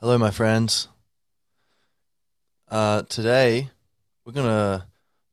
[0.00, 0.86] Hello, my friends.
[2.68, 3.70] Uh, today,
[4.24, 4.86] we're going to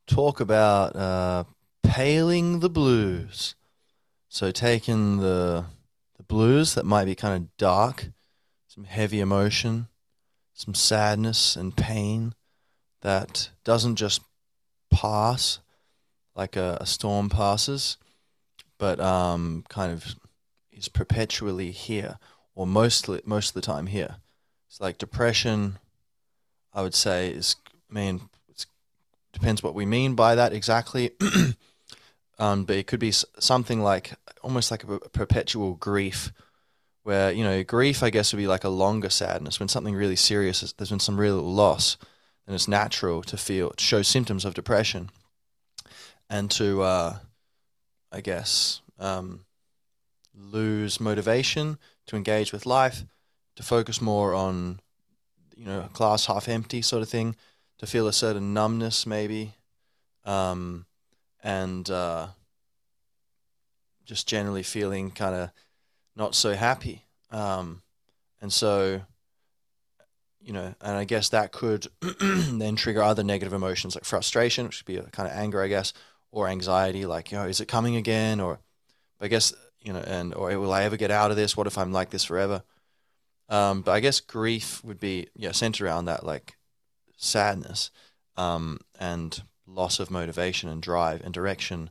[0.07, 1.43] talk about uh,
[1.83, 3.53] paling the blues.
[4.27, 5.65] So, taking the,
[6.17, 8.07] the blues that might be kind of dark,
[8.67, 9.87] some heavy emotion,
[10.55, 12.33] some sadness and pain
[13.03, 14.21] that doesn't just
[14.89, 15.59] pass
[16.35, 17.97] like a, a storm passes,
[18.79, 20.15] but um, kind of
[20.71, 22.17] is perpetually here,
[22.55, 24.15] or mostly most of the time here.
[24.75, 25.79] It's like depression.
[26.73, 27.55] I would say is.
[27.89, 28.65] I mean, it
[29.31, 31.11] depends what we mean by that exactly.
[32.39, 36.33] um, but it could be something like almost like a, perpetual grief,
[37.03, 40.17] where you know grief, I guess, would be like a longer sadness when something really
[40.17, 40.59] serious.
[40.73, 41.95] There's been some real loss,
[42.45, 45.09] and it's natural to feel to show symptoms of depression,
[46.29, 47.17] and to, uh,
[48.11, 49.45] I guess, um,
[50.37, 53.05] lose motivation to engage with life
[53.55, 54.79] to focus more on,
[55.55, 57.35] you know, glass half empty sort of thing,
[57.77, 59.53] to feel a certain numbness maybe,
[60.25, 60.85] um,
[61.43, 62.27] and uh,
[64.05, 65.51] just generally feeling kind of
[66.15, 67.03] not so happy.
[67.31, 67.81] Um,
[68.41, 69.01] and so,
[70.41, 71.87] you know, and I guess that could
[72.19, 75.67] then trigger other negative emotions like frustration, which would be a kind of anger, I
[75.67, 75.93] guess,
[76.31, 78.39] or anxiety, like, you know, is it coming again?
[78.39, 78.59] Or,
[79.19, 81.57] I guess, you know, and, or will I ever get out of this?
[81.57, 82.63] What if I'm like this forever?
[83.47, 86.57] Um, but I guess grief would be yeah centered around that like
[87.17, 87.91] sadness
[88.37, 91.89] um, and loss of motivation and drive and direction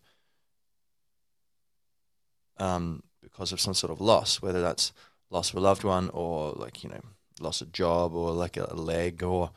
[2.58, 4.92] um, because of some sort of loss, whether that's
[5.30, 7.00] loss of a loved one or like you know
[7.40, 9.50] loss of job or like a leg or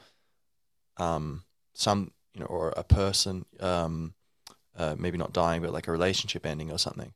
[0.98, 4.14] um, some you know or a person um,
[4.78, 7.14] uh, maybe not dying but like a relationship ending or something.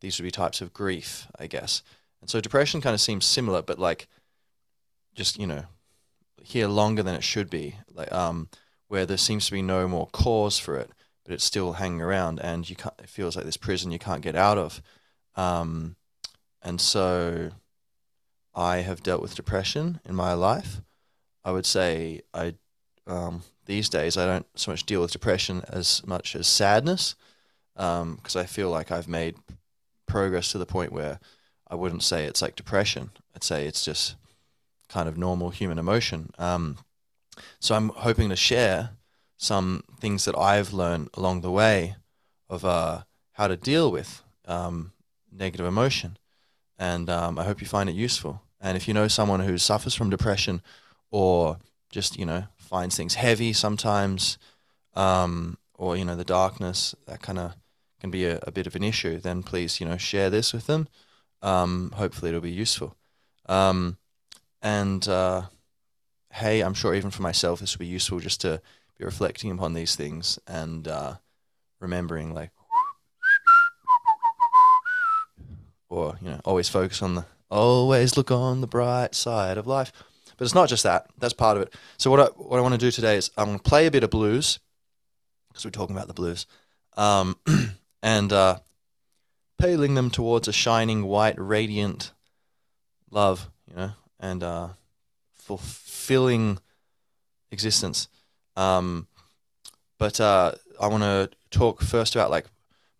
[0.00, 1.82] These would be types of grief, I guess.
[2.20, 4.06] And so depression kind of seems similar, but like
[5.14, 5.64] just you know
[6.42, 8.48] here longer than it should be, like um,
[8.88, 10.90] where there seems to be no more cause for it,
[11.24, 12.94] but it's still hanging around, and you can't.
[12.98, 14.82] It feels like this prison you can't get out of,
[15.36, 15.96] um,
[16.62, 17.50] and so
[18.54, 20.80] I have dealt with depression in my life.
[21.44, 22.54] I would say I
[23.06, 27.16] um, these days I don't so much deal with depression as much as sadness,
[27.74, 29.36] because um, I feel like I've made
[30.06, 31.18] progress to the point where
[31.68, 33.10] I wouldn't say it's like depression.
[33.34, 34.16] I'd say it's just
[34.94, 36.30] kind of normal human emotion.
[36.38, 36.78] Um,
[37.58, 38.90] so I'm hoping to share
[39.36, 41.96] some things that I've learned along the way
[42.48, 44.92] of uh, how to deal with um,
[45.32, 46.16] negative emotion,
[46.78, 48.42] and um, I hope you find it useful.
[48.60, 50.62] And if you know someone who suffers from depression,
[51.10, 51.58] or
[51.90, 54.38] just you know finds things heavy sometimes,
[54.94, 57.56] um, or you know the darkness that kind of
[58.00, 60.66] can be a, a, bit of an issue, then please you know share this with
[60.66, 60.86] them.
[61.42, 62.94] Um, hopefully it'll be useful.
[63.46, 63.98] Um,
[64.64, 65.42] and uh,
[66.32, 68.60] hey, I'm sure even for myself, this will be useful just to
[68.98, 71.14] be reflecting upon these things and uh,
[71.80, 72.50] remembering, like,
[75.90, 79.92] or you know, always focus on the, always look on the bright side of life.
[80.36, 81.06] But it's not just that.
[81.18, 81.74] That's part of it.
[81.98, 83.90] So what I what I want to do today is I'm going to play a
[83.90, 84.58] bit of blues
[85.48, 86.46] because we're talking about the blues,
[86.96, 87.36] um,
[88.02, 88.58] and uh,
[89.58, 92.12] paling them towards a shining white, radiant
[93.10, 93.50] love.
[93.68, 93.90] You know,
[94.24, 94.68] and uh,
[95.34, 96.58] fulfilling
[97.52, 98.08] existence.
[98.56, 99.06] Um,
[99.98, 102.46] but uh, I want to talk first about like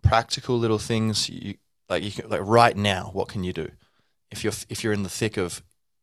[0.03, 1.31] practical little things.
[1.31, 1.55] You
[1.89, 3.11] like you can, like right now.
[3.13, 3.71] What can you do
[4.31, 5.63] if you're if you're in the thick of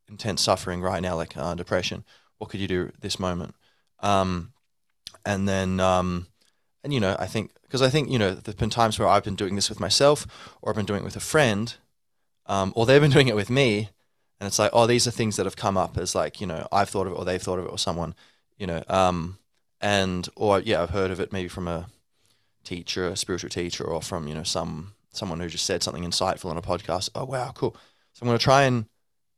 [0.09, 2.03] intense suffering right now, like uh, depression?
[2.39, 3.53] What could you do this moment?
[3.99, 4.53] Um,
[5.23, 6.27] and then um,
[6.83, 9.23] and you know I think because I think you know there've been times where I've
[9.23, 10.25] been doing this with myself,
[10.63, 11.75] or I've been doing it with a friend,
[12.47, 13.89] um, or they've been doing it with me,
[14.41, 16.67] and it's like, oh, these are things that have come up as like, you know,
[16.71, 18.15] I've thought of it or they've thought of it or someone,
[18.57, 19.37] you know, um,
[19.79, 21.85] and or yeah, I've heard of it maybe from a
[22.63, 26.49] teacher, a spiritual teacher, or from you know some someone who just said something insightful
[26.49, 27.11] on a podcast.
[27.13, 27.75] Oh wow, cool.
[28.13, 28.85] So I'm going to try and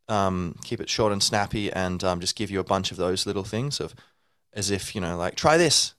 [0.08, 3.26] um, keep it short and snappy, and um, just give you a bunch of those
[3.26, 3.94] little things of,
[4.54, 5.96] as if you know, like try this.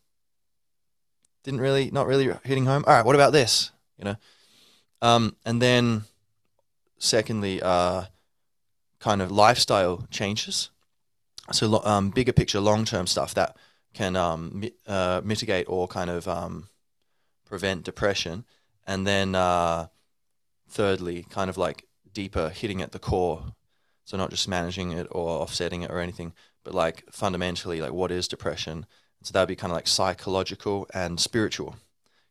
[1.43, 2.85] Didn't really, not really hitting home.
[2.87, 3.71] All right, what about this?
[3.99, 4.17] You know,
[5.03, 6.05] um, and then
[6.99, 8.05] secondly, uh,
[9.05, 10.71] kind of lifestyle changes.
[11.53, 13.55] So um, bigger picture, long term stuff that
[13.93, 16.69] can um, mi- uh, mitigate or kind of um,
[17.45, 18.47] prevent depression.
[18.87, 19.89] And then uh,
[20.71, 21.85] thirdly, kind of like
[22.15, 23.53] deeper hitting at the core.
[24.06, 26.33] So not just managing it or offsetting it or anything,
[26.65, 28.87] but like fundamentally, like what is depression?
[29.23, 31.77] So that'd be kind of like psychological and spiritual,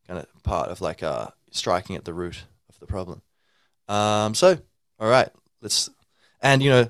[0.08, 3.22] kind of part of like uh, striking at the root of the problem.
[3.88, 4.58] Um, so,
[5.00, 5.30] all right,
[5.62, 5.92] let's
[6.44, 6.90] and you know,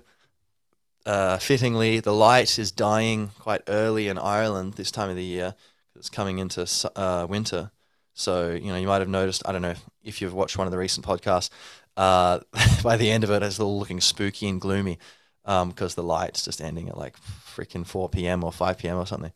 [1.05, 5.55] uh, fittingly, the light is dying quite early in Ireland this time of the year.
[5.95, 7.71] It's coming into uh, winter.
[8.13, 10.71] So, you know, you might have noticed, I don't know if, you've watched one of
[10.71, 11.49] the recent podcasts,
[11.95, 12.39] uh,
[12.83, 14.99] by the end of it, it's all looking spooky and gloomy
[15.43, 18.43] because the light's just ending at like freaking 4 p.m.
[18.43, 18.97] or 5 p.m.
[18.97, 19.33] or something.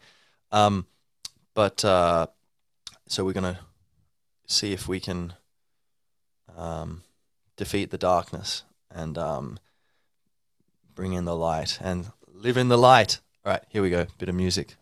[0.52, 0.88] Um,
[1.54, 2.28] but uh,
[3.08, 3.60] so we're going to
[4.48, 5.34] see if we can
[6.56, 7.04] um,
[7.58, 9.60] defeat the darkness and um,
[10.98, 13.20] bring in the light and live in the light.
[13.46, 14.08] All right, here we go.
[14.18, 14.76] Bit of music.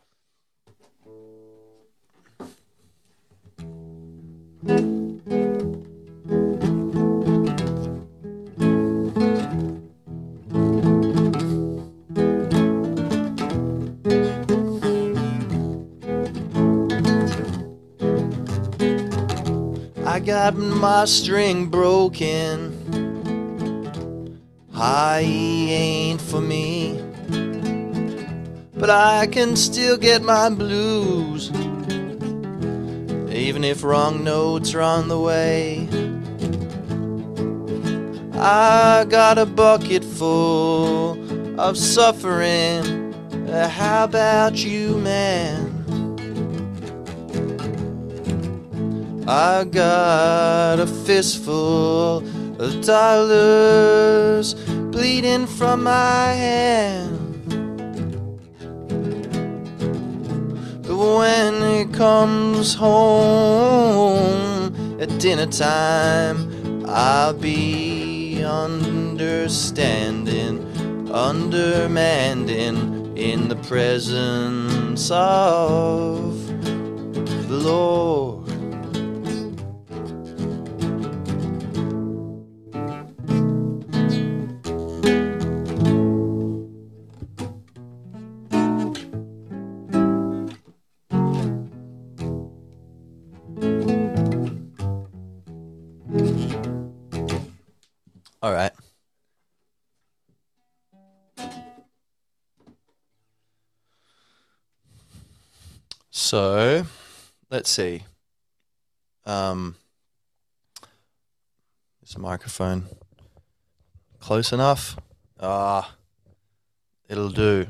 [20.05, 22.74] I got my string broken.
[24.75, 26.99] High ain't for me.
[28.73, 31.49] But I can still get my blues.
[33.31, 35.87] Even if wrong notes are on the way.
[38.33, 41.17] I got a bucket full
[41.57, 43.13] of suffering.
[43.47, 45.71] Uh, How about you, man?
[49.25, 52.17] I got a fistful
[52.59, 54.55] of dollars
[54.95, 57.19] bleeding from my hand.
[60.83, 70.65] But when it comes home at dinner time, I'll be understanding,
[71.11, 76.47] undermanding in the presence of
[77.49, 78.44] the Lord.
[106.35, 106.85] So,
[107.49, 108.03] let's see.
[109.25, 109.77] Um,
[112.03, 112.83] is the microphone
[114.19, 114.97] close enough?
[115.39, 115.95] Ah,
[117.07, 117.67] it'll do.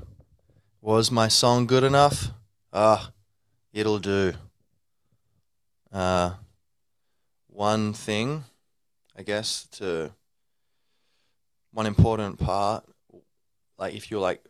[0.81, 2.31] Was my song good enough?
[2.73, 3.11] Ah,
[3.71, 4.33] it'll do.
[5.91, 6.31] Uh,
[7.45, 8.45] one thing,
[9.15, 10.11] I guess, to
[11.71, 12.83] one important part,
[13.77, 14.43] like if you're like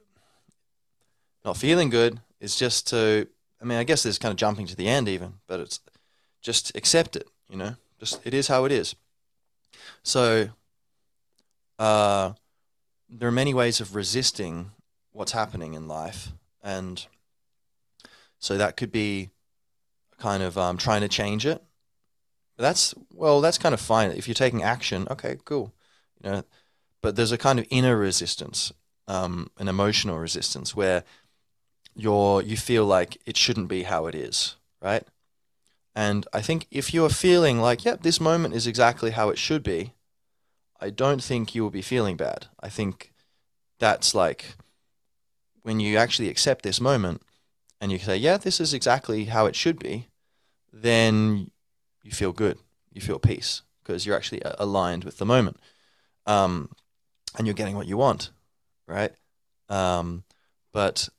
[1.44, 3.27] not feeling good, is just to,
[3.65, 5.79] I mean, I guess there's kind of jumping to the end even, but it's
[6.39, 8.94] just accept it, you know, just it is how it is.
[10.03, 10.50] So,
[11.79, 12.33] uh,
[13.09, 14.69] there are many ways of resisting
[15.13, 16.31] what's happening in life,
[16.62, 17.03] and
[18.38, 19.31] so that could be
[20.19, 21.63] kind of um, trying to change it.
[22.57, 25.07] That's well, that's kind of fine if you're taking action.
[25.09, 25.73] Okay, cool,
[26.23, 26.44] you know.
[27.01, 28.71] But there's a kind of inner resistance,
[29.07, 31.03] um, an emotional resistance where
[31.95, 35.03] you're you feel like it shouldn't be how it is, right?
[35.95, 39.63] And I think if you're feeling like, yep, this moment is exactly how it should
[39.63, 39.94] be,
[40.80, 42.47] I don't think you will be feeling bad.
[42.59, 43.13] I think
[43.79, 44.55] that's like
[45.62, 47.22] when you actually accept this moment
[47.79, 50.08] and you say, yeah, this is exactly how it should be,
[50.74, 51.50] then
[52.03, 52.58] you feel good.
[52.91, 55.58] You feel peace because you're actually aligned with the moment.
[56.25, 56.69] Um,
[57.38, 58.31] and you're getting what you want,
[58.88, 59.12] right?
[59.69, 60.24] Um,
[60.74, 61.10] but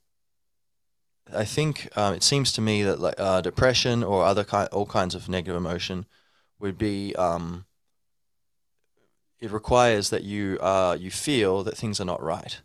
[1.35, 4.87] I think um, it seems to me that like uh, depression or other ki- all
[4.87, 6.07] kinds of negative emotion
[6.59, 7.65] would be um,
[9.41, 12.61] it requires that you uh, you feel that things are not right,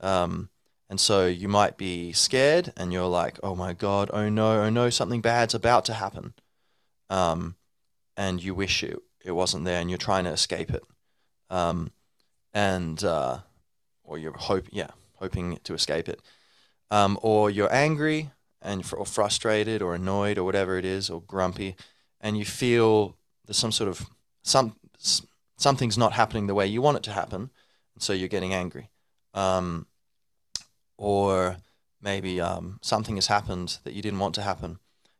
[0.00, 0.50] um,
[0.88, 4.70] and so you might be scared and you're like, oh my god, oh no, oh
[4.70, 6.34] no, something bad's about to happen,
[7.08, 7.56] um,
[8.16, 10.82] and you wish it it wasn't there and you're trying to escape it,
[11.48, 11.92] um,
[12.52, 13.38] and uh,
[14.02, 16.20] or you're hope yeah hoping to escape it
[16.90, 18.30] um, or you're angry
[18.62, 21.76] and or frustrated or annoyed or whatever it is or grumpy
[22.20, 23.16] and you feel
[23.46, 24.06] there's some sort of
[24.42, 24.76] some
[25.56, 27.50] something's not happening the way you want it to happen
[27.94, 28.88] and so you're getting angry.
[29.34, 29.86] Um,
[30.96, 31.56] or
[32.00, 34.78] maybe um, something has happened that you didn't want to happen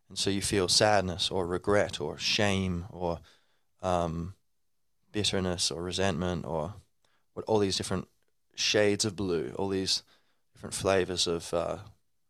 [0.09, 3.21] and so you feel sadness or regret or shame or
[3.83, 4.35] um,
[5.13, 6.75] bitterness or resentment or
[7.35, 8.09] what all these different
[8.55, 10.03] shades of blue all these
[10.61, 11.79] different flavors of uh,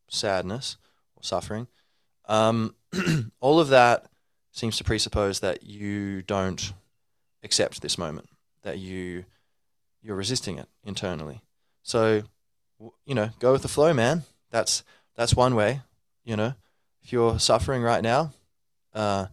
[0.08, 0.76] sadness
[1.16, 1.66] or suffering.
[2.28, 2.76] Um,
[3.40, 4.06] all of that
[4.52, 6.72] seems to presuppose that you don't
[7.42, 8.28] accept this moment,
[8.62, 9.25] that you
[10.00, 11.40] you're resisting it internally.
[11.82, 12.22] So
[13.04, 14.22] you know, go with the flow, man.
[14.52, 14.84] That's
[15.16, 15.80] that's one way.
[16.25, 16.54] You know,
[17.02, 18.32] if you're suffering right now,
[18.94, 19.26] uh,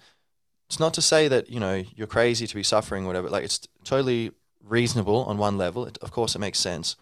[0.67, 3.29] it's not to say that you know you're crazy to be suffering, whatever.
[3.29, 4.31] Like it's totally
[4.63, 5.85] reasonable on one level.
[5.85, 6.95] It, of course, it makes sense,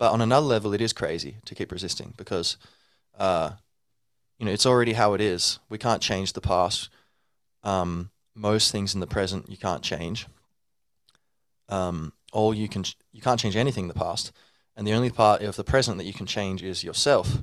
[0.00, 2.56] but on another level, it is crazy to keep resisting because,
[3.18, 3.50] uh,
[4.38, 5.58] you know, it's already how it is.
[5.68, 6.88] We can't change the past.
[7.62, 10.26] Um, most things in the present you can't change.
[11.68, 14.32] Um, all you can you can't change anything in the past,
[14.74, 17.42] and the only part of the present that you can change is yourself.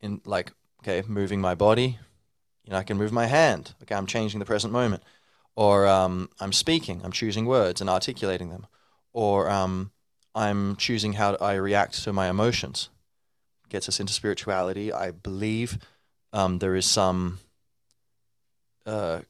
[0.00, 0.52] In like,
[0.82, 1.98] okay, moving my body,
[2.64, 3.74] you know, I can move my hand.
[3.82, 5.02] Okay, I'm changing the present moment,
[5.54, 7.02] or um, I'm speaking.
[7.04, 8.66] I'm choosing words and articulating them,
[9.12, 9.90] or um,
[10.34, 12.88] I'm choosing how I react to my emotions.
[13.68, 14.92] Gets us into spirituality.
[14.92, 15.78] I believe
[16.32, 17.38] um, there is some
[18.86, 19.20] uh,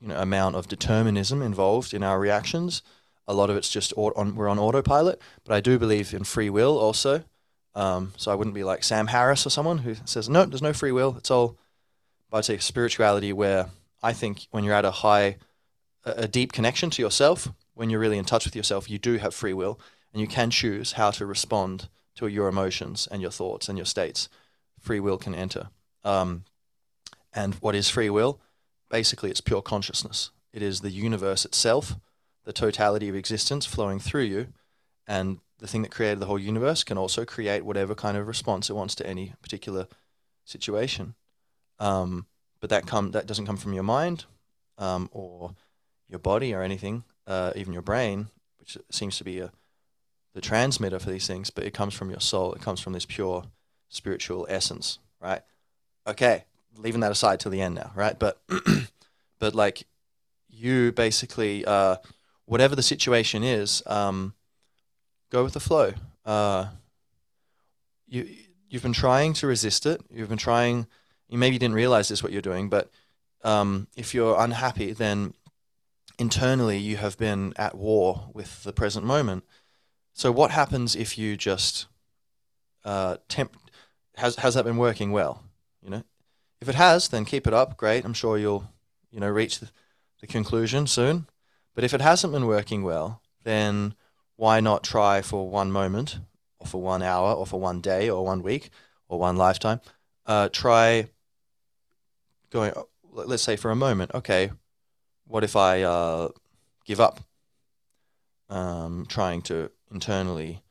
[0.00, 2.82] you know amount of determinism involved in our reactions.
[3.26, 6.50] A lot of it's just on, we're on autopilot, but I do believe in free
[6.50, 7.24] will also.
[7.74, 10.72] Um, so I wouldn't be like Sam Harris or someone who says no, there's no
[10.72, 11.16] free will.
[11.18, 11.56] It's all,
[12.30, 13.70] but I'd say spirituality where
[14.02, 15.36] I think when you're at a high,
[16.04, 19.34] a deep connection to yourself, when you're really in touch with yourself, you do have
[19.34, 19.80] free will
[20.14, 23.84] and you can choose how to respond to your emotions and your thoughts and your
[23.84, 24.28] states.
[24.80, 25.68] Free will can enter.
[26.04, 26.44] Um,
[27.32, 28.40] and what is free will?
[28.88, 30.30] Basically, it's pure consciousness.
[30.52, 31.96] It is the universe itself,
[32.44, 34.46] the totality of existence flowing through you.
[35.06, 38.70] And the thing that created the whole universe can also create whatever kind of response
[38.70, 39.88] it wants to any particular
[40.44, 41.16] situation.
[41.80, 42.26] Um,
[42.60, 44.26] but that come that doesn't come from your mind
[44.78, 45.54] um, or
[46.08, 48.28] your body or anything, uh, even your brain,
[48.58, 49.50] which seems to be a,
[50.34, 51.50] the transmitter for these things.
[51.50, 52.52] But it comes from your soul.
[52.52, 53.44] It comes from this pure
[53.88, 55.40] spiritual essence, right?
[56.06, 56.44] Okay,
[56.76, 58.18] leaving that aside till the end now, right?
[58.18, 58.40] But
[59.38, 59.86] but like
[60.48, 61.96] you basically uh,
[62.44, 64.34] whatever the situation is, um,
[65.30, 65.92] go with the flow.
[66.24, 66.66] Uh,
[68.06, 68.28] you
[68.68, 70.00] you've been trying to resist it.
[70.10, 70.86] You've been trying.
[71.28, 72.90] You maybe didn't realize this what you're doing, but
[73.42, 75.34] um, if you're unhappy, then
[76.18, 79.44] internally you have been at war with the present moment.
[80.14, 81.86] So what happens if you just
[82.84, 83.56] uh, temp?
[84.16, 85.42] Has has that been working well?
[85.82, 86.02] You know,
[86.60, 87.76] if it has, then keep it up.
[87.76, 88.04] Great.
[88.04, 88.70] I'm sure you'll
[89.10, 89.70] you know reach the,
[90.20, 91.26] the conclusion soon.
[91.74, 93.94] But if it hasn't been working well, then
[94.36, 96.20] why not try for one moment,
[96.60, 98.70] or for one hour, or for one day, or one week,
[99.08, 99.80] or one lifetime?
[100.24, 101.08] Uh, try
[102.50, 102.72] going.
[103.10, 104.12] Let's say for a moment.
[104.14, 104.52] Okay,
[105.26, 106.28] what if I uh,
[106.84, 107.18] give up?
[108.48, 110.62] Um, trying to internally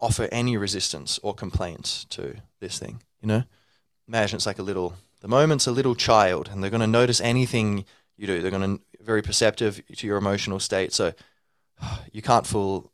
[0.00, 3.02] offer any resistance or complaints to this thing.
[3.20, 3.44] You know,
[4.06, 4.94] imagine it's like a little.
[5.20, 7.84] The moment's a little child, and they're going to notice anything
[8.16, 8.40] you do.
[8.40, 10.92] They're going to very perceptive to your emotional state.
[10.92, 11.12] So
[12.12, 12.92] you can't fool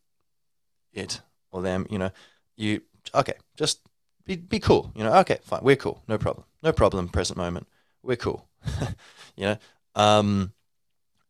[0.93, 1.21] it
[1.51, 1.87] or them.
[1.91, 2.11] You know,
[2.57, 2.83] you
[3.15, 3.35] okay.
[3.57, 3.81] Just
[4.25, 4.93] be be cool.
[4.95, 5.61] You know, okay, fine.
[5.63, 6.03] We're cool.
[6.09, 6.47] No problem.
[6.63, 7.09] No problem.
[7.09, 7.67] Present moment.
[8.03, 8.47] We're cool.
[9.37, 9.57] you know,
[9.95, 10.53] um,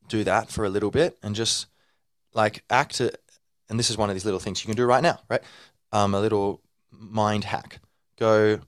[0.09, 1.67] do that for a little bit and just
[2.33, 3.01] like act.
[3.69, 5.43] And this is one of these little things you can do right now, right?
[5.93, 7.81] Um, a little mind hack.
[8.19, 8.61] Go.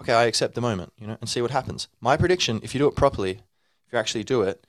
[0.00, 1.88] Okay, I accept the moment, you know, and see what happens.
[2.00, 3.30] My prediction, if you do it properly,
[3.86, 4.66] if you actually do it,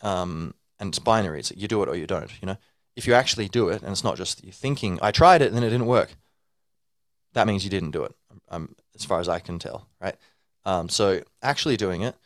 [0.00, 2.56] um, and it's binary, it's you do it or you don't, you know.
[2.96, 5.56] If you actually do it, and it's not just you thinking, I tried it and
[5.56, 6.16] then it didn't work,
[7.34, 8.14] that means you didn't do it,
[8.48, 10.16] um, as far as I can tell, right?
[10.64, 12.16] Um, so actually doing it,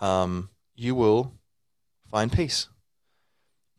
[0.00, 1.32] um, you will
[2.10, 2.68] find peace.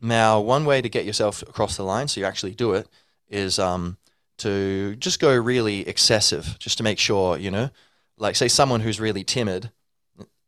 [0.00, 2.88] Now, one way to get yourself across the line, so you actually do it,
[3.28, 3.96] is um,
[4.38, 7.70] to just go really excessive, just to make sure, you know,
[8.18, 9.70] like say someone who's really timid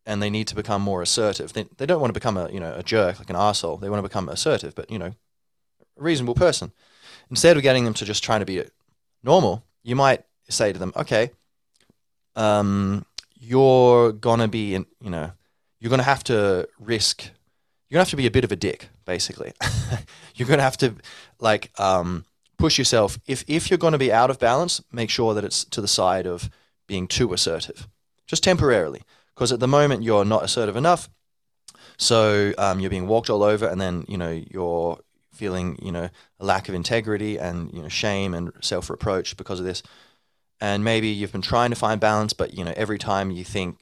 [0.09, 1.53] and they need to become more assertive.
[1.53, 3.77] They, they don't want to become a you know a jerk like an asshole.
[3.77, 5.13] They want to become assertive, but you know,
[5.99, 6.73] a reasonable person.
[7.31, 8.65] Instead of getting them to just trying to be
[9.23, 11.31] normal, you might say to them, okay,
[12.37, 13.05] um,
[13.39, 15.33] you're gonna be in, you know,
[15.79, 17.31] you're gonna have to risk.
[17.89, 19.53] You're gonna have to be a bit of a dick, basically.
[20.35, 20.95] you're gonna have to
[21.41, 22.25] like um,
[22.59, 23.19] push yourself.
[23.27, 26.27] If if you're gonna be out of balance, make sure that it's to the side
[26.27, 26.51] of
[26.87, 27.89] being too assertive,
[28.27, 29.03] just temporarily
[29.39, 31.09] because at the moment you're not assertive enough.
[31.97, 34.99] So um, you're being walked all over, and then you know you're
[35.33, 36.09] feeling you know
[36.41, 39.83] a lack of integrity and you know shame and self reproach because of this.
[40.61, 43.79] And maybe you've been trying to find balance, but you know every time you think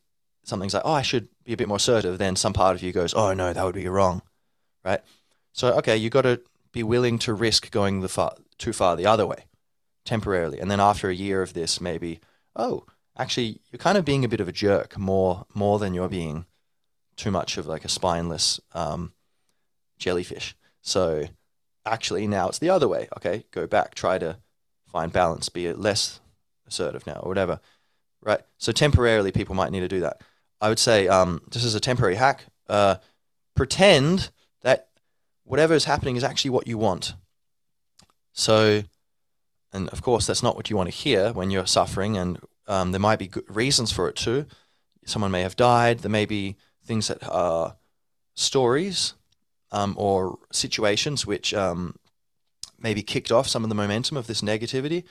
[0.47, 2.93] something's like, oh, I should be a bit more assertive, then some part of you
[2.93, 4.23] goes, oh no, that would be wrong,
[4.85, 5.01] right?
[5.53, 6.41] So okay, you got to
[6.73, 9.45] be willing to risk going the far too far the other way,
[10.05, 12.21] temporarily, and then after a year of this, maybe
[12.55, 12.87] oh
[13.19, 16.47] actually you're kind of being a bit of a jerk more more than you're being
[17.17, 19.13] too much of like a spineless um,
[19.99, 20.55] jellyfish.
[20.81, 21.25] So
[21.85, 23.09] actually now it's the other way.
[23.17, 24.39] Okay, go back, try to
[24.87, 26.21] find balance, be less
[26.67, 27.61] assertive now, or whatever.
[28.23, 28.41] Right.
[28.59, 30.21] So temporarily, people might need to do that.
[30.61, 32.97] I would say, um, just as a temporary hack, uh,
[33.55, 34.31] pretend
[34.63, 34.89] that
[35.45, 37.15] whatever is happening is actually what you want.
[38.33, 38.83] So,
[39.73, 42.93] and of course, that's not what you want to hear when you're suffering, and um,
[42.93, 44.47] there might be good reasons for it too.
[45.05, 46.01] Someone may have died.
[46.01, 47.77] There may be things that are
[48.35, 49.15] stories
[49.73, 51.97] um, or situations which um,
[52.79, 55.05] maybe kicked off some of the momentum of this negativity.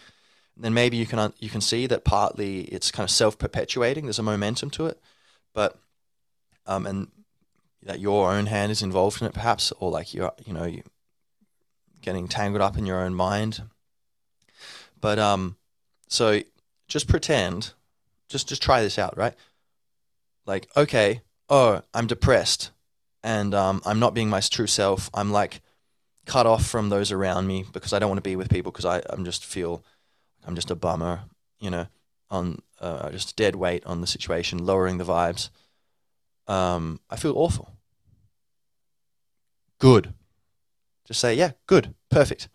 [0.55, 4.05] And then maybe you can you can see that partly it's kind of self perpetuating.
[4.05, 5.01] There's a momentum to it,
[5.55, 5.79] but
[6.67, 7.07] um, and
[7.81, 10.83] that your own hand is involved in it, perhaps, or like you're you know you
[12.01, 13.63] getting tangled up in your own mind.
[15.01, 15.55] But um,
[16.07, 16.41] so
[16.87, 17.73] just pretend,
[18.29, 19.33] just just try this out, right?
[20.45, 22.71] Like, okay, oh, I'm depressed,
[23.23, 25.09] and um, I'm not being my true self.
[25.13, 25.61] I'm like
[26.25, 28.85] cut off from those around me because I don't want to be with people because
[28.85, 29.83] I I'm just feel
[30.45, 31.21] I'm just a bummer,
[31.59, 31.87] you know,
[32.29, 35.49] on uh, just dead weight on the situation, lowering the vibes.
[36.47, 37.71] Um, I feel awful.
[39.79, 40.13] Good.
[41.05, 42.49] Just say, yeah, good, perfect.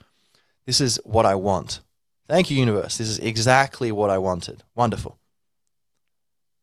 [0.67, 1.81] This is what I want.
[2.29, 2.99] Thank you, universe.
[2.99, 4.63] This is exactly what I wanted.
[4.75, 5.19] Wonderful.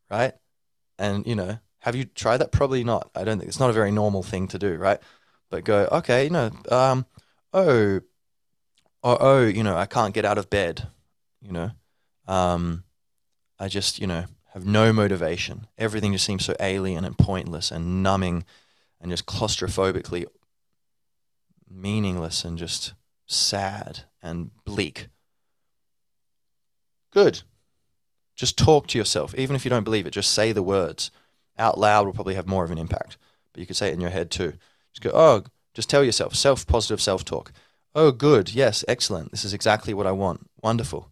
[0.10, 0.34] Right?
[0.98, 2.52] And, you know, have you tried that?
[2.52, 3.10] Probably not.
[3.16, 5.00] I don't think it's not a very normal thing to do, right?
[5.50, 7.06] But go, okay, you know, um,
[7.54, 8.02] oh,
[9.04, 10.88] oh, oh, you know, I can't get out of bed,
[11.42, 11.72] you know.
[12.28, 12.84] Um,
[13.60, 15.68] I just, you know, have no motivation.
[15.78, 18.46] Everything just seems so alien and pointless and numbing
[19.02, 20.26] and just claustrophobically
[21.70, 22.94] meaningless and just
[23.26, 25.08] sad and bleak.
[27.12, 27.44] Good.
[28.36, 29.34] Just talk to yourself.
[29.36, 31.12] Even if you don't believe it, just say the words.
[31.58, 33.18] Out loud will probably have more of an impact,
[33.52, 34.54] but you could say it in your head too.
[34.94, 37.52] Just go, oh, just tell yourself, self positive self talk.
[37.96, 38.54] Oh, good.
[38.54, 39.32] Yes, excellent.
[39.32, 40.48] This is exactly what I want.
[40.62, 41.12] Wonderful.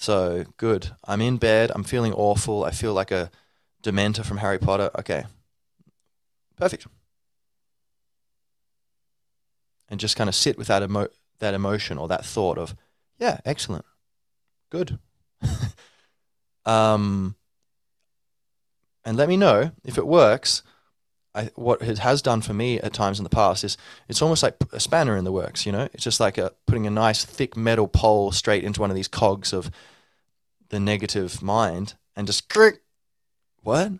[0.00, 0.92] So good.
[1.04, 1.70] I'm in bed.
[1.74, 2.64] I'm feeling awful.
[2.64, 3.30] I feel like a
[3.82, 4.90] Dementor from Harry Potter.
[4.98, 5.24] Okay.
[6.56, 6.86] Perfect.
[9.90, 11.10] And just kind of sit with that emo-
[11.40, 12.74] that emotion or that thought of,
[13.18, 13.84] yeah, excellent.
[14.70, 14.98] Good.
[16.64, 17.34] um,
[19.04, 20.62] and let me know if it works.
[21.34, 23.76] I, what it has done for me at times in the past is
[24.08, 25.66] it's almost like a spanner in the works.
[25.66, 28.90] You know, it's just like a, putting a nice thick metal pole straight into one
[28.90, 29.70] of these cogs of
[30.70, 32.80] the negative mind and just click.
[33.62, 33.92] What?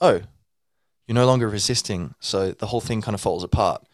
[0.00, 0.22] Oh,
[1.06, 3.86] you're no longer resisting, so the whole thing kind of falls apart.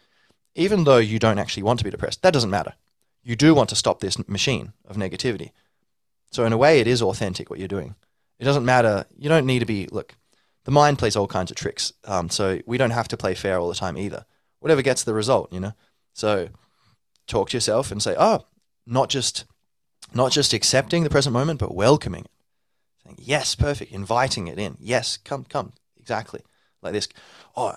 [0.55, 2.73] Even though you don't actually want to be depressed, that doesn't matter.
[3.23, 5.51] You do want to stop this machine of negativity.
[6.31, 7.95] So in a way, it is authentic what you're doing.
[8.39, 9.05] It doesn't matter.
[9.17, 10.15] You don't need to be look.
[10.65, 11.93] The mind plays all kinds of tricks.
[12.05, 14.25] Um, so we don't have to play fair all the time either.
[14.59, 15.73] Whatever gets the result, you know.
[16.13, 16.49] So
[17.27, 18.45] talk to yourself and say, oh,
[18.85, 19.45] not just
[20.13, 22.31] not just accepting the present moment, but welcoming it.
[23.03, 23.91] Saying, yes, perfect.
[23.91, 24.77] Inviting it in.
[24.79, 25.73] Yes, come, come.
[25.97, 26.41] Exactly.
[26.81, 27.07] Like this.
[27.55, 27.75] Oh,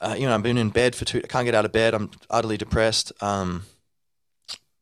[0.00, 1.20] uh, you know, I've been in bed for two.
[1.24, 1.94] I can't get out of bed.
[1.94, 3.12] I'm utterly depressed.
[3.22, 3.62] Um,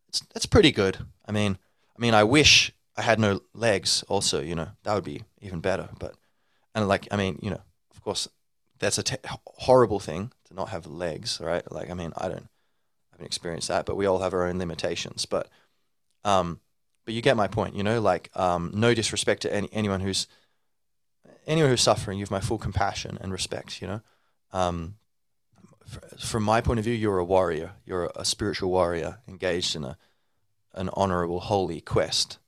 [0.09, 0.99] it's that's pretty good.
[1.27, 1.59] I mean,
[1.97, 4.03] I mean, I wish I had no legs.
[4.09, 5.88] Also, you know, that would be even better.
[5.99, 6.14] But
[6.75, 7.61] and like, I mean, you know,
[7.94, 8.29] of course,
[8.79, 9.16] that's a te-
[9.47, 11.70] horrible thing to not have legs, right?
[11.70, 14.59] Like, I mean, I don't, I haven't experienced that, but we all have our own
[14.59, 15.27] limitations.
[15.27, 15.49] But,
[16.24, 16.60] um,
[17.04, 17.74] but you get my point.
[17.74, 20.26] You know, like, um, no disrespect to any anyone who's
[21.46, 22.18] anyone who's suffering.
[22.18, 23.80] You have my full compassion and respect.
[23.80, 24.00] You know,
[24.52, 24.96] um,
[26.18, 27.72] from my point of view, you're a warrior.
[27.84, 29.98] You're a spiritual warrior engaged in a
[30.72, 32.38] an honorable, holy quest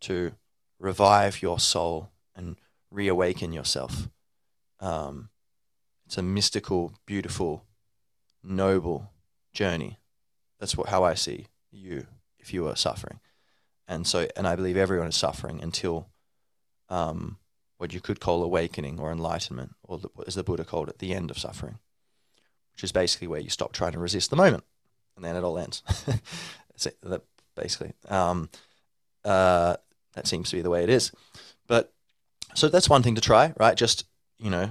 [0.00, 0.32] to
[0.78, 2.56] revive your soul and
[2.90, 4.08] reawaken yourself.
[4.80, 5.28] Um,
[6.06, 7.64] it's a mystical, beautiful,
[8.42, 9.12] noble
[9.52, 9.98] journey.
[10.58, 12.06] That's what how I see you
[12.40, 13.20] if you are suffering,
[13.86, 16.08] and so and I believe everyone is suffering until
[16.88, 17.38] um,
[17.78, 21.14] what you could call awakening or enlightenment, or the, as the Buddha called it, the
[21.14, 21.78] end of suffering
[22.80, 24.64] which is basically where you stop trying to resist the moment,
[25.14, 25.82] and then it all ends.
[26.86, 27.22] it, that
[27.54, 27.92] basically.
[28.08, 28.48] Um,
[29.22, 29.76] uh,
[30.14, 31.12] that seems to be the way it is.
[31.66, 31.92] But
[32.54, 33.76] so that's one thing to try, right?
[33.76, 34.06] Just
[34.38, 34.70] you know,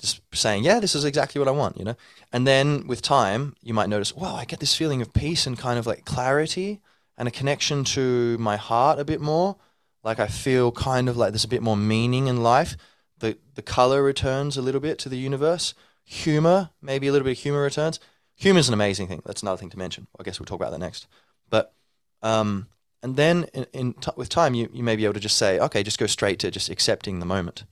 [0.00, 1.96] just saying, yeah, this is exactly what I want, you know.
[2.32, 5.58] And then with time, you might notice, wow, I get this feeling of peace and
[5.58, 6.80] kind of like clarity
[7.16, 9.56] and a connection to my heart a bit more.
[10.02, 12.76] Like I feel kind of like there's a bit more meaning in life.
[13.18, 17.36] The the color returns a little bit to the universe humor, maybe a little bit
[17.36, 18.00] of humor returns.
[18.36, 19.22] Humor is an amazing thing.
[19.24, 20.06] That's another thing to mention.
[20.18, 21.06] I guess we'll talk about that next.
[21.48, 21.74] But
[22.22, 22.68] um,
[23.02, 25.58] and then in, in t- with time, you, you may be able to just say,
[25.58, 27.64] okay, just go straight to just accepting the moment,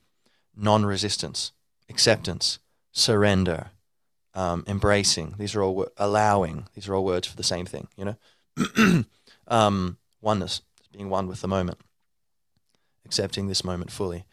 [0.57, 1.53] non-resistance,
[1.89, 2.59] acceptance,
[2.93, 3.71] surrender,
[4.35, 5.35] um, embracing.
[5.39, 6.67] These are all wo- allowing.
[6.75, 7.89] These are all words for the same thing.
[7.97, 8.17] You
[8.57, 9.05] know,
[9.49, 10.61] Um, oneness,
[10.93, 11.79] being one with the moment,
[13.07, 14.25] accepting this moment fully,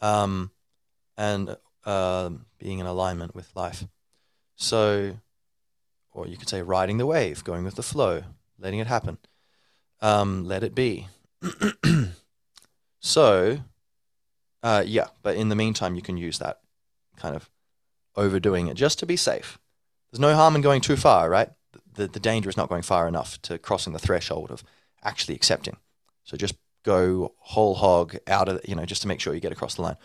[0.00, 0.52] um,
[1.16, 3.84] and uh, being in alignment with life.
[4.54, 5.16] So,
[6.12, 8.22] or you could say riding the wave, going with the flow,
[8.58, 9.18] letting it happen.
[10.00, 11.08] Um, let it be.
[13.00, 13.58] so,
[14.62, 16.60] uh, yeah, but in the meantime, you can use that
[17.20, 17.50] kind of
[18.16, 19.58] overdoing it just to be safe.
[20.10, 21.50] There's no harm in going too far, right?
[21.94, 24.64] The, the danger is not going far enough to crossing the threshold of
[25.04, 25.76] actually accepting.
[26.24, 29.52] So just go whole hog out of, you know, just to make sure you get
[29.52, 29.96] across the line.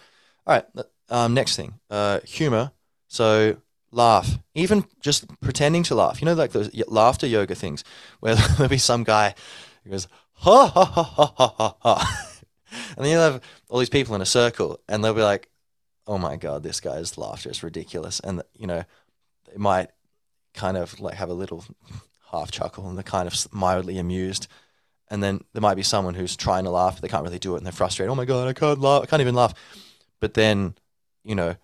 [0.46, 0.66] All right.
[1.10, 2.72] Um, next thing, uh, humor.
[3.08, 3.58] So
[3.92, 6.22] laugh, even just pretending to laugh.
[6.22, 7.84] You know, like those laughter yoga things
[8.20, 9.34] where there'll be some guy
[9.84, 12.32] who goes, ha ha ha ha ha ha ha.
[12.98, 15.50] and then you'll have all these people in a circle and they'll be like,
[16.08, 18.20] oh my God, this guy's laughter is ridiculous.
[18.20, 18.84] And, you know,
[19.52, 19.90] they might
[20.54, 21.66] kind of like have a little
[22.32, 24.48] half chuckle and they're kind of mildly amused.
[25.10, 27.56] And then there might be someone who's trying to laugh, but they can't really do
[27.56, 28.12] it and they're frustrated.
[28.12, 29.04] Oh my God, I can't laugh.
[29.04, 29.54] I can't even laugh.
[30.20, 30.76] But then,
[31.24, 31.56] you know,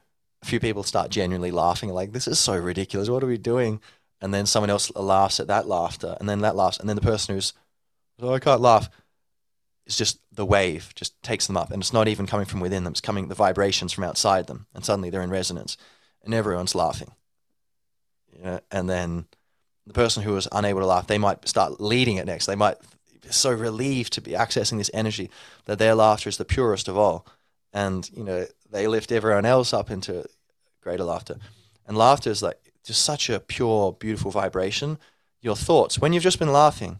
[0.41, 3.09] a few people start genuinely laughing, like, this is so ridiculous.
[3.09, 3.79] What are we doing?
[4.21, 7.01] And then someone else laughs at that laughter, and then that laughs, and then the
[7.01, 7.53] person who's,
[8.19, 8.89] oh, I can't laugh,
[9.85, 12.83] it's just the wave just takes them up, and it's not even coming from within
[12.83, 15.77] them; it's coming the vibrations from outside them, and suddenly they're in resonance,
[16.23, 17.11] and everyone's laughing.
[18.35, 19.25] You know, and then
[19.85, 22.45] the person who was unable to laugh, they might start leading it next.
[22.45, 22.77] They might
[23.21, 25.29] be so relieved to be accessing this energy
[25.65, 27.25] that their laughter is the purest of all
[27.73, 30.25] and you know they lift everyone else up into
[30.81, 31.37] greater laughter
[31.87, 34.97] and laughter is like just such a pure beautiful vibration
[35.41, 36.99] your thoughts when you've just been laughing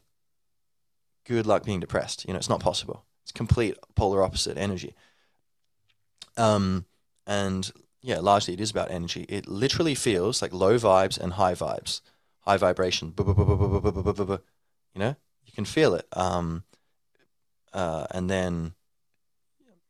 [1.25, 2.25] good luck being depressed.
[2.25, 3.05] You know it's not possible.
[3.23, 4.95] It's complete polar opposite energy.
[6.37, 6.85] Um
[7.27, 9.25] and yeah largely it is about energy.
[9.29, 12.01] It literally feels like low vibes and high vibes.
[12.41, 13.13] High vibration.
[13.17, 15.15] You know?
[15.45, 16.07] You can feel it.
[16.13, 16.63] Um
[17.73, 18.73] uh and then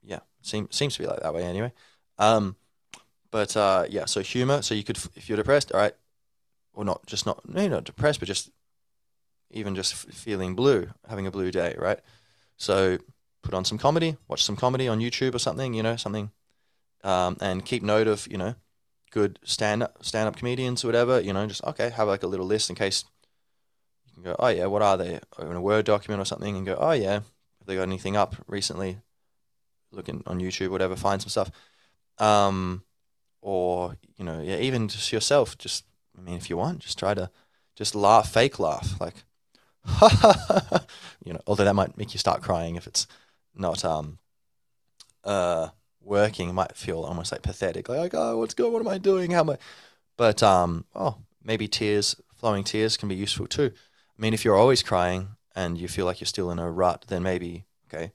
[0.04, 1.72] yeah, Seems seems to be like that way anyway.
[2.18, 2.56] Um,
[3.32, 4.62] but uh, yeah, so humor.
[4.62, 5.96] So you could, if you're depressed, all right,
[6.74, 8.50] or not, just not, no, not depressed, but just
[9.52, 12.00] even just feeling blue, having a blue day, right?
[12.58, 12.98] So
[13.42, 16.32] put on some comedy, watch some comedy on YouTube or something, you know, something,
[17.04, 18.56] um, and keep note of, you know,
[19.12, 22.28] good stand up stand up comedians or whatever, you know, just okay, have like a
[22.28, 23.04] little list in case
[24.06, 25.20] you can go, oh yeah, what are they?
[25.38, 28.16] Or in a Word document or something, and go, oh yeah, have they got anything
[28.16, 29.00] up recently
[29.92, 31.52] looking on YouTube, whatever, find some stuff.
[32.18, 32.84] Um,
[33.42, 35.58] or you know, yeah, even just yourself.
[35.58, 35.86] Just
[36.18, 37.30] I mean, if you want, just try to
[37.76, 39.24] just laugh, fake laugh, like,
[41.26, 41.42] you know.
[41.48, 43.08] Although that might make you start crying if it's
[43.56, 44.20] not um,
[45.24, 45.70] uh,
[46.04, 46.50] working.
[46.50, 48.74] It might feel almost like pathetic, like, oh, what's going?
[48.74, 49.32] What am I doing?
[49.32, 49.58] How am I?
[50.18, 53.72] But um, oh, maybe tears, flowing tears, can be useful too.
[53.74, 57.06] I mean, if you're always crying and you feel like you're still in a rut,
[57.08, 58.14] then maybe okay,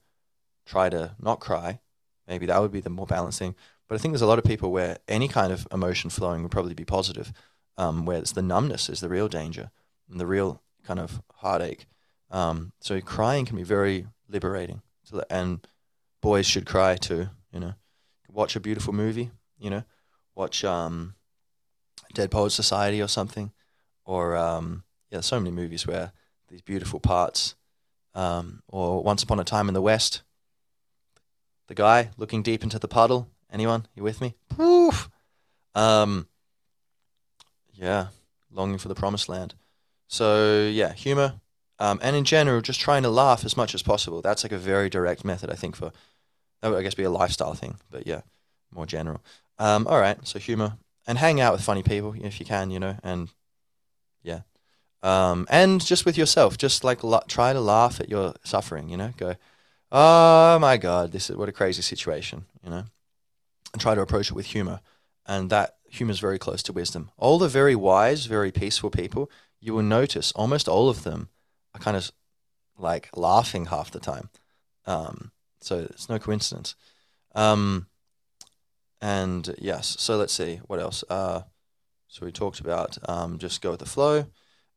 [0.64, 1.80] try to not cry.
[2.28, 3.54] Maybe that would be the more balancing.
[3.88, 6.50] But I think there's a lot of people where any kind of emotion flowing would
[6.50, 7.32] probably be positive,
[7.78, 9.70] um, where it's the numbness is the real danger
[10.10, 11.86] and the real kind of heartache.
[12.30, 14.82] Um, so crying can be very liberating.
[15.04, 15.66] So and
[16.22, 17.28] boys should cry too.
[17.52, 17.74] You know,
[18.28, 19.30] watch a beautiful movie.
[19.58, 19.84] You know,
[20.34, 21.14] watch um,
[22.14, 23.52] Dead Poets Society or something,
[24.04, 26.12] or um, yeah, so many movies where
[26.48, 27.54] these beautiful parts.
[28.14, 30.22] Um, or Once Upon a Time in the West,
[31.66, 33.28] the guy looking deep into the puddle.
[33.52, 33.86] Anyone?
[33.94, 34.36] You with me?
[34.48, 35.10] Poof.
[35.74, 36.26] Um,
[37.74, 38.06] yeah,
[38.50, 39.54] longing for the promised land.
[40.08, 41.40] So yeah, humor,
[41.78, 44.22] um, and in general, just trying to laugh as much as possible.
[44.22, 45.92] That's like a very direct method, I think, for
[46.62, 48.22] that would I guess be a lifestyle thing, but yeah,
[48.72, 49.22] more general.
[49.58, 52.78] Um, all right, so humor and hang out with funny people if you can, you
[52.78, 53.28] know, and
[54.22, 54.40] yeah,
[55.02, 58.96] um, and just with yourself, just like la- try to laugh at your suffering, you
[58.96, 59.36] know, go
[59.92, 62.84] oh my God, this is what a crazy situation, you know,
[63.72, 64.80] and try to approach it with humor.
[65.26, 67.10] And that humor is very close to wisdom.
[67.16, 69.30] All the very wise, very peaceful people,
[69.66, 71.28] you will notice almost all of them
[71.74, 72.10] are kind of
[72.78, 74.30] like laughing half the time.
[74.86, 76.74] Um, so it's no coincidence.
[77.34, 77.86] Um,
[79.00, 81.04] and yes, so let's see what else.
[81.08, 81.42] Uh,
[82.08, 84.26] so we talked about um, just go with the flow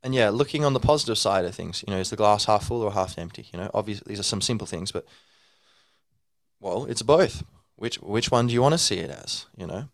[0.02, 2.66] and yeah, looking on the positive side of things, you know, is the glass half
[2.66, 3.48] full or half empty?
[3.52, 5.06] You know, obviously these are some simple things, but
[6.60, 7.44] well, it's both.
[7.76, 9.46] Which which one do you want to see it as?
[9.58, 9.90] You know,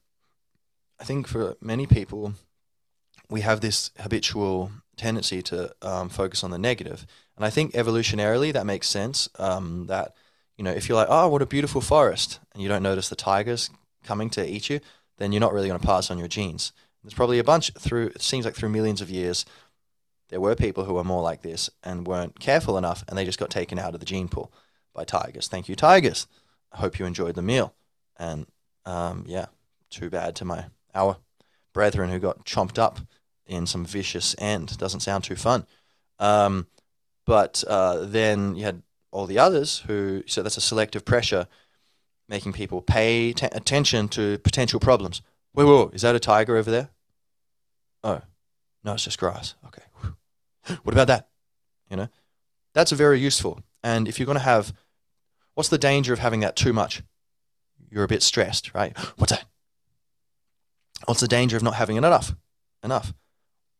[0.99, 2.34] I think for many people,
[3.29, 7.05] we have this habitual tendency to um, focus on the negative,
[7.36, 9.29] and I think evolutionarily that makes sense.
[9.38, 10.15] Um, that
[10.58, 13.15] you know, if you're like, oh, what a beautiful forest, and you don't notice the
[13.15, 13.69] tigers
[14.03, 14.79] coming to eat you,
[15.17, 16.71] then you're not really going to pass on your genes.
[17.03, 18.08] There's probably a bunch through.
[18.08, 19.45] It seems like through millions of years,
[20.29, 23.39] there were people who were more like this and weren't careful enough, and they just
[23.39, 24.51] got taken out of the gene pool
[24.93, 25.47] by tigers.
[25.47, 26.27] Thank you, tigers.
[26.71, 27.73] I hope you enjoyed the meal.
[28.17, 28.47] And
[28.86, 29.47] um, yeah,
[29.89, 31.17] too bad to my our
[31.73, 32.99] brethren who got chomped up
[33.47, 34.77] in some vicious end.
[34.77, 35.65] Doesn't sound too fun.
[36.19, 36.67] Um,
[37.25, 38.81] but uh, then you had
[39.12, 41.47] all the others who, so that's a selective pressure,
[42.27, 45.21] making people pay t- attention to potential problems.
[45.53, 46.89] Whoa, whoa, is that a tiger over there?
[48.03, 48.21] Oh,
[48.84, 49.55] no, it's just grass.
[49.65, 49.84] Okay.
[50.84, 51.27] What about that?
[51.89, 52.08] You know,
[52.73, 53.62] that's very useful.
[53.84, 54.73] And if you're going to have,
[55.53, 57.03] what's the danger of having that too much?
[57.89, 58.97] You're a bit stressed, right?
[59.17, 59.45] What's that?
[61.05, 62.36] What's the danger of not having it enough?
[62.84, 63.13] Enough.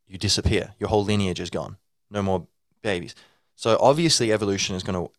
[0.08, 0.74] You disappear.
[0.80, 1.78] Your whole lineage is gone.
[2.10, 2.48] No more
[2.82, 3.16] babies.
[3.56, 5.12] So obviously, evolution is going to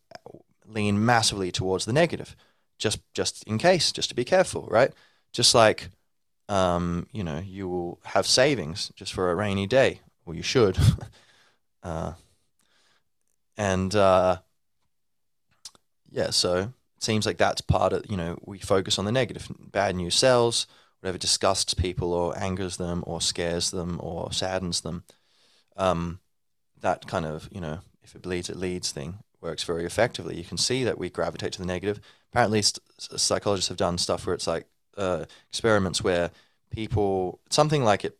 [0.65, 2.35] lean massively towards the negative,
[2.77, 4.91] just just in case, just to be careful, right?
[5.31, 5.89] Just like,
[6.49, 10.77] um, you know, you will have savings just for a rainy day, or you should.
[11.83, 12.13] uh,
[13.57, 14.37] and uh,
[16.11, 16.57] yeah, so
[16.97, 20.15] it seems like that's part of you know we focus on the negative, bad news
[20.15, 20.67] sells,
[20.99, 25.03] whatever disgusts people or angers them or scares them or saddens them.
[25.75, 26.19] Um,
[26.81, 30.35] that kind of you know if it bleeds, it leads thing works very effectively.
[30.35, 31.99] You can see that we gravitate to the negative.
[32.31, 34.65] Apparently, st- psychologists have done stuff where it's like
[34.97, 36.31] uh, experiments where
[36.71, 38.17] people, something like it,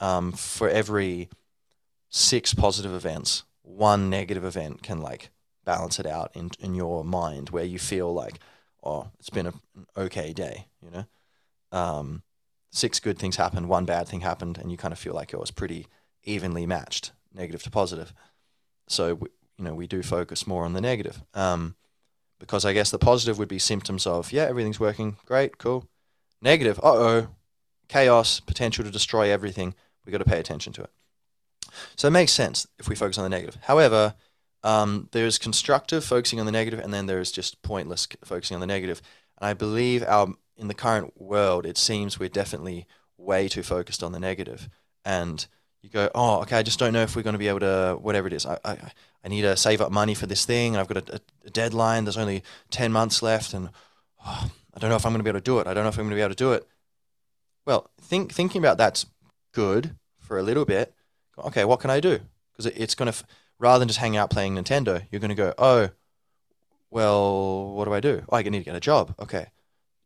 [0.00, 1.28] um, for every
[2.10, 5.30] six positive events, one negative event can like
[5.64, 8.38] balance it out in in your mind, where you feel like,
[8.82, 11.04] oh, it's been a, an okay day, you know.
[11.72, 12.22] Um,
[12.70, 15.40] six good things happened, one bad thing happened, and you kind of feel like it
[15.40, 15.86] was pretty
[16.24, 18.12] evenly matched, negative to positive.
[18.88, 19.28] So we,
[19.58, 21.22] you know we do focus more on the negative.
[21.34, 21.76] Um,
[22.38, 25.88] because I guess the positive would be symptoms of yeah everything's working great cool.
[26.40, 27.28] Negative uh oh
[27.88, 29.74] chaos potential to destroy everything.
[30.04, 30.90] We got to pay attention to it.
[31.96, 33.58] So it makes sense if we focus on the negative.
[33.62, 34.14] However
[34.64, 38.66] um, there's constructive focusing on the negative and then there's just pointless focusing on the
[38.66, 39.02] negative.
[39.40, 40.28] And I believe our
[40.58, 44.68] in the current world it seems we're definitely way too focused on the negative.
[45.04, 45.46] and
[45.82, 47.96] you go, oh, okay, I just don't know if we're going to be able to,
[48.00, 48.44] whatever it is.
[48.44, 48.78] I, I,
[49.24, 52.04] I need to save up money for this thing, I've got a, a deadline.
[52.04, 53.70] There's only 10 months left, and
[54.26, 55.66] oh, I don't know if I'm going to be able to do it.
[55.66, 56.66] I don't know if I'm going to be able to do it.
[57.64, 59.06] Well, think, thinking about that's
[59.52, 60.94] good for a little bit.
[61.38, 62.20] Okay, what can I do?
[62.52, 63.24] Because it, it's going to,
[63.58, 65.90] rather than just hanging out playing Nintendo, you're going to go, oh,
[66.90, 68.22] well, what do I do?
[68.28, 69.14] Oh, I need to get a job.
[69.20, 69.46] Okay.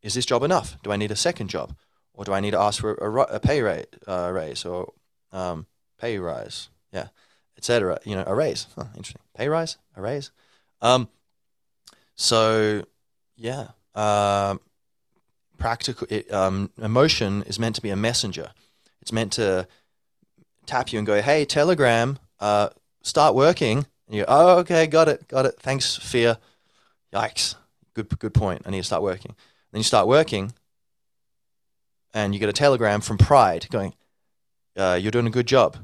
[0.03, 0.77] Is this job enough?
[0.83, 1.75] Do I need a second job?
[2.13, 4.93] Or do I need to ask for a, a pay rate, uh, raise or
[5.31, 5.65] um,
[5.99, 7.07] pay rise, yeah,
[7.57, 7.97] etc.
[8.03, 8.67] You know, a raise.
[8.75, 9.21] Huh, interesting.
[9.35, 10.29] Pay rise, a raise.
[10.81, 11.07] Um,
[12.15, 12.83] so
[13.35, 14.59] yeah, um,
[15.57, 18.51] practical it, um, emotion is meant to be a messenger.
[19.01, 19.67] It's meant to
[20.67, 22.69] tap you and go, "Hey, Telegram, uh,
[23.01, 25.55] start working." And you, go, "Oh, okay, got it, got it.
[25.59, 26.37] Thanks, fear."
[27.11, 27.55] Yikes.
[27.95, 28.63] Good, good point.
[28.65, 29.35] I need to start working.
[29.73, 30.53] Then you start working,
[32.13, 33.93] and you get a telegram from Pride going,
[34.77, 35.75] uh, "You're doing a good job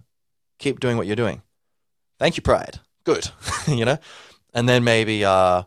[0.59, 1.41] keep doing what you're doing.
[2.19, 2.79] Thank you, Pride.
[3.05, 3.29] Good,
[3.67, 3.97] you know.
[4.53, 5.63] And then maybe uh,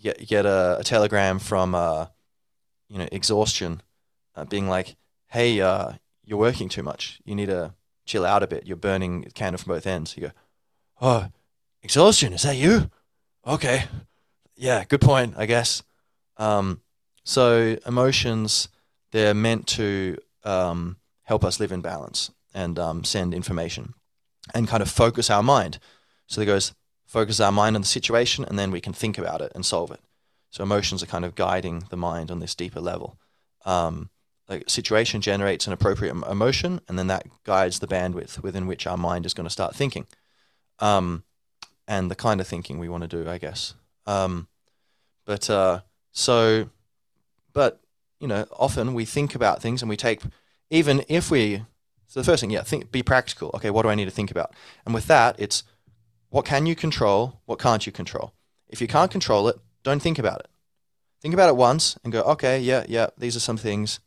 [0.00, 2.06] get get a, a telegram from uh,
[2.88, 3.82] you know, exhaustion,
[4.36, 4.96] uh, being like,
[5.28, 5.92] "Hey, uh,
[6.24, 7.20] you're working too much.
[7.24, 7.74] You need to
[8.04, 8.66] chill out a bit.
[8.66, 10.32] You're burning the candle from both ends." You go,
[11.00, 11.28] "Oh,
[11.82, 12.32] exhaustion.
[12.32, 12.90] Is that you?
[13.46, 13.84] Okay,
[14.54, 15.34] yeah, good point.
[15.36, 15.82] I guess."
[16.36, 16.82] Um,
[17.26, 18.68] so emotions,
[19.10, 23.94] they're meant to um, help us live in balance and um, send information
[24.54, 25.80] and kind of focus our mind.
[26.28, 26.72] So there goes
[27.04, 29.90] focus our mind on the situation, and then we can think about it and solve
[29.90, 30.00] it.
[30.50, 33.18] So emotions are kind of guiding the mind on this deeper level.
[33.64, 34.10] Um,
[34.68, 39.26] situation generates an appropriate emotion, and then that guides the bandwidth within which our mind
[39.26, 40.06] is going to start thinking,
[40.78, 41.24] um,
[41.88, 43.74] and the kind of thinking we want to do, I guess.
[44.06, 44.46] Um,
[45.24, 45.80] but uh,
[46.12, 46.70] so,
[47.56, 47.80] but
[48.20, 50.20] you know, often we think about things and we take,
[50.68, 51.62] even if we
[52.06, 53.50] so the first thing, yeah, think, be practical.
[53.54, 54.52] Okay, what do I need to think about?
[54.84, 55.64] And with that, it's
[56.28, 57.40] what can you control?
[57.46, 58.34] What can't you control?
[58.68, 60.48] If you can't control it, don't think about it.
[61.22, 64.00] Think about it once and go, okay, yeah, yeah, these are some things.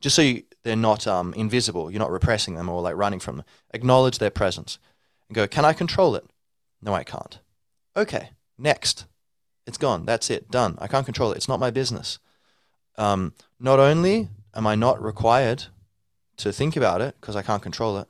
[0.00, 3.36] Just so you, they're not um, invisible, you're not repressing them or like running from
[3.36, 3.46] them.
[3.74, 4.78] Acknowledge their presence
[5.28, 6.24] and go, can I control it?
[6.80, 7.38] No, I can't.
[7.94, 9.04] Okay, next.
[9.66, 10.06] It's gone.
[10.06, 10.50] That's it.
[10.50, 10.78] Done.
[10.80, 11.36] I can't control it.
[11.36, 12.18] It's not my business.
[13.00, 15.64] Um, not only am I not required
[16.36, 18.08] to think about it because I can't control it.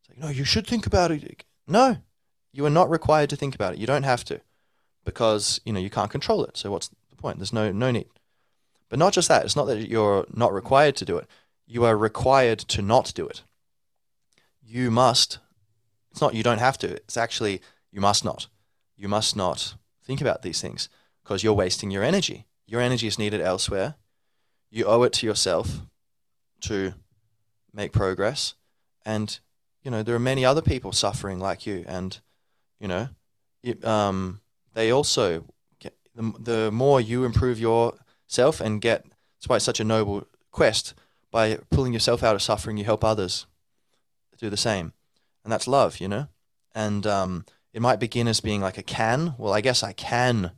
[0.00, 1.44] It's like, no, you should think about it.
[1.68, 1.98] No,
[2.52, 3.78] you are not required to think about it.
[3.78, 4.40] You don't have to
[5.04, 6.56] because, you know, you can't control it.
[6.56, 7.38] So what's the point?
[7.38, 8.08] There's no, no need.
[8.88, 9.44] But not just that.
[9.44, 11.28] It's not that you're not required to do it.
[11.64, 13.44] You are required to not do it.
[14.60, 15.38] You must
[16.10, 16.88] It's not you don't have to.
[16.88, 17.60] It's actually
[17.92, 18.48] you must not.
[18.96, 20.88] You must not think about these things
[21.22, 22.46] because you're wasting your energy.
[22.66, 23.94] Your energy is needed elsewhere.
[24.76, 25.80] You owe it to yourself
[26.60, 26.92] to
[27.72, 28.54] make progress.
[29.06, 29.40] And,
[29.82, 31.82] you know, there are many other people suffering like you.
[31.88, 32.20] And,
[32.78, 33.08] you know,
[33.62, 34.42] it, um,
[34.74, 35.46] they also,
[35.78, 39.06] get, the, the more you improve yourself and get,
[39.38, 40.92] that's why it's such a noble quest.
[41.30, 43.46] By pulling yourself out of suffering, you help others
[44.36, 44.92] do the same.
[45.42, 46.26] And that's love, you know?
[46.74, 49.36] And um, it might begin as being like a can.
[49.38, 50.50] Well, I guess I can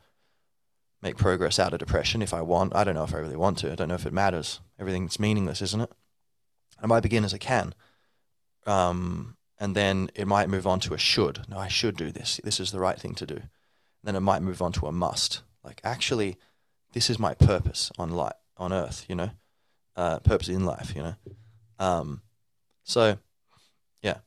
[1.03, 2.75] make progress out of depression if I want.
[2.75, 3.73] I don't know if I really want to.
[3.73, 4.61] I don't know if it matters.
[4.79, 5.93] Everything's meaningless, isn't it?
[6.81, 7.75] I might begin as a can.
[8.67, 11.41] Um, and then it might move on to a should.
[11.49, 12.41] No, I should do this.
[12.45, 13.43] This is the right thing to do.
[14.05, 15.43] Then it might move on to a must.
[15.65, 16.37] Like actually,
[16.93, 19.05] this is my purpose on life, on earth.
[19.09, 19.31] You know,
[19.97, 20.95] uh, purpose in life.
[20.95, 21.15] You know,
[21.79, 22.23] um,
[22.85, 23.19] so
[24.03, 24.19] yeah.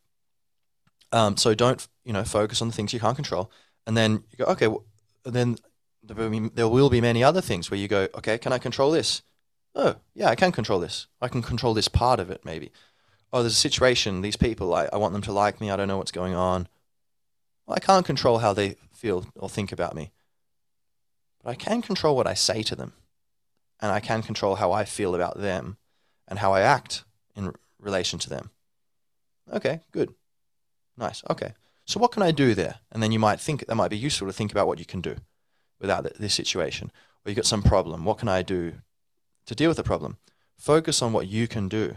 [1.13, 3.49] Um, so don't you know focus on the things you can't control,
[3.87, 4.67] and then you go okay.
[4.67, 4.83] Well,
[5.23, 5.57] then
[6.03, 8.37] there will be many other things where you go okay.
[8.37, 9.21] Can I control this?
[9.75, 11.07] Oh yeah, I can control this.
[11.21, 12.71] I can control this part of it maybe
[13.33, 15.87] oh, there's a situation, these people, I, I want them to like me, I don't
[15.87, 16.67] know what's going on.
[17.65, 20.11] Well, I can't control how they feel or think about me.
[21.43, 22.93] But I can control what I say to them.
[23.79, 25.77] And I can control how I feel about them
[26.27, 27.03] and how I act
[27.35, 28.51] in relation to them.
[29.51, 30.13] Okay, good.
[30.97, 31.23] Nice.
[31.29, 31.53] Okay.
[31.85, 32.75] So what can I do there?
[32.91, 35.01] And then you might think that might be useful to think about what you can
[35.01, 35.15] do
[35.81, 36.91] without this situation.
[37.25, 38.05] Or you've got some problem.
[38.05, 38.75] What can I do
[39.45, 40.17] to deal with the problem?
[40.57, 41.95] Focus on what you can do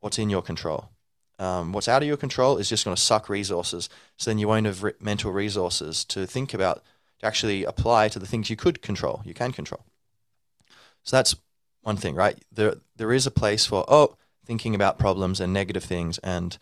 [0.00, 0.90] what's in your control.
[1.38, 3.88] Um, what's out of your control is just going to suck resources.
[4.16, 6.82] So then you won't have re- mental resources to think about,
[7.20, 9.84] to actually apply to the things you could control, you can control.
[11.04, 11.36] So that's
[11.82, 12.38] one thing, right?
[12.52, 16.58] There, there is a place for, oh, thinking about problems and negative things and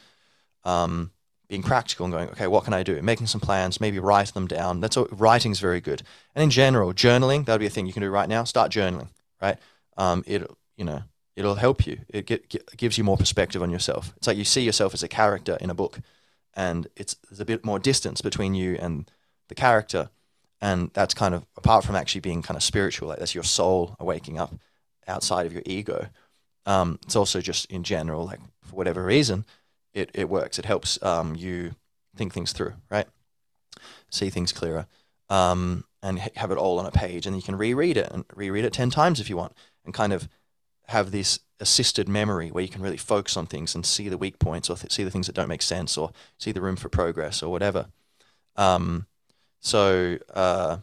[0.64, 1.10] um,
[1.50, 3.02] being practical and going, okay, what can I do?
[3.02, 4.78] Making some plans, maybe write them down.
[4.80, 6.02] That's what, writing's very good.
[6.34, 8.44] And in general, journaling, that would be a thing you can do right now.
[8.44, 9.08] Start journaling,
[9.42, 9.58] right?
[9.96, 11.02] Um, it, you know,
[11.34, 11.98] it'll help you.
[12.08, 14.12] It get, get, gives you more perspective on yourself.
[14.16, 15.98] It's like you see yourself as a character in a book,
[16.54, 19.10] and it's there's a bit more distance between you and
[19.48, 20.08] the character,
[20.60, 23.08] and that's kind of apart from actually being kind of spiritual.
[23.08, 24.54] Like that's your soul waking up
[25.08, 26.06] outside of your ego.
[26.64, 29.44] Um, it's also just in general, like for whatever reason,
[29.94, 30.58] it it works.
[30.58, 31.74] It helps um, you
[32.16, 33.06] think things through, right?
[34.10, 34.86] See things clearer.
[35.28, 38.64] Um, and have it all on a page, and you can reread it and reread
[38.64, 39.52] it ten times if you want,
[39.84, 40.28] and kind of
[40.86, 44.38] have this assisted memory where you can really focus on things and see the weak
[44.38, 46.88] points or th- see the things that don't make sense or see the room for
[46.88, 47.86] progress or whatever.
[48.56, 49.06] Um,
[49.60, 50.78] so, uh,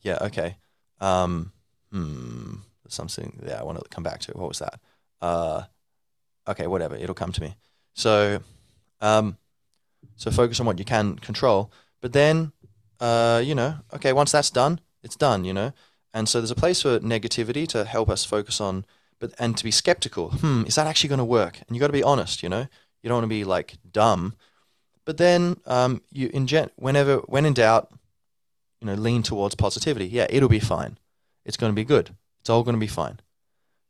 [0.00, 0.56] yeah, okay.
[1.00, 1.52] Um,
[1.92, 2.56] hmm,
[2.88, 4.32] something that I want to come back to.
[4.32, 4.80] What was that?
[5.20, 5.62] Uh,
[6.46, 6.96] okay, whatever.
[6.96, 7.56] It'll come to me.
[7.94, 8.40] So,
[9.00, 9.36] um,
[10.16, 11.72] so focus on what you can control.
[12.00, 12.52] But then,
[13.00, 15.44] uh, you know, okay, once that's done, it's done.
[15.44, 15.72] You know,
[16.12, 18.84] and so there's a place for negativity to help us focus on,
[19.18, 20.30] but and to be skeptical.
[20.30, 21.60] Hmm, is that actually going to work?
[21.66, 22.42] And you got to be honest.
[22.42, 22.66] You know,
[23.02, 24.34] you don't want to be like dumb.
[25.04, 27.90] But then um, you in gen- whenever when in doubt,
[28.80, 30.06] you know, lean towards positivity.
[30.06, 30.98] Yeah, it'll be fine.
[31.44, 32.14] It's going to be good.
[32.40, 33.20] It's all going to be fine.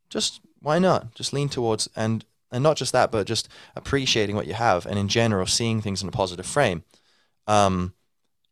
[0.08, 1.14] Just why not?
[1.14, 4.96] Just lean towards and and not just that, but just appreciating what you have, and
[4.96, 6.84] in general, seeing things in a positive frame.
[7.48, 7.94] Um,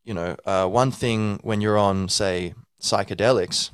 [0.02, 3.70] you know, uh, one thing when you're on, say, psychedelics,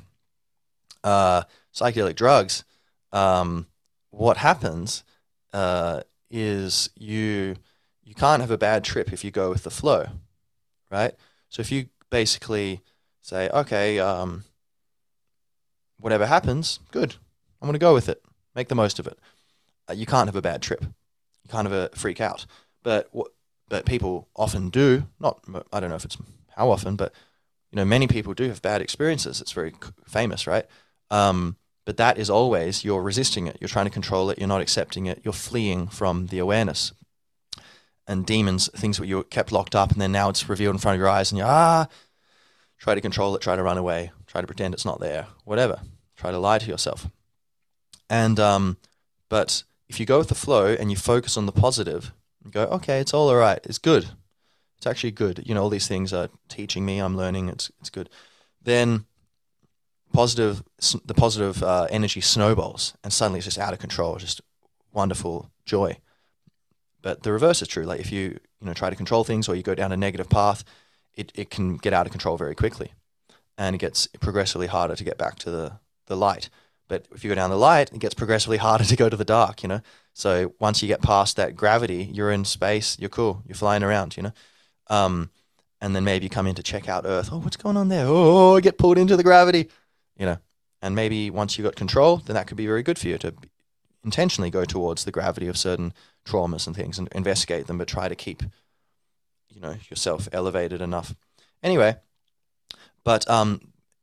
[1.03, 1.41] uh,
[1.73, 2.63] psychedelic drugs,
[3.11, 3.65] um,
[4.11, 5.03] what happens
[5.51, 7.55] uh, is you
[8.03, 10.09] you can't have a bad trip if you go with the flow,
[10.91, 11.15] right?
[11.49, 12.81] So if you basically
[13.23, 14.43] say, okay, um,
[15.99, 17.15] whatever happens, good,
[17.61, 18.23] I'm going to go with it,
[18.55, 19.17] make the most of it.
[19.89, 22.45] Uh, you can't have a bad trip, you can't have a freak out,
[22.83, 23.31] but what
[23.69, 25.07] but people often do.
[25.19, 26.17] Not I don't know if it's
[26.55, 27.13] how often, but
[27.71, 29.41] you know, many people do have bad experiences.
[29.41, 29.73] It's very
[30.07, 30.65] famous, right?
[31.11, 33.57] Um, but that is always you're resisting it.
[33.61, 34.39] You're trying to control it.
[34.39, 35.21] You're not accepting it.
[35.23, 36.91] You're fleeing from the awareness.
[38.07, 40.95] And demons, things that you kept locked up, and then now it's revealed in front
[40.95, 41.87] of your eyes, and you ah,
[42.79, 45.81] try to control it, try to run away, try to pretend it's not there, whatever.
[46.15, 47.07] Try to lie to yourself.
[48.09, 48.77] And um,
[49.29, 52.13] but if you go with the flow and you focus on the positive,
[52.45, 54.09] you go, okay, it's all alright, it's good
[54.79, 55.43] it's actually good.
[55.45, 56.99] You know, all these things are teaching me.
[56.99, 57.49] I'm learning.
[57.49, 58.09] It's it's good.
[58.61, 59.05] Then
[60.13, 60.63] positive,
[61.03, 64.15] the positive uh, energy snowballs, and suddenly it's just out of control.
[64.15, 64.39] Just
[64.93, 65.97] wonderful joy.
[67.01, 67.83] But the reverse is true.
[67.83, 70.29] Like if you you know try to control things or you go down a negative
[70.29, 70.63] path,
[71.13, 72.93] it, it can get out of control very quickly,
[73.57, 75.73] and it gets progressively harder to get back to the
[76.05, 76.49] the light.
[76.89, 79.23] But if you go down the light, it gets progressively harder to go to the
[79.23, 79.63] dark.
[79.63, 79.81] You know,
[80.13, 82.97] So once you get past that gravity, you're in space.
[82.99, 83.41] You're cool.
[83.47, 84.17] You're flying around.
[84.17, 84.33] You know.
[84.87, 85.29] Um,
[85.79, 87.29] and then maybe you come in to check out Earth.
[87.31, 88.05] Oh, what's going on there?
[88.05, 89.69] Oh, I get pulled into the gravity.
[90.17, 90.37] You know.
[90.81, 93.33] And maybe once you've got control, then that could be very good for you to
[94.03, 95.93] intentionally go towards the gravity of certain
[96.25, 98.43] traumas and things and investigate them, but try to keep,
[99.49, 101.15] you know, yourself elevated enough.
[101.61, 101.97] Anyway,
[103.03, 103.59] but um,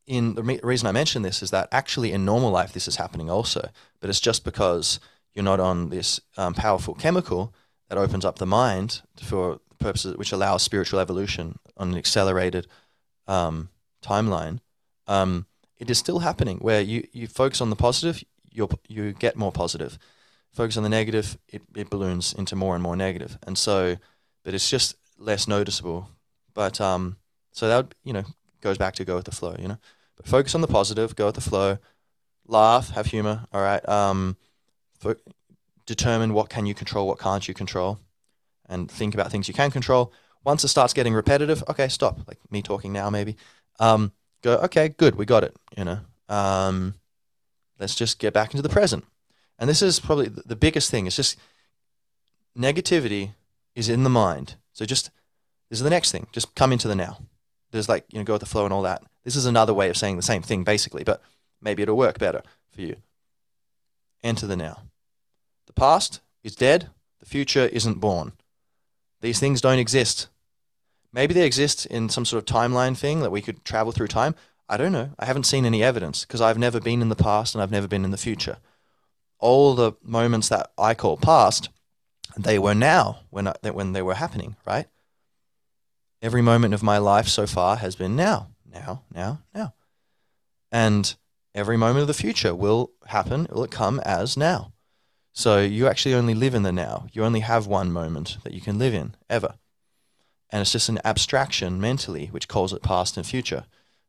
[0.07, 2.95] in the re- reason I mention this is that actually in normal life this is
[2.95, 4.99] happening also, but it's just because
[5.35, 7.53] you're not on this um, powerful chemical
[7.89, 12.67] that opens up the mind for purposes which allows spiritual evolution on an accelerated
[13.27, 13.69] um,
[14.01, 14.59] timeline.
[15.07, 15.45] Um,
[15.77, 19.51] it is still happening where you, you focus on the positive, you you get more
[19.51, 19.99] positive.
[20.51, 23.37] Focus on the negative, it, it balloons into more and more negative.
[23.45, 23.97] And so,
[24.43, 26.09] but it's just less noticeable.
[26.55, 27.17] But um,
[27.51, 28.23] so that you know
[28.61, 29.55] goes back to go with the flow.
[29.59, 29.77] You know,
[30.17, 31.77] but focus on the positive, go with the flow,
[32.45, 33.45] laugh, have humor.
[33.53, 33.87] All right.
[33.87, 34.37] Um,
[35.85, 37.99] determine what can you control, what can't you control,
[38.67, 40.11] and think about things you can control.
[40.43, 42.19] Once it starts getting repetitive, okay, stop.
[42.27, 43.35] Like me talking now, maybe.
[43.79, 44.11] Um,
[44.43, 44.57] go.
[44.57, 45.55] Okay, good, we got it.
[45.75, 45.99] You know.
[46.29, 46.95] Um,
[47.79, 49.05] let's just get back into the present.
[49.59, 51.07] And this is probably the biggest thing.
[51.07, 51.37] It's just
[52.57, 53.33] negativity
[53.75, 54.55] is in the mind.
[54.73, 55.09] So just
[55.69, 56.27] this is the next thing.
[56.31, 57.19] Just come into the now.
[57.71, 59.03] There's like, you know, go with the flow and all that.
[59.23, 61.21] This is another way of saying the same thing, basically, but
[61.61, 62.41] maybe it'll work better
[62.71, 62.97] for you.
[64.23, 64.83] Enter the now.
[65.65, 66.89] The past is dead.
[67.19, 68.33] The future isn't born.
[69.21, 70.27] These things don't exist.
[71.11, 74.35] Maybe they exist in some sort of timeline thing that we could travel through time.
[74.69, 75.11] I don't know.
[75.17, 77.87] I haven't seen any evidence because I've never been in the past and I've never
[77.87, 78.57] been in the future.
[79.39, 81.69] All the moments that I call past,
[82.37, 84.87] they were now when I, when they were happening, right?
[86.21, 89.73] Every moment of my life so far has been now, now, now, now.
[90.71, 91.15] And
[91.53, 94.73] every moment of the future will happen, will it come as now.
[95.31, 97.05] So you actually only live in the now.
[97.13, 99.55] You only have one moment that you can live in ever.
[100.49, 103.65] And it's just an abstraction mentally, which calls it past and future,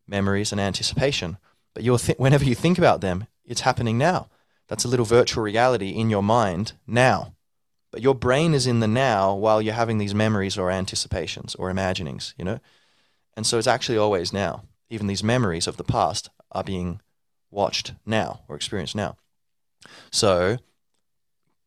[0.07, 1.37] memories and anticipation.
[1.75, 4.29] But you'll th- whenever you think about them, it's happening now.
[4.69, 7.35] That's a little virtual reality in your mind now.
[7.91, 11.71] But your brain is in the now while you're having these memories or anticipations or
[11.71, 12.61] imaginings, you know?
[13.37, 14.65] And so it's actually always now.
[14.91, 17.01] Even these memories of the past are being
[17.51, 19.17] watched now or experienced now.
[20.11, 20.59] So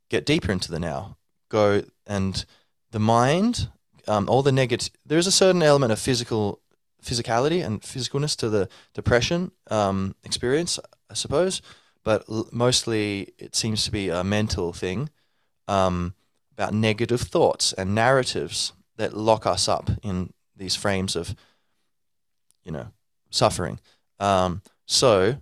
[0.10, 1.18] get deeper into the now.
[1.50, 2.46] Go and
[2.92, 3.70] the mind,
[4.08, 6.62] um, all the negative, there's a certain element of physical
[7.04, 11.62] physicality and physicalness to the depression um, experience, I suppose,
[12.04, 15.10] but l- mostly it seems to be a mental thing
[15.68, 16.14] um,
[16.54, 21.36] about negative thoughts and narratives that lock us up in these frames of,
[22.64, 22.88] you know,
[23.30, 23.80] suffering.
[24.20, 25.38] Um, so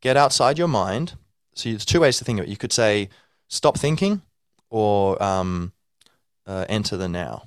[0.00, 1.14] get outside your mind.
[1.54, 2.50] So there's two ways to think of it.
[2.50, 3.08] You could say
[3.48, 4.22] stop thinking
[4.70, 5.72] or um,
[6.46, 7.44] uh, enter the now.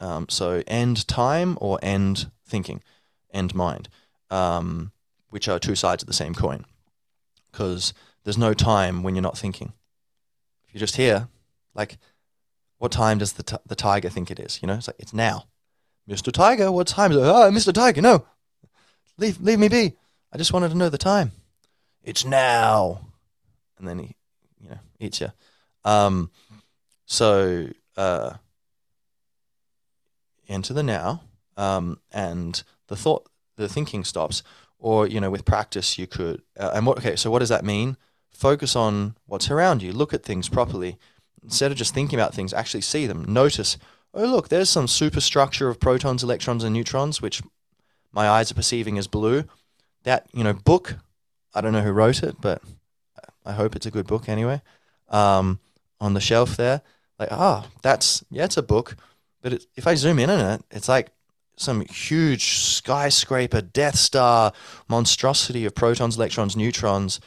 [0.00, 2.82] Um, so end time or end thinking,
[3.32, 3.88] end mind,
[4.30, 4.92] um,
[5.30, 6.64] which are two sides of the same coin.
[7.50, 7.94] Because
[8.24, 9.72] there's no time when you're not thinking.
[10.66, 11.28] If you're just here,
[11.76, 11.98] like,
[12.78, 14.60] what time does the, t- the tiger think it is?
[14.62, 15.46] You know, it's like, it's now.
[16.08, 16.32] Mr.
[16.32, 17.22] Tiger, what time is it?
[17.22, 17.72] Oh, Mr.
[17.72, 18.26] Tiger, no.
[19.18, 19.96] Leave, leave me be.
[20.32, 21.32] I just wanted to know the time.
[22.04, 23.00] It's now.
[23.78, 24.14] And then he,
[24.62, 25.32] you know, eats you.
[25.84, 26.30] Um,
[27.06, 28.34] so, uh,
[30.48, 31.22] enter the now,
[31.56, 34.42] um, and the thought, the thinking stops.
[34.78, 37.64] Or, you know, with practice, you could, uh, and what, okay, so what does that
[37.64, 37.96] mean?
[38.30, 40.98] Focus on what's around you, look at things properly
[41.46, 43.24] instead of just thinking about things, actually see them.
[43.26, 43.78] Notice,
[44.12, 47.40] oh, look, there's some superstructure of protons, electrons, and neutrons, which
[48.12, 49.44] my eyes are perceiving as blue.
[50.02, 50.96] That, you know, book,
[51.54, 52.62] I don't know who wrote it, but
[53.44, 54.60] I hope it's a good book anyway.
[55.08, 55.60] Um,
[56.00, 56.82] on the shelf there,
[57.18, 58.96] like, ah, that's, yeah, it's a book.
[59.40, 61.10] But it, if I zoom in on it, it's like
[61.56, 64.52] some huge skyscraper, Death Star
[64.88, 67.20] monstrosity of protons, electrons, neutrons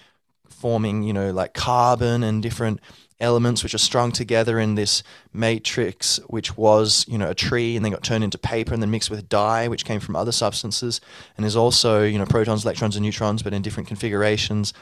[0.48, 2.82] forming, you know, like carbon and different
[3.20, 5.04] elements which are strung together in this
[5.34, 8.92] matrix, which was, you know, a tree and then got turned into paper and then
[8.92, 11.02] mixed with dye, which came from other substances,
[11.36, 14.74] and is also, you know, protons, electrons, and neutrons, but in different configurations,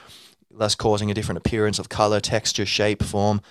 [0.51, 3.41] thus causing a different appearance of color, texture, shape, form,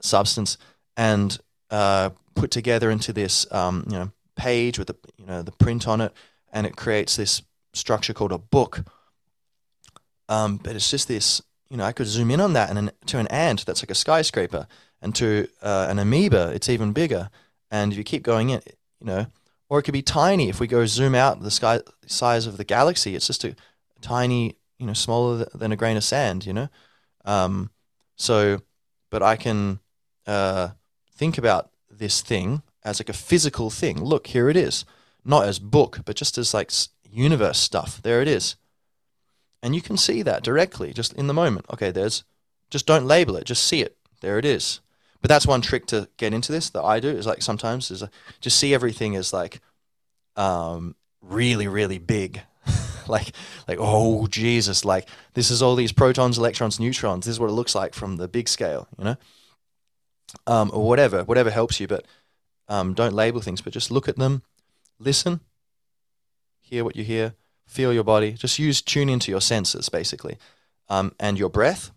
[0.00, 0.56] substance,
[0.96, 1.38] and
[1.70, 5.86] uh, put together into this, um, you know, page with the, you know, the print
[5.86, 6.12] on it,
[6.52, 7.42] and it creates this
[7.74, 8.84] structure called a book.
[10.28, 12.90] Um, but it's just this you know, I could zoom in on that and an,
[13.06, 14.66] to an ant, that's like a skyscraper,
[15.00, 17.30] and to uh, an amoeba, it's even bigger.
[17.70, 18.60] And if you keep going in,
[19.00, 19.26] you know,
[19.68, 20.48] or it could be tiny.
[20.48, 23.54] If we go zoom out the sky size of the galaxy, it's just a,
[24.00, 26.68] tiny, you know, smaller than a grain of sand, you know.
[27.24, 27.70] Um,
[28.16, 28.60] so,
[29.10, 29.80] but I can
[30.26, 30.68] uh,
[31.14, 34.02] think about this thing as like a physical thing.
[34.02, 34.84] Look, here it is,
[35.24, 36.72] not as book, but just as like
[37.10, 38.00] universe stuff.
[38.02, 38.56] There it is,
[39.62, 41.66] and you can see that directly, just in the moment.
[41.72, 42.24] Okay, there's,
[42.70, 43.96] just don't label it, just see it.
[44.20, 44.80] There it is.
[45.20, 48.04] But that's one trick to get into this that I do is like sometimes is
[48.40, 49.60] just see everything as like
[50.36, 52.40] um, really really big
[53.08, 53.32] like
[53.68, 57.54] like oh jesus like this is all these protons electrons neutrons this is what it
[57.54, 59.16] looks like from the big scale you know
[60.46, 62.06] um, or whatever whatever helps you but
[62.68, 64.42] um, don't label things but just look at them
[64.98, 65.40] listen
[66.60, 67.34] hear what you hear
[67.70, 70.36] feel your body just use tune into your senses basically
[70.88, 71.92] um, and your breath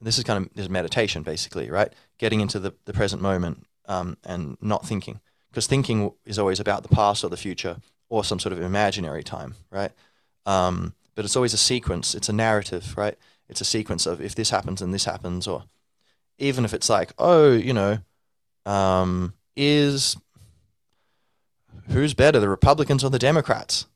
[0.00, 3.66] this is kind of this is meditation basically right getting into the, the present moment
[3.86, 7.78] um, and not thinking because thinking is always about the past or the future
[8.10, 9.92] or some sort of imaginary time right
[10.46, 12.14] um, but it's always a sequence.
[12.14, 13.16] It's a narrative, right?
[13.48, 15.64] It's a sequence of if this happens and this happens, or
[16.38, 17.98] even if it's like, oh, you know,
[18.64, 20.16] um, is
[21.88, 23.86] who's better, the Republicans or the Democrats?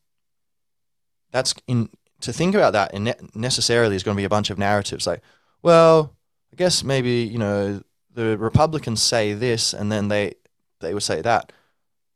[1.33, 1.89] That's in
[2.21, 5.23] to think about that and necessarily is going to be a bunch of narratives like,
[5.61, 6.15] well,
[6.53, 7.83] I guess maybe you know
[8.15, 10.35] the Republicans say this and then they
[10.81, 11.53] they would say that.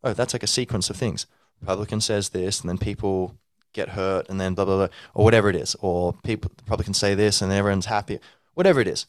[0.04, 1.26] Oh, that's like a sequence of things.
[1.60, 3.34] Republican says this, and then people
[3.76, 7.14] get hurt and then blah blah blah or whatever it is or people can say
[7.14, 8.18] this and everyone's happy
[8.54, 9.06] whatever it is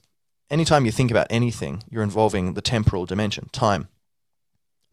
[0.52, 3.88] anytime you think about anything you're involving the temporal dimension time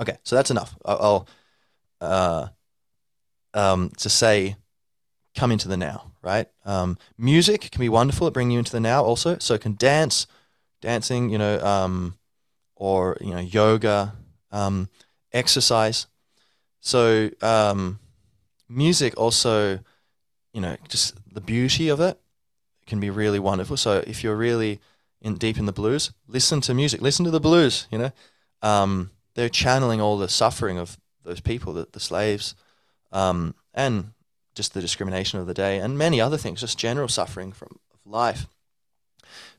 [0.01, 1.27] okay so that's enough i'll
[2.01, 2.49] uh,
[3.55, 4.57] um, to say
[5.35, 8.81] come into the now right um, music can be wonderful at bringing you into the
[8.81, 10.27] now also so can dance
[10.81, 12.17] dancing you know um,
[12.77, 14.15] or you know yoga
[14.53, 14.89] um,
[15.33, 16.07] exercise
[16.85, 17.99] so um,
[18.69, 19.79] music also,
[20.53, 22.21] you know, just the beauty of it
[22.87, 23.79] can be really wonderful.
[23.79, 24.81] So if you're really
[25.23, 27.01] in deep in the blues, listen to music.
[27.01, 27.87] Listen to the blues.
[27.91, 28.13] You know,
[28.61, 32.55] um, they're channeling all the suffering of those people, the, the slaves,
[33.13, 34.13] um, and
[34.55, 38.47] just the discrimination of the day, and many other things, just general suffering from life,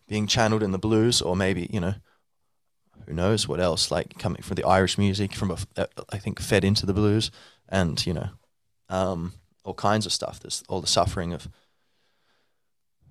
[0.08, 1.96] being channeled in the blues, or maybe you know,
[3.06, 6.64] who knows what else, like coming from the Irish music, from a, I think fed
[6.64, 7.32] into the blues,
[7.70, 8.30] and you know,
[8.90, 9.34] um,
[9.64, 10.40] all kinds of stuff.
[10.40, 11.50] There's all the suffering of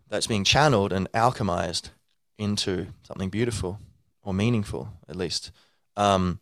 [0.08, 1.90] that's being channeled and alchemized
[2.38, 3.80] into something beautiful
[4.22, 5.50] or meaningful, at least.
[5.96, 6.40] Um,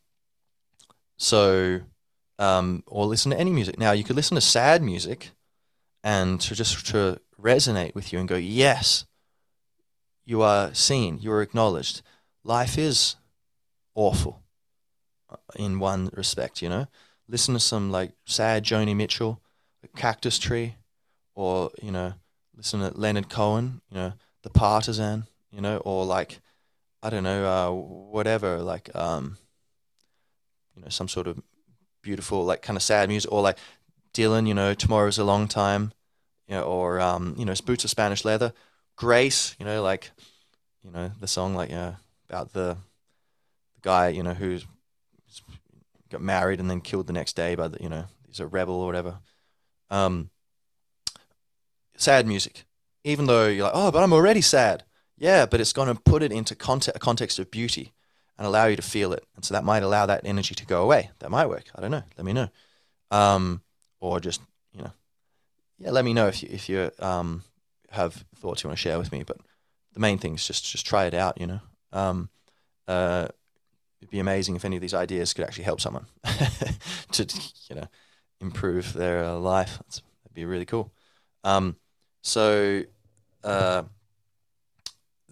[1.16, 1.80] so,
[2.42, 3.78] um, or listen to any music.
[3.78, 5.30] Now, you could listen to sad music
[6.02, 9.06] and to just to resonate with you and go, yes,
[10.24, 12.02] you are seen, you are acknowledged.
[12.44, 13.16] Life is
[13.94, 14.42] awful
[15.30, 16.86] uh, in one respect, you know
[17.32, 19.40] listen to some like sad Joni Mitchell,
[19.96, 20.76] Cactus Tree,
[21.34, 22.14] or you know,
[22.56, 24.12] listen to Leonard Cohen, you know,
[24.42, 26.40] The Partisan, you know, or like
[27.02, 29.38] I don't know, uh, whatever, like um,
[30.76, 31.42] you know, some sort of
[32.02, 33.58] beautiful, like kind of sad music, or like
[34.12, 35.92] Dylan, you know, Tomorrow's a Long Time,
[36.46, 38.52] you know, or um, you know, Boots of Spanish Leather,
[38.96, 40.10] Grace, you know, like
[40.84, 41.70] you know, the song like
[42.28, 42.76] about the
[43.74, 44.66] the guy, you know, who's
[46.10, 48.74] got married and then killed the next day by the you know he's a rebel
[48.74, 49.18] or whatever.
[49.90, 50.30] Um,
[51.96, 52.64] sad music,
[53.04, 54.84] even though you're like, oh, but I'm already sad.
[55.18, 57.92] Yeah, but it's going to put it into context, a context of beauty
[58.42, 60.82] and allow you to feel it, and so that might allow that energy to go
[60.82, 61.10] away.
[61.20, 61.66] That might work.
[61.76, 62.02] I don't know.
[62.18, 62.48] Let me know,
[63.12, 63.62] um,
[64.00, 64.40] or just
[64.72, 64.90] you know,
[65.78, 67.44] yeah, let me know if you if you um,
[67.90, 69.22] have thoughts you want to share with me.
[69.22, 69.36] But
[69.92, 71.40] the main thing is just just try it out.
[71.40, 71.60] You know.
[71.92, 72.30] Um,
[72.88, 73.28] uh,
[74.00, 76.06] it'd be amazing if any of these ideas could actually help someone
[77.12, 77.24] to
[77.70, 77.86] you know
[78.40, 79.78] improve their uh, life.
[79.78, 80.92] That'd be really cool.
[81.44, 81.76] Um,
[82.22, 82.82] so
[83.44, 83.84] uh,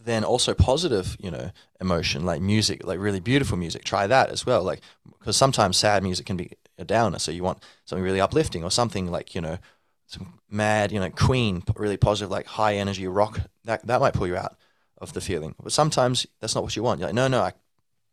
[0.03, 3.85] then also positive, you know, emotion like music, like really beautiful music.
[3.85, 4.81] Try that as well, like
[5.19, 7.19] because sometimes sad music can be a downer.
[7.19, 9.59] So you want something really uplifting or something like you know
[10.07, 13.41] some mad, you know, Queen, really positive, like high energy rock.
[13.65, 14.57] That that might pull you out
[14.99, 15.55] of the feeling.
[15.63, 17.01] But sometimes that's not what you want.
[17.01, 17.53] You're like, no, no, I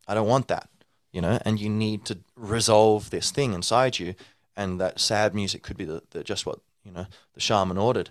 [0.06, 0.68] I don't want that,
[1.12, 4.14] you know, and you need to resolve this thing inside you.
[4.56, 8.10] And that sad music could be the, the just what, you know, the shaman ordered.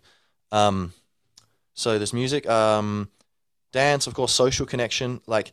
[0.52, 0.94] Um,
[1.74, 3.10] so there's music, um,
[3.72, 5.22] dance, of course, social connection.
[5.28, 5.52] Like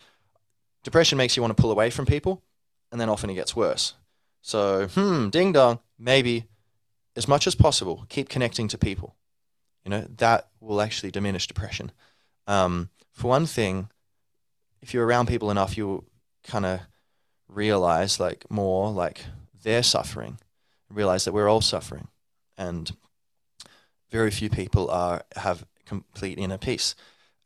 [0.82, 2.42] depression makes you want to pull away from people,
[2.92, 3.94] and then often it gets worse.
[4.42, 6.44] So, hmm, ding dong, maybe
[7.16, 9.16] as much as possible, keep connecting to people.
[9.84, 11.92] You know, that will actually diminish depression.
[12.46, 13.88] Um, for one thing,
[14.82, 16.04] if you're around people enough, you'll
[16.42, 16.80] kind of
[17.48, 19.24] realize like more like
[19.62, 20.38] their suffering,
[20.90, 22.08] realize that we're all suffering,
[22.56, 22.94] and
[24.10, 26.94] very few people are have complete inner peace.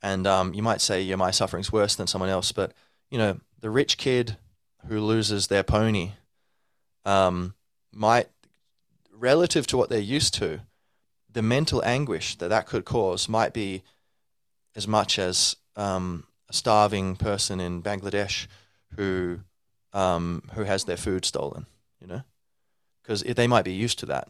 [0.02, 2.72] And um, you might say, yeah, my suffering's worse than someone else, but
[3.10, 4.36] you know, the rich kid
[4.86, 6.12] who loses their pony
[7.04, 7.54] um,
[7.92, 8.28] might,
[9.12, 10.60] relative to what they're used to,
[11.30, 13.82] the mental anguish that that could cause might be
[14.76, 18.46] as much as um, a starving person in Bangladesh
[18.96, 19.40] who
[19.92, 21.66] um, who has their food stolen,
[22.00, 22.22] you know,
[23.02, 24.28] because they might be used to that,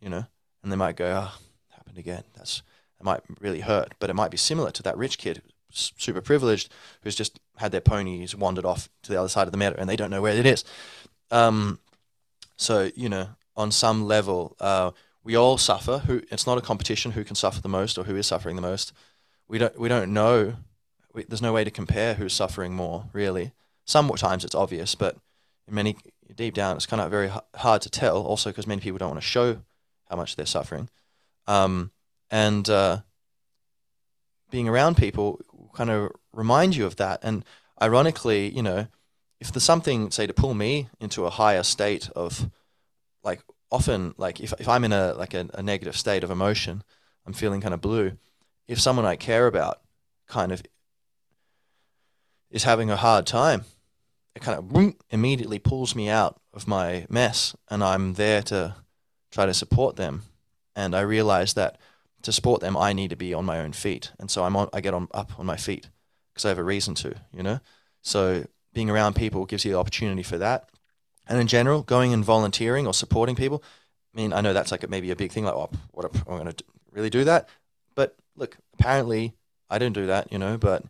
[0.00, 0.24] you know,
[0.62, 1.38] and they might go, "Oh,
[1.70, 2.62] happened again." That's
[3.00, 6.70] it might really hurt, but it might be similar to that rich kid, super privileged,
[7.02, 9.88] who's just had their ponies wandered off to the other side of the meadow and
[9.88, 10.64] they don't know where it is.
[11.30, 11.78] Um,
[12.56, 14.90] so you know, on some level, uh,
[15.24, 15.98] we all suffer.
[15.98, 18.62] Who it's not a competition who can suffer the most or who is suffering the
[18.62, 18.92] most.
[19.48, 20.56] We don't we don't know.
[21.12, 23.52] We, there's no way to compare who's suffering more really.
[23.84, 25.16] Sometimes it's obvious, but
[25.66, 25.96] in many
[26.34, 28.22] deep down, it's kind of very hard to tell.
[28.22, 29.62] Also, because many people don't want to show
[30.08, 30.88] how much they're suffering,
[31.46, 31.90] um,
[32.30, 32.98] and uh,
[34.50, 35.40] being around people
[35.74, 37.20] kind of remind you of that.
[37.22, 37.44] And
[37.80, 38.86] ironically, you know,
[39.40, 42.50] if there's something, say, to pull me into a higher state of,
[43.22, 46.82] like, often, like, if if I'm in a like a, a negative state of emotion,
[47.26, 48.18] I'm feeling kind of blue.
[48.68, 49.80] If someone I care about
[50.28, 50.62] kind of
[52.50, 53.64] is having a hard time,
[54.34, 58.76] it kind of boom, immediately pulls me out of my mess, and I'm there to
[59.30, 60.22] try to support them.
[60.76, 61.78] And I realize that
[62.22, 64.68] to support them, I need to be on my own feet, and so I'm on.
[64.72, 65.88] I get on up on my feet
[66.32, 67.60] because I have a reason to, you know.
[68.02, 70.68] So being around people gives you the opportunity for that.
[71.26, 73.62] And in general, going and volunteering or supporting people.
[74.14, 75.44] I mean, I know that's like maybe a big thing.
[75.44, 77.48] Like, oh, what am I going to really do that?
[77.94, 79.34] But look, apparently
[79.68, 80.58] I didn't do that, you know.
[80.58, 80.84] But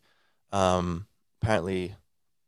[0.52, 1.06] um,
[1.42, 1.94] apparently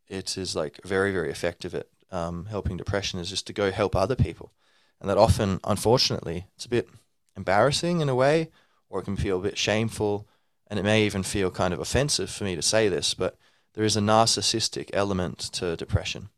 [0.08, 3.96] it is like very very effective at um, helping depression is just to go help
[3.96, 4.52] other people
[5.00, 6.88] and that often unfortunately it's a bit
[7.36, 8.50] embarrassing in a way
[8.92, 10.28] or it can feel a bit shameful
[10.68, 13.36] and it may even feel kind of offensive for me to say this but
[13.74, 16.28] there is a narcissistic element to depression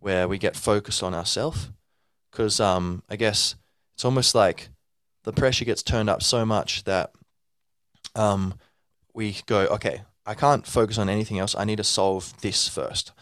[0.00, 1.70] where we get focused on ourselves
[2.30, 3.54] because um, i guess
[3.94, 4.70] it's almost like
[5.24, 7.12] the pressure gets turned up so much that
[8.16, 8.54] um,
[9.14, 11.54] we go okay I can't focus on anything else.
[11.56, 13.12] I need to solve this first.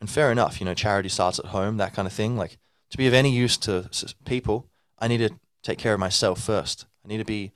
[0.00, 2.36] And fair enough, you know, charity starts at home, that kind of thing.
[2.36, 2.58] Like
[2.90, 3.88] to be of any use to
[4.24, 4.66] people,
[4.98, 5.30] I need to
[5.62, 6.86] take care of myself first.
[7.04, 7.52] I need to be,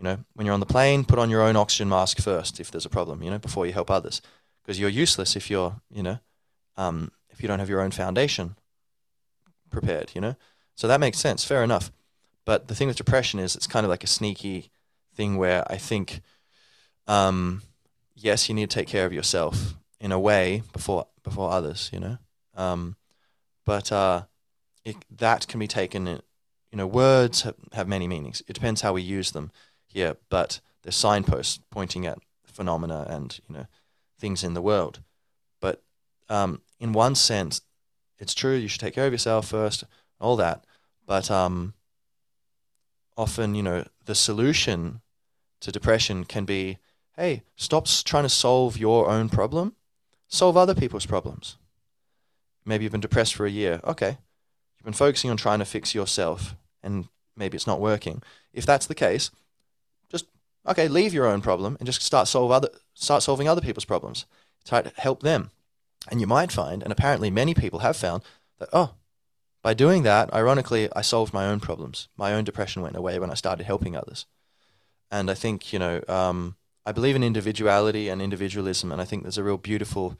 [0.00, 2.70] you know, when you're on the plane, put on your own oxygen mask first if
[2.70, 4.22] there's a problem, you know, before you help others.
[4.62, 6.18] Because you're useless if you're, you know,
[6.78, 8.56] um, if you don't have your own foundation
[9.70, 10.36] prepared, you know.
[10.74, 11.44] So that makes sense.
[11.44, 11.92] Fair enough.
[12.46, 14.70] But the thing with depression is it's kind of like a sneaky
[15.14, 16.22] thing where I think
[17.06, 17.60] um,
[18.14, 22.00] yes, you need to take care of yourself in a way before before others, you
[22.00, 22.16] know.
[22.54, 22.96] Um,
[23.66, 24.22] but uh,
[24.82, 26.08] it, that can be taken.
[26.08, 26.22] In,
[26.72, 28.42] you know, words have, have many meanings.
[28.48, 29.50] It depends how we use them
[29.92, 30.16] here.
[30.28, 33.66] But they're signposts pointing at phenomena and you know
[34.18, 35.00] things in the world.
[35.60, 35.82] But
[36.28, 37.62] um, in one sense,
[38.18, 38.54] it's true.
[38.54, 39.84] You should take care of yourself first.
[40.20, 40.64] All that.
[41.06, 41.74] But um,
[43.16, 45.00] often, you know, the solution
[45.60, 46.78] to depression can be
[47.16, 49.74] hey, stop trying to solve your own problem,
[50.26, 51.58] solve other people's problems.
[52.64, 53.80] Maybe you've been depressed for a year.
[53.84, 54.16] Okay.
[54.78, 58.22] You've been focusing on trying to fix yourself and maybe it's not working.
[58.54, 59.30] If that's the case,
[60.66, 64.26] okay, leave your own problem and just start solve other start solving other people's problems.
[64.64, 65.50] Try to help them.
[66.10, 68.22] And you might find, and apparently many people have found,
[68.58, 68.94] that oh,
[69.62, 72.08] by doing that, ironically, I solved my own problems.
[72.16, 74.26] My own depression went away when I started helping others.
[75.10, 76.56] And I think, you know, um,
[76.86, 80.16] I believe in individuality and individualism, and I think there's a real beautiful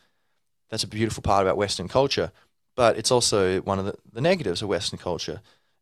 [0.68, 2.30] that's a beautiful part about Western culture.
[2.76, 5.40] But it's also one of the, the negatives of Western culture.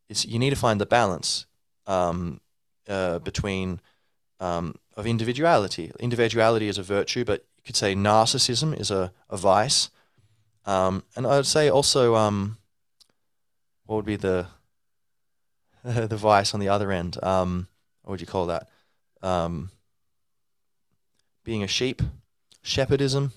[0.09, 1.47] Is you need to find the balance
[1.87, 2.41] um,
[2.89, 3.81] uh, between
[4.41, 5.93] um, of individuality.
[6.01, 9.91] Individuality is a virtue, but you could say narcissism is a, a vice.
[10.67, 12.59] Um, and I would say also, um,
[13.87, 14.47] what would be the
[15.85, 17.23] the vice on the other end?
[17.23, 17.69] Um,
[18.03, 18.69] what would you call that?
[19.23, 19.71] Um,
[21.45, 22.03] being a sheep,
[22.65, 23.33] shepherdism,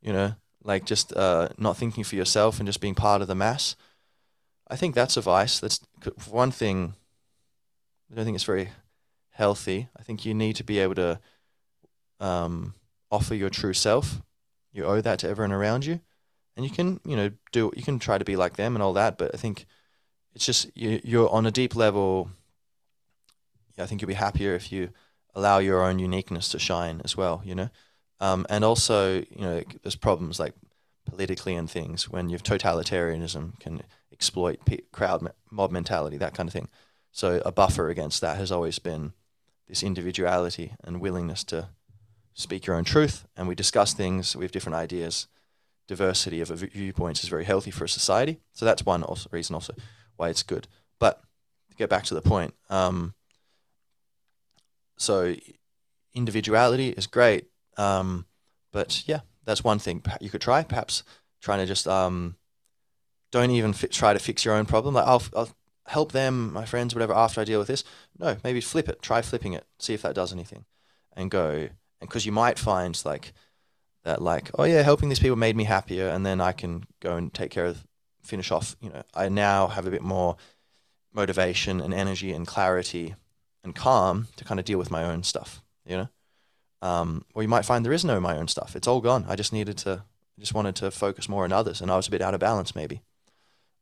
[0.00, 0.34] you know,
[0.64, 3.76] like just uh, not thinking for yourself and just being part of the mass.
[4.68, 5.60] I think that's a vice.
[5.60, 5.80] That's
[6.28, 6.94] one thing.
[8.10, 8.70] I don't think it's very
[9.32, 9.88] healthy.
[9.98, 11.20] I think you need to be able to
[12.20, 12.74] um,
[13.10, 14.22] offer your true self.
[14.72, 16.00] You owe that to everyone around you,
[16.56, 17.72] and you can, you know, do.
[17.76, 19.18] You can try to be like them and all that.
[19.18, 19.66] But I think
[20.34, 22.30] it's just you, you're on a deep level.
[23.78, 24.90] I think you'll be happier if you
[25.34, 27.70] allow your own uniqueness to shine as well, you know?
[28.20, 30.54] Um, and also, you know, there's problems like
[31.06, 34.60] politically and things when you've totalitarianism can exploit
[34.92, 36.68] crowd mob mentality, that kind of thing.
[37.10, 39.12] So a buffer against that has always been
[39.68, 41.68] this individuality and willingness to
[42.34, 43.26] speak your own truth.
[43.36, 45.28] And we discuss things, we have different ideas
[45.88, 48.40] diversity of viewpoints is very healthy for a society.
[48.52, 49.74] So that's one also reason also
[50.16, 50.68] why it's good.
[50.98, 51.20] But
[51.70, 53.14] to get back to the point, um,
[54.96, 55.34] so
[56.14, 58.26] individuality is great, um,
[58.72, 60.62] but yeah, that's one thing you could try.
[60.62, 61.02] Perhaps
[61.40, 62.36] trying to just um,
[63.30, 64.94] don't even fi- try to fix your own problem.
[64.94, 65.50] Like I'll, I'll
[65.92, 67.84] help them, my friends, whatever, after I deal with this.
[68.18, 69.02] No, maybe flip it.
[69.02, 69.66] Try flipping it.
[69.78, 70.64] See if that does anything,
[71.14, 71.68] and go.
[72.00, 73.34] And because you might find like
[74.04, 77.16] that, like oh yeah, helping these people made me happier, and then I can go
[77.16, 77.86] and take care of,
[78.22, 78.74] finish off.
[78.80, 80.36] You know, I now have a bit more
[81.12, 83.14] motivation and energy and clarity
[83.62, 85.62] and calm to kind of deal with my own stuff.
[85.86, 86.08] You know.
[86.80, 88.74] Um, or you might find there is no my own stuff.
[88.74, 89.24] It's all gone.
[89.28, 90.02] I just needed to,
[90.40, 92.74] just wanted to focus more on others, and I was a bit out of balance.
[92.74, 93.02] Maybe,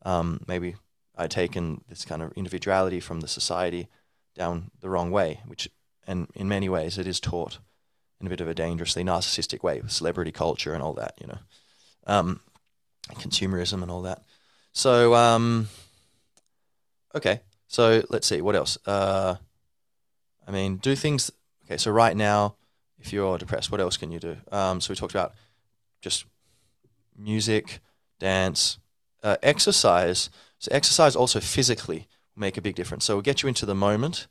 [0.02, 0.74] um, maybe
[1.16, 3.88] I'd taken this kind of individuality from the society
[4.34, 5.68] down the wrong way, which,
[6.06, 7.58] and in many ways, it is taught
[8.20, 11.26] in a bit of a dangerously narcissistic way with celebrity culture and all that, you
[11.26, 11.38] know,
[12.06, 12.40] um,
[13.14, 14.22] consumerism and all that.
[14.72, 15.68] So, um,
[17.14, 18.78] okay, so let's see what else.
[18.86, 19.36] Uh,
[20.46, 21.30] I mean, do things.
[21.64, 22.56] Okay, so right now
[23.00, 24.36] if you're depressed, what else can you do?
[24.52, 25.34] Um, so we talked about
[26.02, 26.24] just
[27.16, 27.80] music,
[28.18, 28.78] dance,
[29.22, 30.30] uh, exercise.
[30.58, 33.04] So exercise also physically will make a big difference.
[33.04, 34.26] So we'll get you into the moment.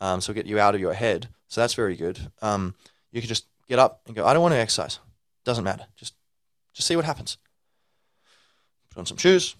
[0.00, 1.28] Um, so we'll get you out of your head.
[1.48, 2.30] So that's very good.
[2.42, 2.74] Um,
[3.12, 4.98] you can just get up and go, I don't want to exercise.
[5.44, 5.86] Doesn't matter.
[5.96, 6.14] Just
[6.74, 7.38] just see what happens.
[8.90, 9.56] Put on some shoes,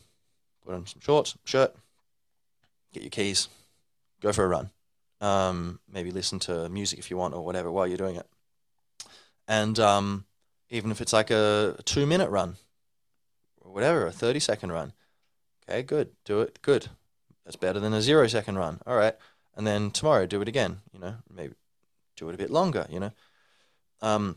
[0.64, 1.74] put on some shorts, shirt,
[2.92, 3.48] get your keys,
[4.20, 4.70] go for a run.
[5.22, 8.26] Um, maybe listen to music if you want or whatever while you're doing it
[9.48, 10.24] and um,
[10.70, 12.56] even if it's like a, two minute run
[13.76, 14.94] whatever, a 30 second run.
[15.68, 16.08] Okay, good.
[16.24, 16.60] Do it.
[16.62, 16.88] Good.
[17.44, 18.80] That's better than a zero second run.
[18.86, 19.14] All right.
[19.54, 20.78] And then tomorrow, do it again.
[20.94, 21.52] You know, maybe
[22.16, 23.10] do it a bit longer, you know,
[24.00, 24.36] um,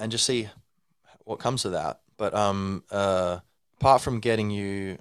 [0.00, 0.48] and just see
[1.24, 2.00] what comes of that.
[2.16, 3.38] But um, uh,
[3.78, 4.98] apart from getting you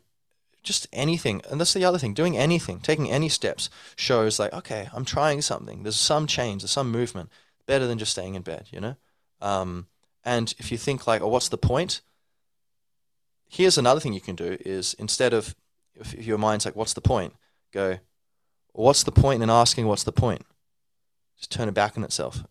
[0.62, 4.89] just anything, and that's the other thing, doing anything, taking any steps shows like, okay,
[4.93, 5.82] I'm trying something.
[5.82, 7.32] There's some change, there's some movement,
[7.66, 8.95] better than just staying in bed, you know?
[9.41, 9.88] Um,
[10.24, 12.02] and if you think like, oh, what's the point?
[13.50, 15.56] Here's another thing you can do is instead of
[15.95, 17.34] if your mind's like, what's the point?
[17.74, 17.97] Go,
[18.72, 20.45] what's the point in asking what's the point?
[21.38, 22.43] Just turn it back on itself.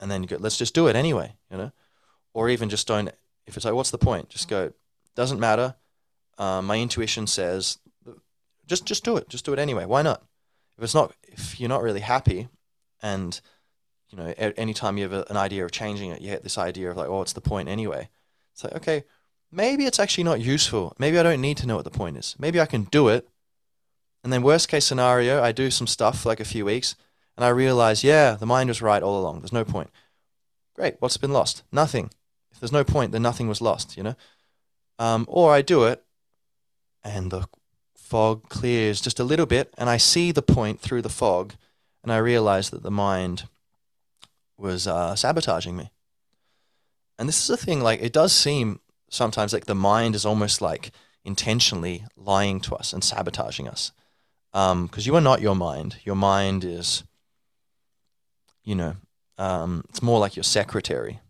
[0.00, 1.72] And then you go, let's just do it anyway, you know?
[2.34, 3.08] Or even just don't,
[3.46, 4.30] if it's like, what's the point?
[4.30, 4.72] Just go,
[5.14, 5.76] doesn't matter.
[6.38, 7.78] Um, my intuition says,
[8.66, 9.28] just just do it.
[9.28, 9.84] Just do it anyway.
[9.84, 10.22] Why not?
[10.78, 12.48] If it's not, if you're not really happy
[13.02, 13.38] and
[14.08, 16.90] you know, anytime you have a, an idea of changing it, you get this idea
[16.90, 18.08] of like, oh, what's the point anyway?
[18.52, 19.04] It's like, okay,
[19.52, 20.96] maybe it's actually not useful.
[20.98, 22.34] Maybe I don't need to know what the point is.
[22.38, 23.28] Maybe I can do it.
[24.24, 26.96] And then worst case scenario, I do some stuff for like a few weeks
[27.36, 29.40] and I realize, yeah, the mind was right all along.
[29.40, 29.90] There's no point.
[30.74, 30.96] Great.
[31.00, 31.62] What's been lost?
[31.70, 32.10] Nothing.
[32.50, 34.14] If there's no point, then nothing was lost, you know?
[34.98, 36.02] Um, or I do it
[37.04, 37.46] and the
[37.94, 41.54] fog clears just a little bit and I see the point through the fog
[42.02, 43.48] and I realize that the mind
[44.56, 45.90] was uh, sabotaging me.
[47.18, 48.80] And this is a thing, like, it does seem
[49.12, 50.90] sometimes like the mind is almost like
[51.24, 53.92] intentionally lying to us and sabotaging us.
[54.52, 55.96] Because um, you are not your mind.
[56.04, 57.04] Your mind is,
[58.64, 58.96] you know,
[59.38, 61.20] um, it's more like your secretary,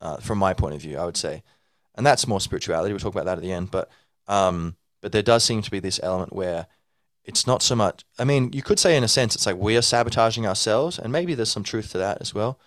[0.00, 1.42] uh, from my point of view, I would say.
[1.94, 2.92] And that's more spirituality.
[2.92, 3.70] We'll talk about that at the end.
[3.70, 3.90] But,
[4.28, 6.66] um, but there does seem to be this element where
[7.24, 9.76] it's not so much, I mean, you could say in a sense, it's like we
[9.76, 10.98] are sabotaging ourselves.
[10.98, 12.58] And maybe there's some truth to that as well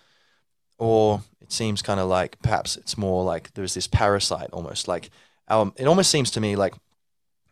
[0.77, 5.09] or it seems kind of like perhaps it's more like there's this parasite almost like
[5.49, 6.73] our, it almost seems to me like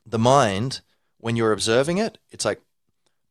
[0.05, 0.81] the mind
[1.19, 2.61] when you're observing it it's like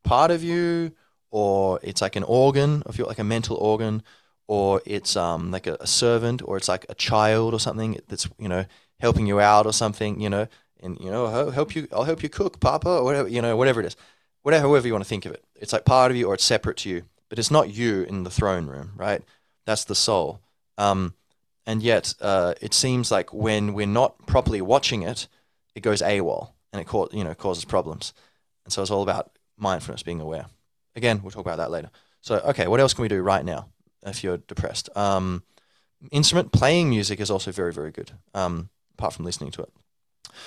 [0.03, 0.91] part of you
[1.31, 4.03] or it's like an organ of your like a mental organ
[4.47, 8.27] or it's um like a, a servant or it's like a child or something that's
[8.37, 8.65] you know
[8.99, 10.47] helping you out or something you know
[10.81, 13.55] and you know I'll help you I'll help you cook papa or whatever you know
[13.55, 13.95] whatever it is.
[14.43, 15.43] Whatever however you want to think of it.
[15.55, 18.23] It's like part of you or it's separate to you but it's not you in
[18.23, 19.23] the throne room right?
[19.65, 20.41] That's the soul.
[20.81, 21.13] Um,
[21.65, 25.27] and yet, uh, it seems like when we're not properly watching it,
[25.75, 28.13] it goes AWOL and it you know causes problems.
[28.65, 30.47] And so it's all about mindfulness, being aware.
[30.95, 31.89] Again, we'll talk about that later.
[32.21, 33.67] So, okay, what else can we do right now
[34.05, 34.89] if you're depressed?
[34.95, 35.43] Um,
[36.11, 38.11] instrument playing music is also very, very good.
[38.33, 39.69] Um, apart from listening to it.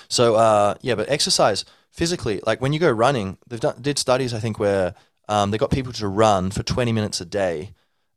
[0.09, 4.35] So, uh, yeah, but exercise physically, like when you go running, they've done, did studies
[4.35, 4.95] I think where
[5.29, 7.73] um, they got people to run for 20 minutes a day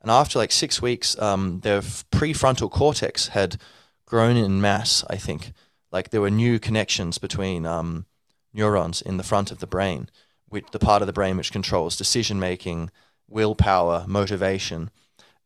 [0.08, 3.58] and after like six weeks, um, their prefrontal cortex had
[4.06, 5.52] grown in mass, I think.
[5.92, 8.06] Like there were new connections between um,
[8.54, 10.08] neurons in the front of the brain,
[10.48, 12.90] which, the part of the brain which controls decision making,
[13.28, 14.88] willpower, motivation,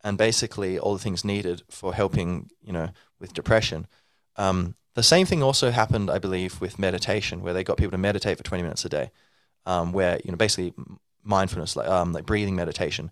[0.05, 3.89] and basically all the things needed for helping, you know, with depression.
[4.37, 7.99] Um, the same thing also happened, I believe, with meditation, where they got people to
[7.99, 9.11] meditate for 20 minutes a day,
[9.67, 10.73] um, where you know basically
[11.25, 13.11] mindfulness, like um, like breathing meditation,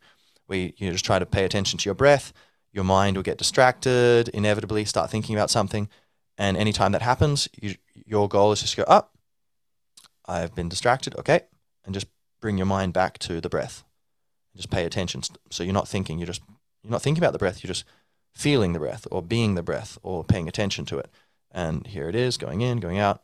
[0.50, 2.32] where you, just try to pay attention to your breath.
[2.72, 5.88] Your mind will get distracted, inevitably start thinking about something,
[6.36, 9.16] and anytime that happens, you, your goal is just go up.
[10.26, 11.42] I've been distracted, okay,
[11.84, 12.08] and just
[12.40, 13.84] bring your mind back to the breath.
[14.56, 15.22] Just pay attention.
[15.50, 16.18] So you're not thinking.
[16.18, 16.42] You're just
[16.82, 17.62] you're not thinking about the breath.
[17.62, 17.84] You're just
[18.34, 21.10] feeling the breath, or being the breath, or paying attention to it.
[21.52, 23.22] And here it is, going in, going out,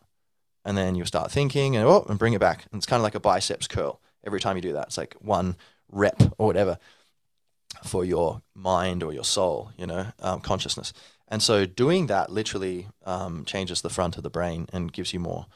[0.64, 2.66] and then you start thinking, and oh, and bring it back.
[2.70, 4.88] And it's kind of like a biceps curl every time you do that.
[4.88, 5.56] It's like one
[5.90, 6.78] rep or whatever
[7.84, 10.92] for your mind or your soul, you know, um, consciousness.
[11.28, 15.20] And so doing that literally um, changes the front of the brain and gives you
[15.20, 15.46] more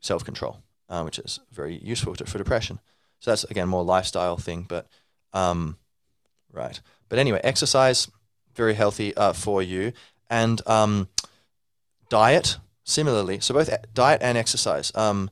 [0.00, 2.80] self control, uh, which is very useful to, for depression.
[3.20, 4.86] So that's again more lifestyle thing, but
[5.32, 5.78] um,
[6.52, 6.80] right.
[7.08, 8.10] But anyway, exercise
[8.54, 9.92] very healthy uh, for you,
[10.30, 11.08] and um,
[12.08, 13.40] diet similarly.
[13.40, 14.92] So both diet and exercise.
[14.94, 15.30] Um,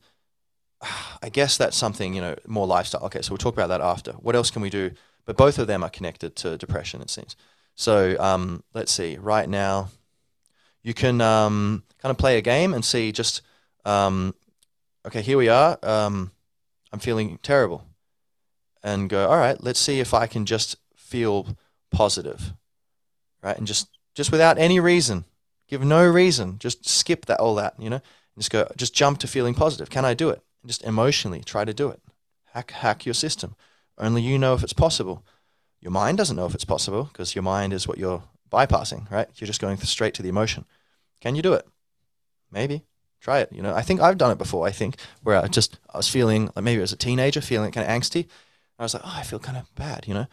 [1.23, 3.05] I guess that's something, you know, more lifestyle.
[3.05, 4.13] Okay, so we'll talk about that after.
[4.13, 4.91] What else can we do?
[5.25, 7.37] But both of them are connected to depression, it seems.
[7.75, 9.17] So um, let's see.
[9.17, 9.89] Right now,
[10.83, 13.43] you can um, kind of play a game and see just,
[13.85, 14.35] um,
[15.07, 15.79] okay, here we are.
[15.83, 16.33] Um,
[16.93, 17.87] I'm feeling terrible.
[18.83, 21.57] And go, all right, let's see if I can just feel
[21.93, 22.53] positive,
[23.43, 23.57] right?
[23.57, 25.25] And just, just without any reason,
[25.69, 28.01] give no reason, just skip that, all that, you know,
[28.37, 29.89] just go, just jump to feeling positive.
[29.89, 30.43] Can I do it?
[30.67, 32.01] Just emotionally try to do it.
[32.55, 33.55] Hack, hack your system.
[33.99, 35.25] Only you know if it's possible.
[35.81, 39.29] Your mind doesn't know if it's possible because your mind is what you're bypassing, right?
[39.37, 40.65] You're just going straight to the emotion.
[41.21, 41.67] Can you do it?
[42.51, 42.85] Maybe.
[43.21, 43.53] Try it.
[43.53, 44.67] You know, I think I've done it before.
[44.67, 47.89] I think where I just I was feeling like maybe as a teenager, feeling kind
[47.89, 48.27] of angsty.
[48.79, 50.09] I was like, oh, I feel kind of bad.
[50.09, 50.27] You know,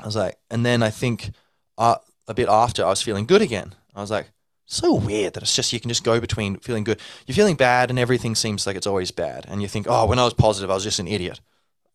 [0.00, 1.30] I was like, and then I think
[1.78, 3.74] uh, a bit after I was feeling good again.
[3.94, 4.30] I was like,
[4.66, 7.00] so weird that it's just you can just go between feeling good.
[7.26, 9.46] You're feeling bad, and everything seems like it's always bad.
[9.48, 11.40] And you think, oh, when I was positive, I was just an idiot.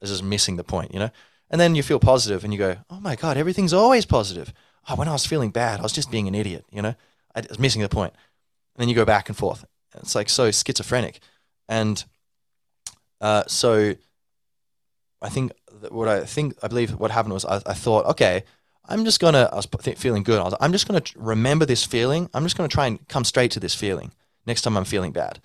[0.01, 1.11] This is missing the point, you know?
[1.49, 4.53] And then you feel positive and you go, oh my God, everything's always positive.
[4.89, 6.95] Oh, when I was feeling bad, I was just being an idiot, you know?
[7.35, 8.13] I was missing the point.
[8.75, 9.65] And then you go back and forth.
[9.95, 11.19] It's like so schizophrenic.
[11.69, 12.03] And
[13.19, 13.95] uh, so
[15.21, 18.43] I think that what I think, I believe what happened was I, I thought, okay,
[18.85, 20.39] I'm just going to, I was feeling good.
[20.39, 22.29] I was, I'm just going to remember this feeling.
[22.33, 24.11] I'm just going to try and come straight to this feeling
[24.45, 25.39] next time I'm feeling bad.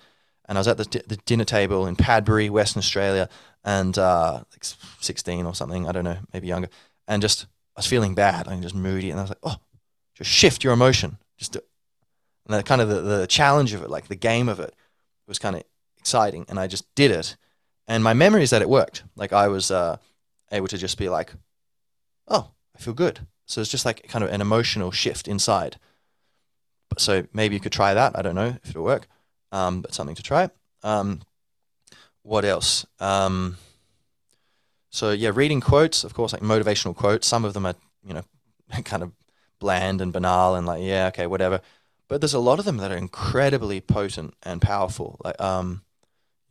[0.45, 3.29] And I was at the, the dinner table in Padbury, Western Australia,
[3.67, 4.63] and uh, like
[5.01, 6.69] 16 or something, I don't know, maybe younger,
[7.05, 7.43] and just
[7.75, 9.57] I was feeling bad, I'm just moody, and I was like, oh,
[10.15, 11.59] just shift your emotion, just do
[12.45, 14.73] and the kind of the, the challenge of it, like the game of it,
[15.27, 15.63] was kind of
[15.97, 17.35] exciting, and I just did it,
[17.89, 19.03] and my memory is that it worked.
[19.17, 19.97] Like I was uh,
[20.49, 21.33] able to just be like,
[22.29, 23.19] oh, I feel good.
[23.45, 25.77] So it's just like kind of an emotional shift inside.
[26.97, 28.17] So maybe you could try that.
[28.17, 29.07] I don't know if it'll work,
[29.51, 30.49] um, but something to try.
[30.83, 31.21] Um,
[32.27, 32.85] what else?
[32.99, 33.57] Um,
[34.89, 37.25] so yeah, reading quotes, of course, like motivational quotes.
[37.25, 37.75] Some of them are
[38.05, 38.23] you know
[38.83, 39.13] kind of
[39.59, 41.61] bland and banal and like yeah, okay, whatever.
[42.09, 45.19] But there's a lot of them that are incredibly potent and powerful.
[45.23, 45.83] Like um,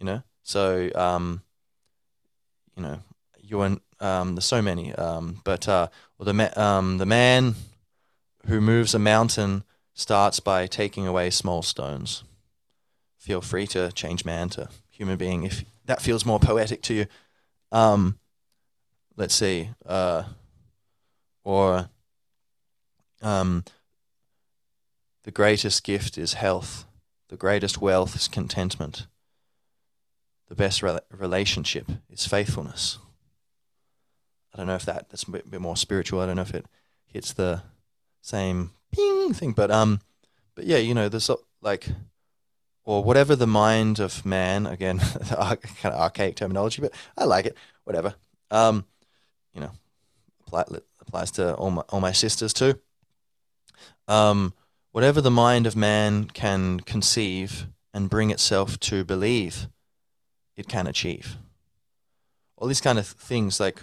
[0.00, 1.42] you know, so um,
[2.74, 3.00] you know,
[3.42, 4.94] you're um, there's so many.
[4.94, 7.54] Um, but uh, well, the ma- um, the man
[8.46, 12.22] who moves a mountain starts by taking away small stones.
[13.18, 17.06] Feel free to change man to human being if that feels more poetic to you.
[17.70, 18.18] Um,
[19.16, 20.24] let's see, uh,
[21.44, 21.88] or
[23.22, 23.64] um,
[25.24, 26.86] the greatest gift is health.
[27.28, 29.06] The greatest wealth is contentment.
[30.48, 32.98] The best re- relationship is faithfulness.
[34.54, 36.20] I don't know if that that's a bit, bit, more spiritual.
[36.20, 36.66] I don't know if it
[37.04, 37.62] hits the
[38.22, 40.00] same ping thing, but um,
[40.54, 41.30] but yeah, you know, there's
[41.60, 41.88] like
[42.86, 47.56] or whatever the mind of man, again, kind of archaic terminology, but I like it,
[47.84, 48.14] whatever.
[48.50, 48.86] Um,
[49.52, 49.72] you know,
[50.46, 50.64] apply,
[51.00, 52.78] applies to all my, all my sisters too.
[54.06, 54.54] Um,
[54.92, 59.66] whatever the mind of man can conceive and bring itself to believe,
[60.56, 61.36] it can achieve.
[62.56, 63.82] All these kind of things, like,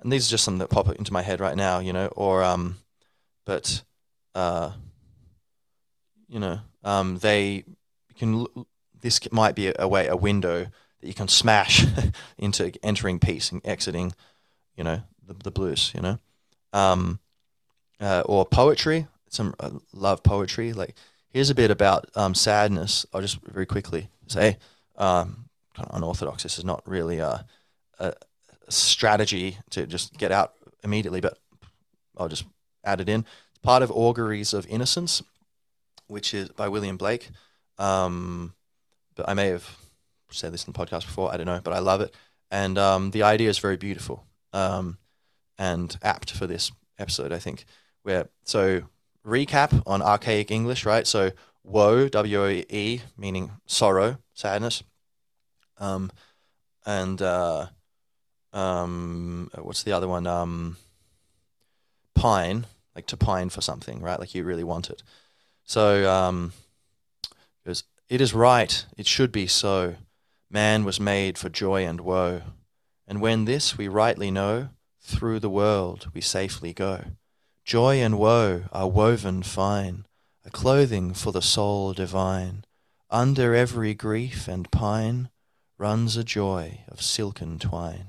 [0.00, 2.44] and these are just some that pop into my head right now, you know, or,
[2.44, 2.76] um,
[3.44, 3.82] but,
[4.36, 4.70] uh,
[6.28, 7.64] you know, um, they
[8.14, 8.46] can
[9.00, 10.66] this might be a way a window
[11.00, 11.84] that you can smash
[12.38, 14.14] into entering peace and exiting,
[14.76, 16.18] you know, the, the blues, you know,
[16.72, 17.20] um,
[18.00, 19.06] uh, or poetry.
[19.28, 20.72] Some I love poetry.
[20.72, 20.94] Like
[21.28, 23.04] here's a bit about um, sadness.
[23.12, 24.58] I'll just very quickly say,
[24.96, 26.42] um, kind of unorthodox.
[26.42, 27.44] This is not really a,
[27.98, 28.14] a
[28.68, 31.38] strategy to just get out immediately, but
[32.16, 32.44] I'll just
[32.84, 33.26] add it in.
[33.50, 35.22] It's part of auguries of innocence
[36.06, 37.30] which is by William Blake.
[37.78, 38.54] Um,
[39.14, 39.68] but I may have
[40.30, 41.32] said this in the podcast before.
[41.32, 42.14] I don't know, but I love it,
[42.50, 44.98] and um, the idea is very beautiful um,
[45.58, 47.32] and apt for this episode.
[47.32, 47.64] I think.
[48.02, 48.82] Where so
[49.26, 51.06] recap on archaic English, right?
[51.06, 54.82] So woe, W O E, meaning sorrow, sadness.
[55.78, 56.10] Um,
[56.84, 57.66] and uh,
[58.52, 60.26] um, what's the other one?
[60.26, 60.76] Um,
[62.14, 64.20] pine, like to pine for something, right?
[64.20, 65.02] Like you really want it.
[65.64, 66.52] So um,
[68.14, 69.96] it, is right, it should be so.
[70.50, 72.42] Man was made for joy and woe.
[73.06, 74.68] And when this we rightly know,
[75.00, 77.04] through the world we safely go.
[77.64, 80.06] Joy and woe are woven fine,
[80.44, 82.64] a clothing for the soul divine.
[83.10, 85.28] Under every grief and pine
[85.76, 88.08] runs a joy of silken twine.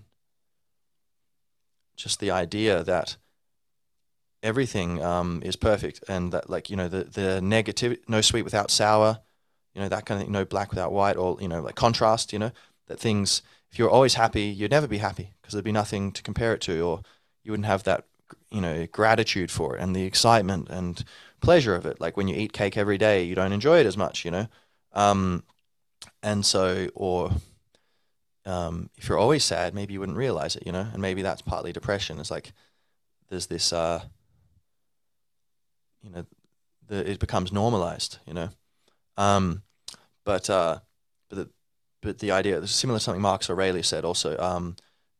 [1.95, 3.17] Just the idea that
[4.43, 8.69] everything um, is perfect and that like you know the the negative no sweet without
[8.69, 9.19] sour
[9.75, 12.33] you know that kind of you know black without white or you know like contrast
[12.33, 12.51] you know
[12.87, 16.23] that things if you're always happy you'd never be happy because there'd be nothing to
[16.23, 17.01] compare it to or
[17.43, 18.05] you wouldn't have that
[18.49, 21.03] you know gratitude for it and the excitement and
[21.41, 22.01] pleasure of it.
[22.01, 24.47] Like when you eat cake every day you don't enjoy it as much you know?
[24.93, 25.43] Um,
[26.23, 27.31] and so or
[28.45, 30.87] um, if you're always sad maybe you wouldn't realize it you know?
[30.91, 32.19] And maybe that's partly depression.
[32.19, 32.53] It's like
[33.29, 34.01] there's this uh,
[36.05, 36.25] you know,
[36.87, 38.49] the, it becomes normalized, you know.
[39.17, 39.63] Um,
[40.23, 40.79] but uh,
[41.29, 41.49] but the
[42.01, 44.75] but the idea, similar to something Marcus Aurelius said also um,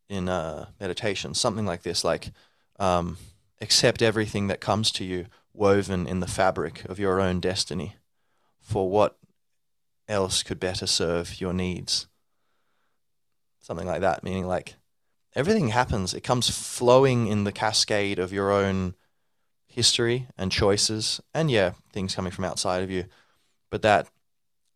[0.10, 2.32] in uh, meditation, something like this, like
[2.80, 3.18] um,
[3.62, 7.96] accept everything that comes to you woven in the fabric of your own destiny.
[8.62, 9.18] For what
[10.08, 12.08] else could better serve your needs?
[13.60, 14.76] Something like that, meaning like
[15.36, 18.96] everything happens, it comes flowing in the cascade of your own
[19.68, 23.06] history and choices, and yeah, things coming from outside of you,
[23.70, 24.08] but that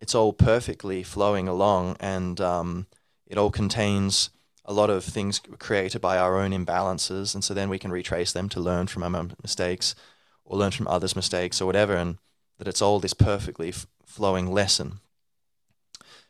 [0.02, 2.88] it's all perfectly flowing along, and um,
[3.28, 4.30] it all contains
[4.66, 8.32] a lot of things created by our own imbalances, and so then we can retrace
[8.32, 9.96] them to learn from our mistakes,
[10.46, 12.18] or learn from others' mistakes, or whatever, and
[12.58, 13.74] that it's all this perfectly
[14.06, 15.00] flowing lesson.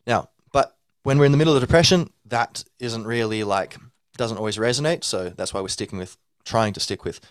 [0.07, 3.78] Now, but when we're in the middle of depression, that isn't really like
[4.18, 5.03] doesn't always resonate.
[5.03, 7.22] So that's why we're sticking with trying to stick with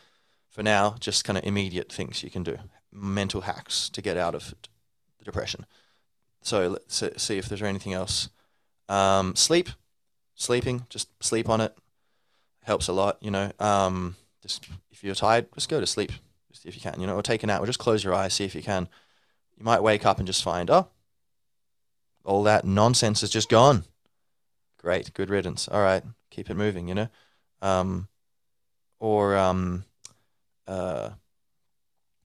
[0.49, 2.59] for now, just kind of immediate things you can do,
[2.91, 4.55] mental hacks to get out of
[5.29, 5.67] depression.
[6.43, 8.29] So let's see if there's anything else.
[8.89, 9.69] Um, sleep,
[10.35, 11.77] sleeping, just sleep on it
[12.69, 13.19] helps a lot.
[13.21, 16.13] You know, um, just if you're tired, just go to sleep
[16.65, 17.01] if you can.
[17.01, 18.89] You know, or take a nap, or just close your eyes, see if you can.
[19.57, 20.89] You might wake up and just find, oh,
[22.25, 23.85] all that nonsense is just gone.
[24.79, 25.67] Great, good riddance.
[25.67, 26.89] All right, keep it moving.
[26.89, 27.09] You know,
[27.63, 28.09] um,
[29.01, 29.85] or um,
[30.67, 31.11] uh,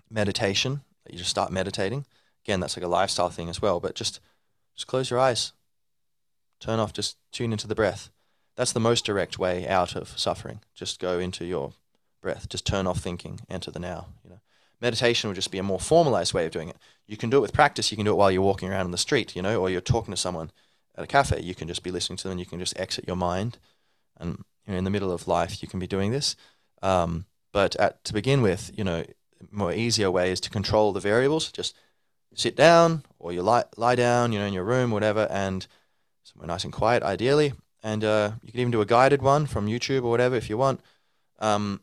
[0.10, 0.82] meditation.
[1.10, 2.06] You just start meditating.
[2.46, 3.80] Again, that's like a lifestyle thing as well.
[3.80, 4.20] But just
[4.76, 5.54] just close your eyes,
[6.60, 8.10] turn off, just tune into the breath.
[8.56, 10.62] That's the most direct way out of suffering.
[10.74, 11.74] Just go into your
[12.22, 12.50] breath.
[12.50, 13.40] Just turn off thinking.
[13.50, 14.08] Enter the now.
[14.24, 14.40] You know,
[14.82, 16.78] meditation would just be a more formalized way of doing it.
[17.08, 17.92] You can do it with practice.
[17.92, 19.36] You can do it while you're walking around in the street.
[19.36, 20.52] You know, or you're talking to someone
[20.96, 21.42] at a cafe.
[21.42, 22.40] You can just be listening to them.
[22.40, 23.58] You can just exit your mind,
[24.18, 26.36] and you know, in the middle of life, you can be doing this.
[26.82, 29.06] Um, but at, to begin with, you know,
[29.52, 31.52] more easier way is to control the variables.
[31.52, 31.76] Just
[32.36, 35.66] sit down or you lie, lie down, you know, in your room, whatever, and
[36.24, 37.54] somewhere nice and quiet, ideally.
[37.84, 40.58] And uh, you can even do a guided one from YouTube or whatever if you
[40.58, 40.82] want,
[41.40, 41.82] um,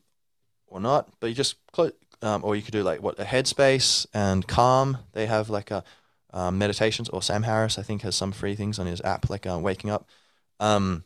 [0.67, 1.09] or not.
[1.21, 1.93] But you just close,
[2.23, 4.99] um, or you could do like what a Headspace and Calm.
[5.13, 5.85] They have like a
[6.33, 9.47] um, meditations, or Sam Harris I think has some free things on his app, like
[9.47, 10.09] uh, Waking Up.
[10.59, 11.05] Um,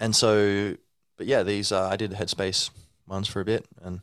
[0.00, 0.76] and so,
[1.16, 2.70] but yeah, these uh, I did Headspace
[3.06, 4.00] ones for a bit, and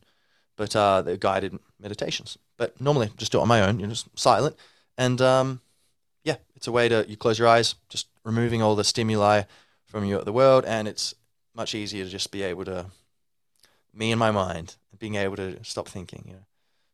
[0.56, 2.38] but uh, guided meditations.
[2.58, 3.80] But normally, just do it on my own.
[3.80, 4.56] You're just silent,
[4.98, 5.62] and um,
[6.24, 9.44] yeah, it's a way to you close your eyes, just removing all the stimuli
[9.86, 11.14] from your the world, and it's
[11.54, 12.86] much easier to just be able to
[13.94, 16.24] me and my mind, being able to stop thinking.
[16.28, 16.46] You know,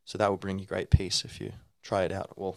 [0.04, 2.32] so that will bring you great peace if you try it out.
[2.36, 2.56] Well,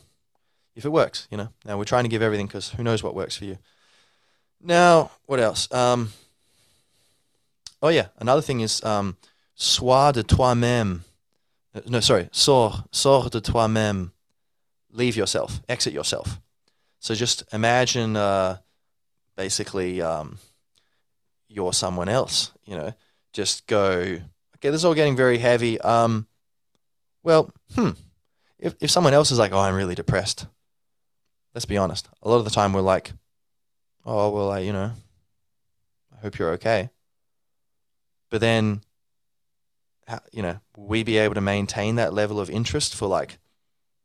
[0.76, 1.50] if it works, you know.
[1.66, 3.58] Now we're trying to give everything because who knows what works for you.
[4.64, 5.72] Now, what else?
[5.74, 6.12] Um,
[7.82, 9.18] oh yeah, another thing is um,
[9.56, 11.04] Sois de toi-même.
[11.74, 12.30] Uh, no, sorry.
[12.32, 14.12] Sors, sors de toi-même.
[14.92, 15.62] Leave yourself.
[15.70, 16.40] Exit yourself.
[17.00, 18.58] So just imagine, uh,
[19.36, 20.38] basically, um,
[21.48, 22.52] you're someone else.
[22.66, 22.94] You know,
[23.34, 24.20] just go.
[24.58, 25.80] Okay, this is all getting very heavy.
[25.82, 26.28] Um,
[27.24, 27.92] well, hmm.
[28.60, 30.46] If if someone else is like, oh, I'm really depressed.
[31.56, 32.08] Let's be honest.
[32.22, 33.12] A lot of the time, we're like,
[34.06, 34.92] oh, well, I, you know,
[36.16, 36.90] I hope you're okay.
[38.30, 38.82] But then
[40.32, 43.38] you know, we be able to maintain that level of interest for like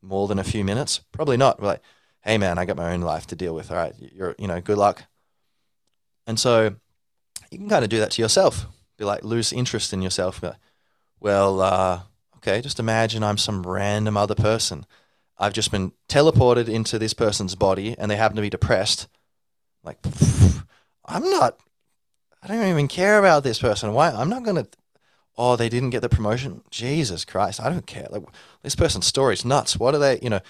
[0.02, 1.00] more than a few minutes?
[1.12, 1.60] Probably not.
[1.60, 1.82] We're like,
[2.22, 3.70] hey man, I got my own life to deal with.
[3.70, 5.04] All right, you're you know, good luck.
[6.26, 6.74] And so
[7.50, 8.66] you can kind of do that to yourself.
[8.98, 10.42] Be like lose interest in yourself.
[10.42, 10.56] Like,
[11.20, 12.00] well, uh,
[12.36, 14.86] okay, just imagine I'm some random other person.
[15.38, 19.08] I've just been teleported into this person's body and they happen to be depressed.
[19.84, 19.98] Like,
[21.04, 21.60] I'm not,
[22.42, 23.92] I don't even care about this person.
[23.92, 24.10] Why?
[24.10, 24.68] I'm not going to,
[25.38, 26.62] oh, they didn't get the promotion.
[26.70, 28.06] Jesus Christ, I don't care.
[28.10, 28.22] Like,
[28.62, 29.78] this person's story is nuts.
[29.78, 30.40] What are they, you know,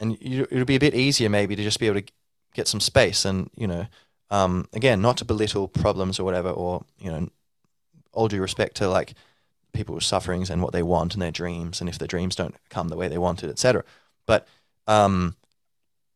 [0.00, 2.06] and you, it'll be a bit easier maybe to just be able to
[2.54, 3.86] get some space and, you know,
[4.30, 7.28] um, again, not to belittle problems or whatever, or, you know,
[8.12, 9.14] all due respect to like
[9.72, 12.88] people's sufferings and what they want and their dreams, and if their dreams don't come
[12.88, 13.84] the way they wanted, etc.
[14.26, 14.46] But
[14.86, 15.36] um,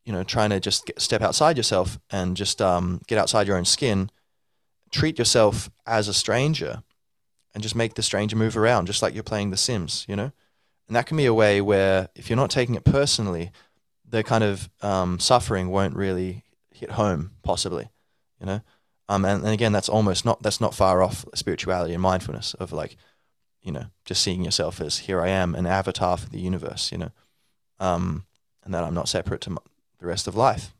[0.04, 3.56] you know, trying to just get, step outside yourself and just um, get outside your
[3.56, 4.10] own skin,
[4.90, 6.82] treat yourself as a stranger,
[7.55, 10.32] and just make the stranger move around, just like you're playing The Sims, you know.
[10.88, 13.50] And that can be a way where, if you're not taking it personally,
[14.09, 17.88] the kind of um, suffering won't really hit home, possibly,
[18.40, 18.61] you know.
[19.09, 22.72] Um, and, and again, that's almost not that's not far off spirituality and mindfulness of
[22.72, 22.96] like,
[23.62, 26.98] you know, just seeing yourself as here I am, an avatar for the universe, you
[26.98, 27.11] know,
[27.78, 28.24] um,
[28.64, 29.57] and that I'm not separate to
[29.98, 30.74] the rest of life.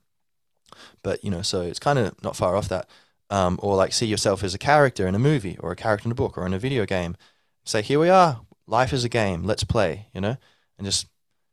[1.03, 2.89] But you know, so it's kind of not far off that.
[3.33, 6.13] Um, or like see yourself as a character in a movie or a character in
[6.13, 7.17] a book or in a video game.
[7.65, 8.43] Say, here we are.
[8.67, 9.45] Life is a game.
[9.45, 10.09] Let's play.
[10.15, 10.37] You know,
[10.77, 11.07] and just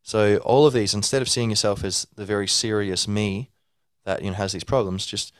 [0.03, 3.51] so all of these, instead of seeing yourself as the very serious me
[4.03, 5.31] that you know has these problems, just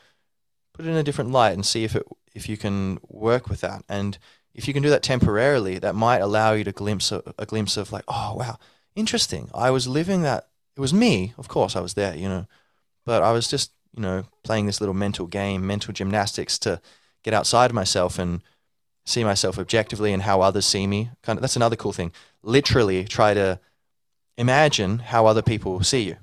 [0.72, 3.60] put it in a different light and see if it if you can work with
[3.60, 3.82] that.
[3.88, 4.16] And
[4.54, 7.76] if you can do that temporarily, that might allow you to glimpse a, a glimpse
[7.76, 8.58] of like, oh wow,
[8.94, 9.50] interesting.
[9.54, 10.48] I was living that.
[10.76, 11.76] It was me, of course.
[11.76, 12.46] I was there, you know,
[13.04, 16.80] but I was just you know playing this little mental game, mental gymnastics to
[17.22, 18.42] get outside of myself and
[19.04, 21.10] see myself objectively and how others see me.
[21.22, 22.12] Kind of that's another cool thing.
[22.42, 23.60] Literally try to
[24.36, 26.16] imagine how other people see you.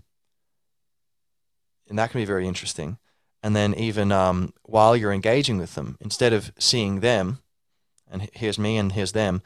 [1.89, 2.97] And that can be very interesting.
[3.43, 7.39] And then even um, while you're engaging with them, instead of seeing them,
[8.09, 9.41] and here's me and here's them,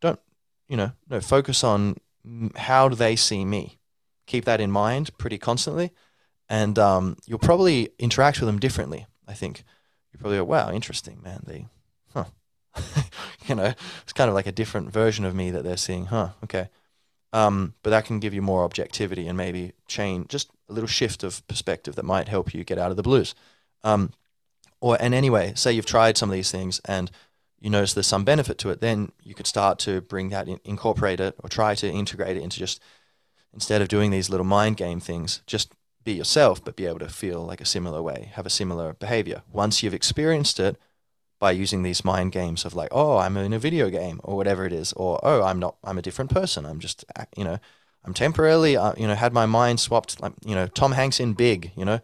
[0.00, 0.20] don't
[0.68, 0.92] you know?
[1.08, 1.96] No, focus on
[2.56, 3.78] how do they see me.
[4.26, 5.92] Keep that in mind pretty constantly,
[6.52, 9.06] and um, you'll probably interact with them differently.
[9.26, 9.64] I think
[10.12, 11.66] you probably go, "Wow, interesting, man." They,
[12.12, 12.26] huh?
[13.46, 13.72] you know,
[14.02, 16.06] it's kind of like a different version of me that they're seeing.
[16.06, 16.28] Huh?
[16.44, 16.68] Okay.
[17.32, 21.24] Um, but that can give you more objectivity and maybe change just a little shift
[21.24, 23.34] of perspective that might help you get out of the blues.
[23.82, 24.10] Um,
[24.82, 27.10] or and anyway, say you've tried some of these things and
[27.60, 30.60] you notice there's some benefit to it, then you could start to bring that in,
[30.66, 32.82] incorporate it or try to integrate it into just
[33.54, 35.72] instead of doing these little mind game things, just
[36.04, 39.42] be yourself, but be able to feel like a similar way, have a similar behavior.
[39.52, 40.76] Once you've experienced it,
[41.42, 44.64] by using these mind games of like, oh, I'm in a video game or whatever
[44.64, 46.64] it is, or oh, I'm not, I'm a different person.
[46.64, 47.04] I'm just,
[47.36, 47.58] you know,
[48.04, 51.32] I'm temporarily, uh, you know, had my mind swapped, like, you know, Tom Hanks in
[51.32, 51.98] Big, you know,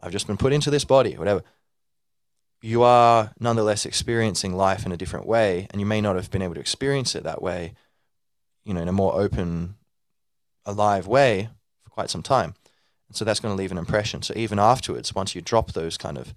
[0.00, 1.42] I've just been put into this body, whatever.
[2.62, 6.42] You are nonetheless experiencing life in a different way, and you may not have been
[6.42, 7.74] able to experience it that way,
[8.64, 9.74] you know, in a more open,
[10.64, 11.48] alive way
[11.82, 12.54] for quite some time.
[13.12, 14.22] So that's going to leave an impression.
[14.22, 16.34] So even afterwards, once you drop those kind of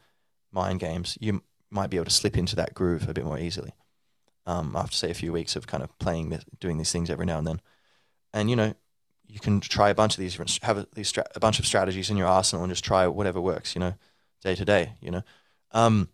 [0.51, 1.41] mind games, you
[1.71, 3.73] might be able to slip into that groove a bit more easily.
[4.45, 7.25] Um, after say a few weeks of kind of playing, this, doing these things every
[7.25, 7.61] now and then,
[8.33, 8.73] and you know,
[9.27, 11.65] you can try a bunch of these different, have a, these stra- a bunch of
[11.67, 13.75] strategies in your arsenal and just try whatever works.
[13.75, 13.93] You know,
[14.41, 14.93] day to day.
[15.01, 15.21] You know,
[15.71, 16.09] um,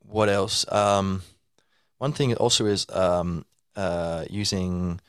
[0.00, 0.70] what else?
[0.72, 1.22] Um,
[1.98, 5.00] one thing also is um, uh, using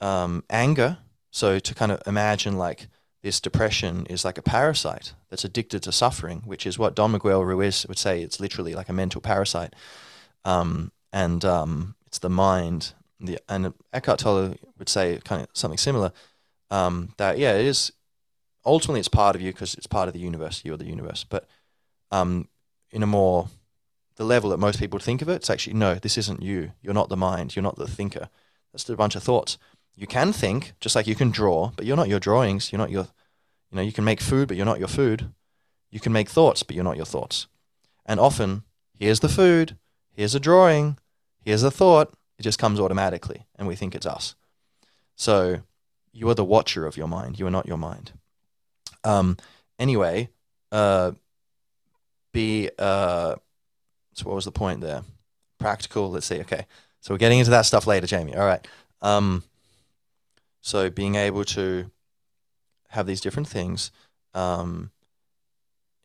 [0.00, 0.98] um, anger.
[1.30, 2.88] So to kind of imagine like
[3.24, 7.42] this depression is like a parasite that's addicted to suffering, which is what Don Miguel
[7.42, 8.20] Ruiz would say.
[8.20, 9.72] It's literally like a mental parasite,
[10.44, 12.92] um, and um, it's the mind.
[13.18, 16.12] The, and Eckhart Tolle would say kind of something similar.
[16.70, 17.92] Um, that yeah, it is
[18.62, 20.60] ultimately it's part of you because it's part of the universe.
[20.62, 21.48] You're the universe, but
[22.10, 22.48] um,
[22.90, 23.48] in a more
[24.16, 26.72] the level that most people think of it, it's actually no, this isn't you.
[26.82, 27.56] You're not the mind.
[27.56, 28.28] You're not the thinker.
[28.70, 29.56] That's a bunch of thoughts
[29.96, 32.72] you can think just like you can draw, but you're not your drawings.
[32.72, 33.08] You're not your,
[33.70, 35.32] you know, you can make food, but you're not your food.
[35.90, 37.46] You can make thoughts, but you're not your thoughts.
[38.04, 38.64] And often,
[38.98, 39.76] here's the food,
[40.12, 40.98] here's a drawing,
[41.40, 42.12] here's a thought.
[42.38, 44.34] It just comes automatically, and we think it's us.
[45.14, 45.60] So
[46.12, 47.38] you are the watcher of your mind.
[47.38, 48.12] You are not your mind.
[49.04, 49.36] Um,
[49.78, 50.30] anyway,
[50.72, 51.12] uh,
[52.32, 53.36] be uh,
[54.14, 55.02] so what was the point there?
[55.58, 56.10] Practical.
[56.10, 56.40] Let's see.
[56.40, 56.66] Okay,
[57.00, 58.34] so we're getting into that stuff later, Jamie.
[58.34, 58.66] All right.
[59.00, 59.44] Um,
[60.64, 61.90] so being able to
[62.88, 63.90] have these different things
[64.32, 64.90] um,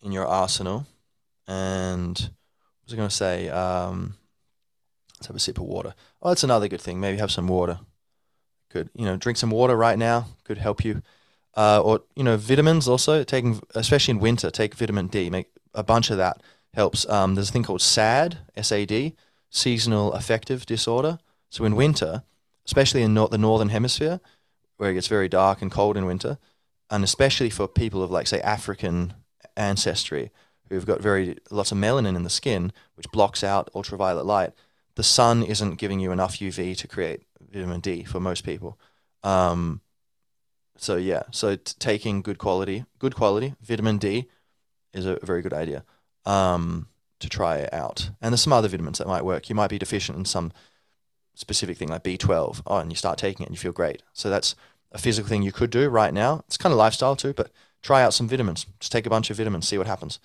[0.02, 0.86] in your arsenal,
[1.48, 3.48] and what was I going to say?
[3.48, 4.16] Um,
[5.16, 5.96] let's have a sip of water.
[6.22, 7.00] Oh, that's another good thing.
[7.00, 7.80] Maybe have some water.
[8.70, 11.04] could you know drink some water right now could help you.
[11.56, 15.84] Uh, or you know vitamins also taking especially in winter take vitamin D make a
[15.84, 17.08] bunch of that helps.
[17.08, 19.14] Um, there's a thing called SAD SAD
[19.50, 21.18] seasonal affective disorder.
[21.50, 22.24] So in winter,
[22.66, 24.20] especially in nor- the northern hemisphere,
[24.80, 26.38] where it gets very dark and cold in winter,
[26.90, 29.14] and especially for people of like say African
[29.58, 30.32] ancestry
[30.70, 34.54] who've got very lots of melanin in the skin, which blocks out ultraviolet light,
[34.96, 38.80] the sun isn't giving you enough UV to create vitamin D for most people.
[39.22, 39.82] Um,
[40.78, 44.30] so yeah, so taking good quality, good quality vitamin D
[44.94, 45.84] is a very good idea
[46.26, 46.88] um,
[47.20, 48.12] to try out.
[48.22, 49.50] And there's some other vitamins that might work.
[49.50, 50.54] You might be deficient in some
[51.40, 52.62] specific thing like B12.
[52.68, 54.04] Oh, and you start taking it and you feel great.
[54.14, 54.56] So that's
[54.92, 56.44] a physical thing you could do right now.
[56.48, 57.50] It's kind of lifestyle too, but
[57.82, 58.66] try out some vitamins.
[58.80, 60.20] Just take a bunch of vitamins, see what happens.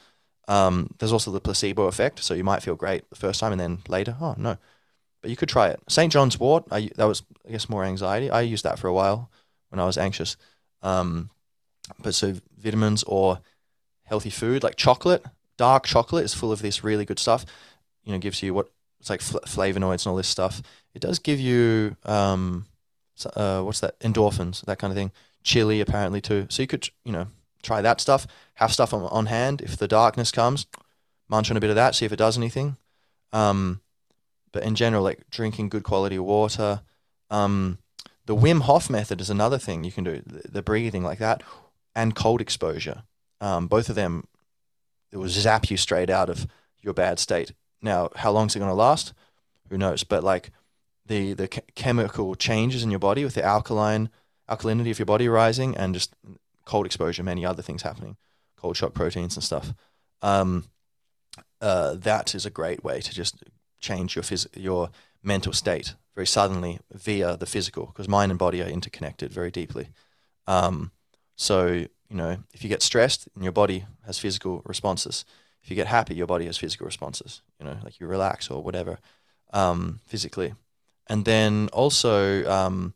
[0.48, 3.60] Um, there's also the placebo effect, so you might feel great the first time and
[3.60, 4.58] then later, oh no.
[5.22, 5.80] But you could try it.
[5.88, 6.12] St.
[6.12, 8.28] John's Wort, I, that was I guess more anxiety.
[8.28, 9.30] I used that for a while
[9.70, 10.36] when I was anxious.
[10.82, 11.30] Um,
[12.00, 13.38] but so vitamins or
[14.02, 15.24] healthy food like chocolate,
[15.56, 17.46] dark chocolate is full of this really good stuff.
[18.02, 18.70] You know, gives you what
[19.04, 20.62] it's like fl- flavonoids and all this stuff.
[20.94, 22.64] It does give you um,
[23.36, 24.00] uh, what's that?
[24.00, 25.12] Endorphins, that kind of thing.
[25.42, 26.46] Chili apparently too.
[26.48, 27.26] So you could you know
[27.62, 28.26] try that stuff.
[28.54, 30.66] Have stuff on, on hand if the darkness comes.
[31.28, 32.78] Munch on a bit of that, see if it does anything.
[33.32, 33.82] Um,
[34.52, 36.80] but in general, like drinking good quality water.
[37.28, 37.78] Um,
[38.24, 40.22] the Wim Hof method is another thing you can do.
[40.24, 41.42] The, the breathing like that,
[41.94, 43.02] and cold exposure.
[43.42, 44.28] Um, both of them,
[45.12, 46.46] it will zap you straight out of
[46.80, 47.52] your bad state.
[47.84, 49.12] Now, how long is it going to last?
[49.68, 50.04] Who knows?
[50.04, 50.50] But like
[51.06, 54.08] the the chemical changes in your body with the alkaline
[54.48, 56.14] alkalinity of your body rising and just
[56.64, 58.16] cold exposure, many other things happening,
[58.56, 59.74] cold shock proteins and stuff.
[60.22, 60.64] Um,
[61.60, 63.44] uh, that is a great way to just
[63.80, 64.90] change your phys- your
[65.22, 69.88] mental state very suddenly via the physical, because mind and body are interconnected very deeply.
[70.46, 70.92] Um,
[71.36, 75.24] so you know, if you get stressed, and your body has physical responses.
[75.64, 77.40] If you get happy, your body has physical responses.
[77.58, 78.98] You know, like you relax or whatever
[79.52, 80.52] um, physically,
[81.06, 82.92] and then also um,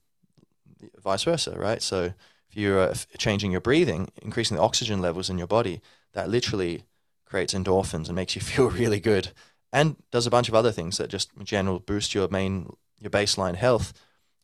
[1.02, 1.80] vice versa, right?
[1.80, 2.12] So
[2.50, 5.80] if you're changing your breathing, increasing the oxygen levels in your body,
[6.12, 6.84] that literally
[7.24, 9.30] creates endorphins and makes you feel really good,
[9.72, 12.70] and does a bunch of other things that just in general boost your main
[13.00, 13.94] your baseline health,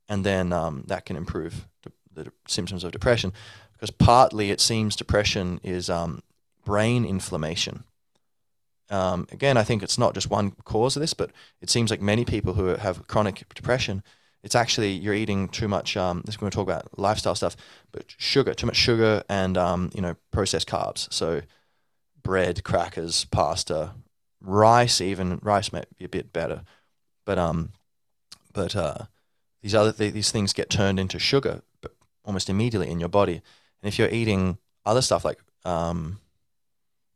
[0.09, 3.33] and then um, that can improve the, the, symptoms of depression,
[3.73, 6.23] because partly it seems depression is um,
[6.65, 7.85] brain inflammation.
[8.90, 11.31] Um, again, I think it's not just one cause of this, but
[11.61, 14.02] it seems like many people who have chronic depression
[14.44, 15.97] it's actually you're eating too much.
[15.97, 17.56] Um, this we're going to talk about lifestyle stuff,
[17.90, 21.11] but sugar, too much sugar, and um, you know processed carbs.
[21.12, 21.40] So
[22.23, 23.93] bread, crackers, pasta,
[24.43, 25.01] rice.
[25.01, 26.62] Even rice might be a bit better,
[27.24, 27.73] but um,
[28.52, 29.06] but uh,
[29.62, 31.62] these other th- these things get turned into sugar,
[32.23, 33.40] almost immediately in your body.
[33.82, 36.20] And if you're eating other stuff like um,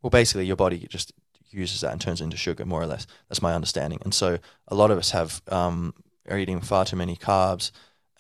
[0.01, 1.13] well, basically your body just
[1.51, 3.07] uses that and turns it into sugar, more or less.
[3.29, 4.01] That's my understanding.
[4.03, 4.39] And so
[4.69, 5.95] a lot of us have um,
[6.29, 7.71] are eating far too many carbs,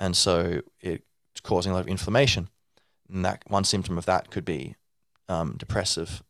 [0.01, 1.03] and so it's
[1.43, 2.49] causing a lot of inflammation.
[3.11, 4.77] And that one symptom of that could be
[5.29, 6.23] um, depressive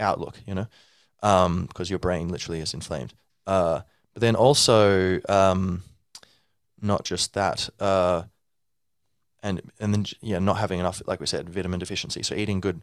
[0.00, 0.66] outlook, you know,
[1.20, 3.14] because um, your brain literally is inflamed.
[3.46, 3.80] Uh,
[4.12, 5.82] but then also, um,
[6.80, 8.22] not just that, uh,
[9.42, 12.22] and and then yeah, not having enough, like we said, vitamin deficiency.
[12.22, 12.82] So eating good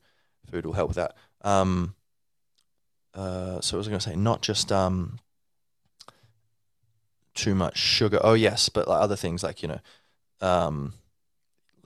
[0.49, 1.15] food will help with that.
[1.41, 1.95] Um,
[3.13, 5.19] uh, so I was going to say, not just um,
[7.33, 8.19] too much sugar.
[8.23, 9.79] Oh yes, but like other things like you know,
[10.41, 10.93] um,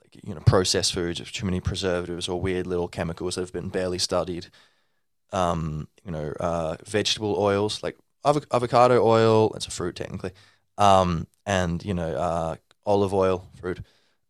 [0.00, 3.68] like you know, processed foods, too many preservatives or weird little chemicals that have been
[3.68, 4.48] barely studied.
[5.32, 9.52] Um, you know, uh, vegetable oils like avo- avocado oil.
[9.54, 10.32] It's a fruit technically,
[10.78, 13.80] um, and you know, uh, olive oil, fruit.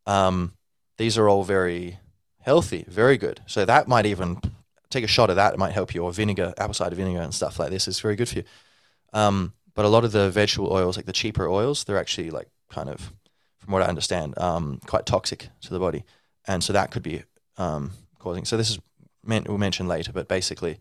[0.07, 0.53] Um,
[0.97, 1.99] these are all very
[2.41, 3.41] healthy, very good.
[3.47, 4.41] So that might even
[4.97, 5.55] take a shot of that.
[5.55, 6.03] It might help you.
[6.03, 8.45] Or vinegar, apple cider vinegar, and stuff like this is very good for you.
[9.13, 12.49] Um, but a lot of the vegetable oils, like the cheaper oils, they're actually like
[12.71, 13.13] kind of,
[13.59, 16.05] from what I understand, um, quite toxic to the body,
[16.47, 17.23] and so that could be
[17.59, 18.45] um, causing.
[18.45, 18.79] So this is
[19.25, 20.79] meant we'll mention later, but basically,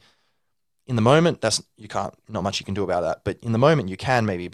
[0.87, 3.21] in the moment, that's you can't not much you can do about that.
[3.23, 4.49] But in the moment, you can maybe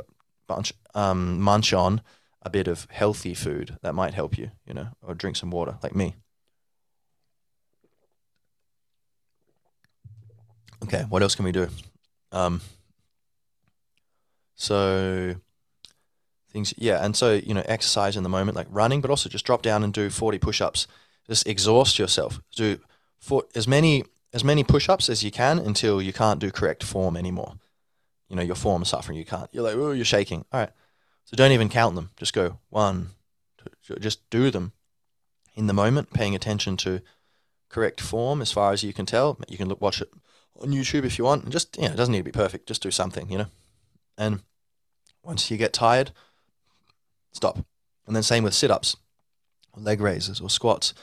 [0.48, 2.02] bunch um, munch on
[2.42, 5.78] a bit of healthy food that might help you, you know, or drink some water,
[5.84, 6.16] like me.
[10.84, 11.68] Okay, what else can we do?
[12.32, 12.62] Um,
[14.56, 15.36] so
[16.52, 19.46] things, yeah, and so you know, exercise in the moment, like running, but also just
[19.46, 20.88] drop down and do forty push-ups.
[21.28, 22.42] Just exhaust yourself.
[22.56, 22.80] Do
[23.20, 24.04] for as many
[24.34, 27.54] as many push-ups as you can until you can't do correct form anymore.
[28.30, 29.18] You know, your form is suffering.
[29.18, 29.50] You can't.
[29.52, 30.46] You're like, oh, you're shaking.
[30.52, 30.72] All right.
[31.26, 32.12] So don't even count them.
[32.18, 33.10] Just go one,
[33.88, 34.72] to just do them
[35.56, 37.02] in the moment, paying attention to
[37.70, 39.38] correct form as far as you can tell.
[39.48, 40.10] You can look, watch it
[40.60, 41.44] on YouTube if you want.
[41.44, 42.68] And just, you know, it doesn't need to be perfect.
[42.68, 43.48] Just do something, you know.
[44.18, 44.42] And
[45.24, 46.12] once you get tired,
[47.32, 47.66] stop.
[48.08, 48.98] And then same with sit-ups,
[49.74, 50.94] or leg raises, or squats.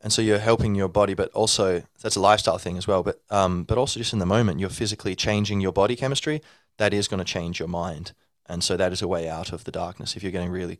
[0.00, 3.02] And so you're helping your body, but also that's a lifestyle thing as well.
[3.02, 6.42] But um, but also just in the moment, you're physically changing your body chemistry.
[6.78, 8.12] That is going to change your mind,
[8.46, 10.14] and so that is a way out of the darkness.
[10.14, 10.78] If you're getting really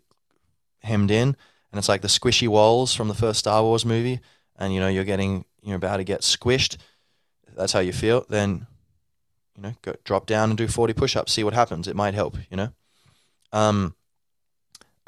[0.81, 1.37] hemmed in,
[1.73, 4.21] and it's like the squishy walls from the first Star Wars movie,
[4.57, 6.77] and you know you're getting you're about to get squished.
[7.57, 8.27] That's how you feel.
[8.29, 8.67] Then
[9.57, 11.33] you know go drop down and do 40 push-ups.
[11.33, 11.89] See what happens.
[11.89, 12.37] It might help.
[12.51, 12.69] You know.
[13.53, 13.95] Um.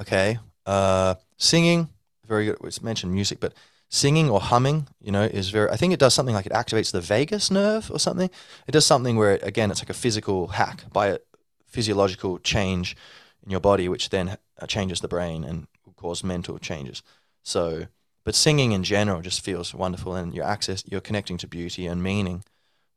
[0.01, 0.39] Okay.
[0.67, 1.89] Uh, singing,
[2.27, 2.59] very good.
[2.63, 3.55] It's mentioned music, but
[3.89, 5.71] singing or humming, you know, is very.
[5.71, 8.31] I think it does something like it activates the vagus nerve or something.
[8.67, 11.19] It does something where, it, again, it's like a physical hack by a
[11.67, 12.97] physiological change
[13.43, 15.67] in your body, which then uh, changes the brain and
[15.97, 17.03] cause mental changes.
[17.43, 17.87] So,
[18.25, 22.03] but singing in general just feels wonderful, and your access, you're connecting to beauty and
[22.03, 22.45] meaning.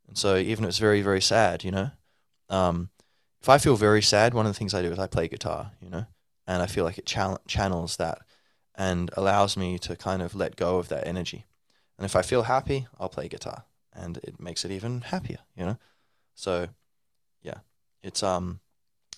[0.08, 1.92] And so, even if it's very, very sad, you know,
[2.50, 2.90] um,
[3.42, 5.72] if I feel very sad, one of the things I do is I play guitar,
[5.82, 6.06] you know,
[6.46, 8.20] and I feel like it channels that
[8.76, 11.46] and allows me to kind of let go of that energy.
[11.98, 15.66] And if I feel happy, I'll play guitar, and it makes it even happier, you
[15.66, 15.78] know.
[16.36, 16.68] So,
[17.42, 17.60] yeah,
[18.04, 18.60] it's um,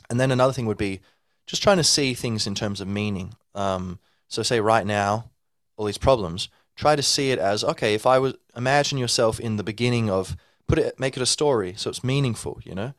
[0.09, 1.01] and then another thing would be
[1.45, 3.35] just trying to see things in terms of meaning.
[3.55, 5.31] Um, so say right now,
[5.77, 7.93] all these problems, try to see it as okay.
[7.93, 10.35] If I was imagine yourself in the beginning of
[10.67, 12.93] put it, make it a story, so it's meaningful, you know.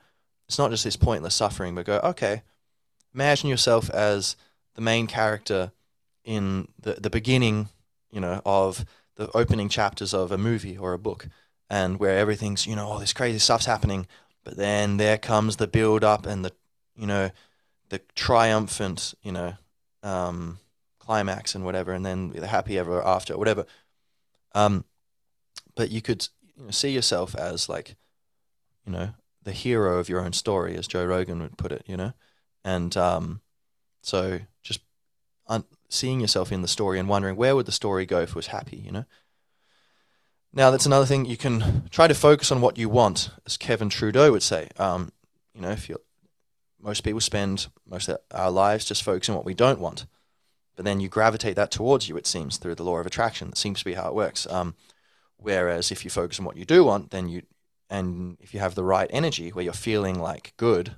[0.49, 2.43] It's not just this pointless suffering, but go okay.
[3.15, 4.37] Imagine yourself as
[4.75, 5.73] the main character
[6.25, 7.69] in the, the beginning,
[8.11, 8.85] you know, of
[9.17, 11.29] the opening chapters of a movie or a book,
[11.71, 14.07] and where everything's, you know, all this crazy stuff's happening,
[14.43, 16.53] but then there comes the build up and the,
[16.97, 17.31] you know,
[17.89, 19.55] the triumphant, you know,
[20.03, 20.59] um,
[21.05, 23.67] climax and whatever, and then the happy ever after, or whatever.
[24.55, 24.85] Um,
[25.75, 27.97] but you could you know, see yourself as like,
[28.87, 29.11] you know,
[29.43, 32.13] the hero of your own story, as Joe Rogan would put it, you know,
[32.65, 33.41] and um,
[34.03, 34.81] so just
[35.47, 38.37] un- seeing yourself in the story and wondering where would the story go if it
[38.37, 39.05] was happy, you know?
[40.57, 41.25] Now, that's another thing.
[41.25, 44.69] You can try to focus on what you want, as Kevin Trudeau would say.
[44.79, 45.11] Um,
[45.53, 46.01] you know, if you
[46.81, 50.07] most people spend most of our lives just focusing on what we don't want,
[50.77, 52.17] but then you gravitate that towards you.
[52.17, 53.51] It seems through the law of attraction.
[53.51, 54.47] That seems to be how it works.
[54.51, 54.75] Um,
[55.37, 57.43] whereas if you focus on what you do want, then you
[57.91, 60.97] and if you have the right energy where you're feeling like good,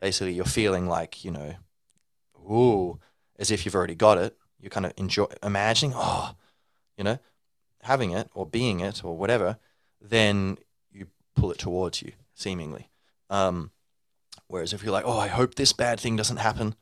[0.00, 1.54] basically you're feeling like you know,
[2.38, 2.98] ooh,
[3.38, 4.36] as if you've already got it.
[4.58, 6.34] You're kind of enjoy imagining, oh,
[6.96, 7.18] you know,
[7.82, 9.58] having it or being it or whatever.
[10.00, 10.56] Then
[10.90, 12.88] you pull it towards you, seemingly.
[13.28, 13.72] Um,
[14.46, 16.74] whereas if you're like, oh, I hope this bad thing doesn't happen,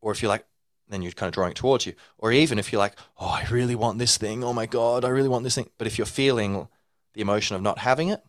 [0.00, 0.46] or if you're like,
[0.88, 1.94] then you're kind of drawing it towards you.
[2.18, 4.42] Or even if you're like, oh, I really want this thing.
[4.42, 5.68] Oh my God, I really want this thing.
[5.78, 6.68] But if you're feeling
[7.14, 8.22] the emotion of not having it,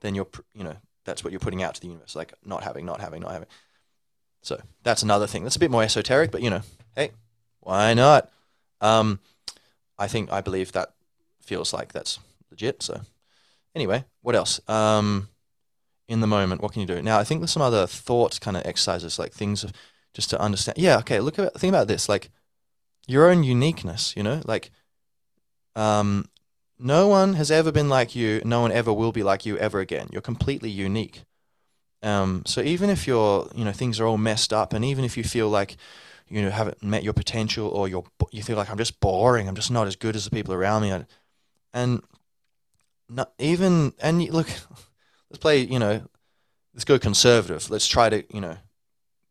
[0.00, 2.84] then you're, you know, that's what you're putting out to the universe, like not having,
[2.84, 3.48] not having, not having.
[4.42, 5.42] So that's another thing.
[5.42, 6.62] That's a bit more esoteric, but you know,
[6.94, 7.10] hey,
[7.60, 8.30] why not?
[8.80, 9.20] Um,
[9.98, 10.92] I think I believe that
[11.40, 12.18] feels like that's
[12.50, 12.82] legit.
[12.82, 13.00] So
[13.74, 14.60] anyway, what else?
[14.68, 15.28] Um,
[16.08, 17.02] in the moment, what can you do?
[17.02, 19.72] Now, I think there's some other thought kind of exercises, like things of
[20.16, 20.78] just to understand.
[20.78, 21.20] Yeah, okay.
[21.20, 22.30] Look at think about this, like
[23.06, 24.14] your own uniqueness.
[24.16, 24.70] You know, like
[25.76, 26.24] um,
[26.78, 28.40] no one has ever been like you.
[28.44, 30.08] No one ever will be like you ever again.
[30.10, 31.24] You're completely unique.
[32.02, 35.18] Um, so even if you're, you know, things are all messed up, and even if
[35.18, 35.76] you feel like
[36.28, 39.54] you know haven't met your potential, or you're you feel like I'm just boring, I'm
[39.54, 41.04] just not as good as the people around me,
[41.74, 42.02] and
[43.10, 44.48] not even and look,
[45.30, 46.02] let's play, you know,
[46.72, 47.70] let's go conservative.
[47.70, 48.56] Let's try to, you know,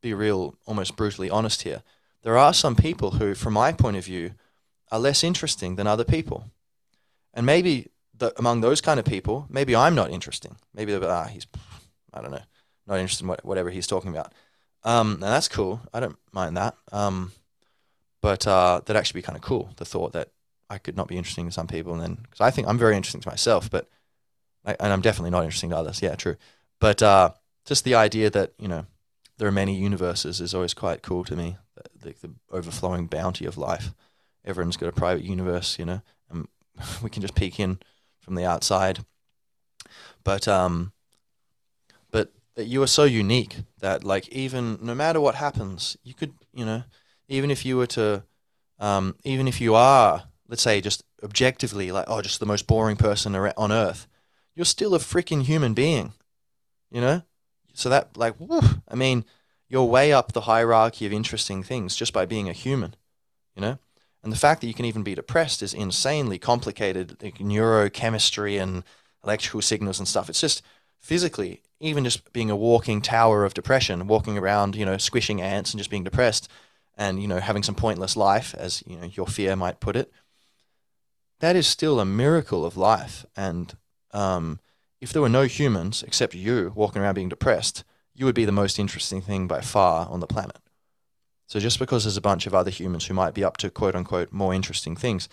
[0.06, 1.84] be real, almost brutally honest here.
[2.24, 4.32] There are some people who, from my point of view,
[4.92, 6.52] are less interesting than other people,
[7.34, 10.56] and maybe the, among those kind of people, maybe I'm not interesting.
[10.74, 11.48] Maybe they're ah, he's,
[12.14, 12.44] I don't know
[12.88, 14.34] not interested in what, whatever he's talking about.
[14.84, 15.82] Um, and that's cool.
[15.94, 16.76] I don't mind that.
[16.92, 17.32] Um,
[18.22, 19.70] but uh, that'd actually be kind of cool.
[19.78, 20.30] The thought that
[20.70, 22.96] I could not be interesting to some people, and then because I think I'm very
[22.96, 23.88] interesting to myself, but
[24.66, 26.02] I, and I'm definitely not interesting to others.
[26.02, 26.36] Yeah, true.
[26.80, 27.32] But uh,
[27.66, 28.86] just the idea that you know
[29.38, 31.58] there are many universes is always quite cool to me.
[32.02, 33.94] The, the, overflowing bounty of life.
[34.46, 36.48] Everyone's got a private universe, you know, and
[37.04, 37.80] we can just peek in
[38.20, 39.04] from the outside.
[40.24, 40.94] But um,
[42.56, 46.66] that you are so unique that like even no matter what happens, you could you
[46.66, 46.84] know
[47.28, 48.24] even if you were to
[48.80, 52.96] um, even if you are let's say just objectively like oh just the most boring
[52.96, 54.08] person on earth,
[54.56, 56.14] you're still a freaking human being,
[56.90, 57.22] you know.
[57.78, 58.36] So that like
[58.88, 59.26] I mean
[59.68, 62.96] you're way up the hierarchy of interesting things just by being a human.
[63.56, 63.80] you know?
[64.24, 68.84] And the fact that you can even be depressed is insanely complicated, like neurochemistry and
[69.24, 70.30] electrical signals and stuff.
[70.30, 70.62] It's just
[71.00, 75.72] physically, even just being a walking tower of depression, walking around, you know, squishing ants
[75.72, 76.50] and just being depressed
[76.98, 80.12] and, you know, having some pointless life, as, you know, your fear might put it,
[81.40, 83.26] that is still a miracle of life.
[83.36, 83.76] And
[84.12, 84.60] um,
[85.06, 87.84] if there were no humans except you walking around being depressed,
[88.16, 90.58] you would be the most interesting thing by far on the planet.
[91.46, 93.96] So just because there's a bunch of other humans who might be up to quote
[93.96, 95.30] unquote more interesting things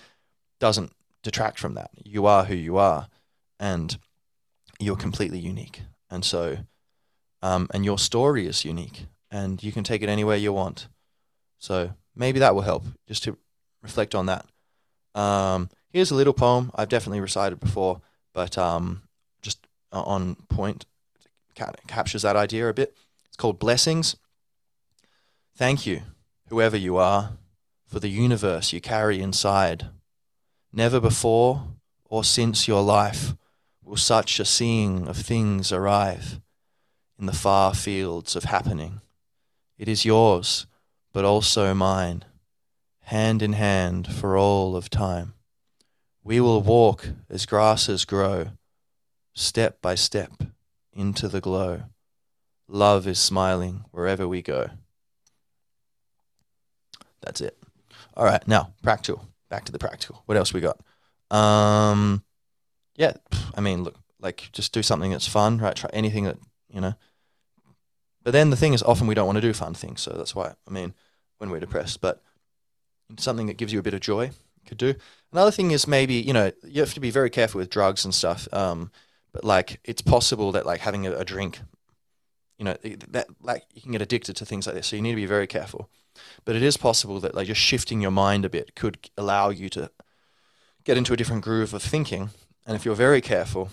[0.60, 0.92] doesn't
[1.22, 1.88] detract from that.
[2.04, 3.08] You are who you are
[3.58, 3.96] and
[4.78, 5.80] you're completely unique.
[6.10, 6.58] And so,
[7.40, 10.88] um, and your story is unique and you can take it anywhere you want.
[11.58, 13.38] So maybe that will help just to
[13.80, 14.44] reflect on that.
[15.14, 18.02] Um, here's a little poem I've definitely recited before,
[18.34, 19.04] but um,
[19.92, 20.86] Uh, on point
[21.86, 22.96] captures that idea a bit.
[23.26, 24.16] It's called Blessings.
[25.54, 26.00] Thank you,
[26.48, 27.32] whoever you are,
[27.86, 29.88] for the universe you carry inside.
[30.72, 31.64] Never before
[32.06, 33.34] or since your life
[33.84, 36.40] will such a seeing of things arrive
[37.18, 39.02] in the far fields of happening.
[39.76, 40.66] It is yours,
[41.12, 42.24] but also mine,
[43.02, 45.34] hand in hand for all of time.
[46.24, 48.52] We will walk as grasses grow
[49.34, 50.42] step by step
[50.92, 51.84] into the glow.
[52.68, 54.70] Love is smiling wherever we go.
[57.20, 57.56] That's it.
[58.16, 59.26] All right, now practical.
[59.48, 60.22] Back to the practical.
[60.26, 60.80] What else we got?
[61.30, 62.22] Um,
[62.96, 63.12] yeah,
[63.54, 65.76] I mean, look, like just do something that's fun, right?
[65.76, 66.38] Try anything that
[66.70, 66.94] you know.
[68.22, 70.34] But then the thing is, often we don't want to do fun things, so that's
[70.34, 70.94] why I mean,
[71.38, 72.22] when we're depressed, but
[73.18, 74.30] something that gives you a bit of joy
[74.66, 74.94] could do.
[75.32, 78.14] Another thing is maybe you know you have to be very careful with drugs and
[78.14, 78.48] stuff.
[78.52, 78.90] Um,
[79.32, 81.60] but like it's possible that like having a, a drink,
[82.58, 82.76] you know,
[83.08, 84.88] that like you can get addicted to things like this.
[84.88, 85.88] So you need to be very careful.
[86.44, 89.68] But it is possible that like just shifting your mind a bit could allow you
[89.70, 89.90] to
[90.84, 92.30] get into a different groove of thinking.
[92.66, 93.70] And if you're very careful,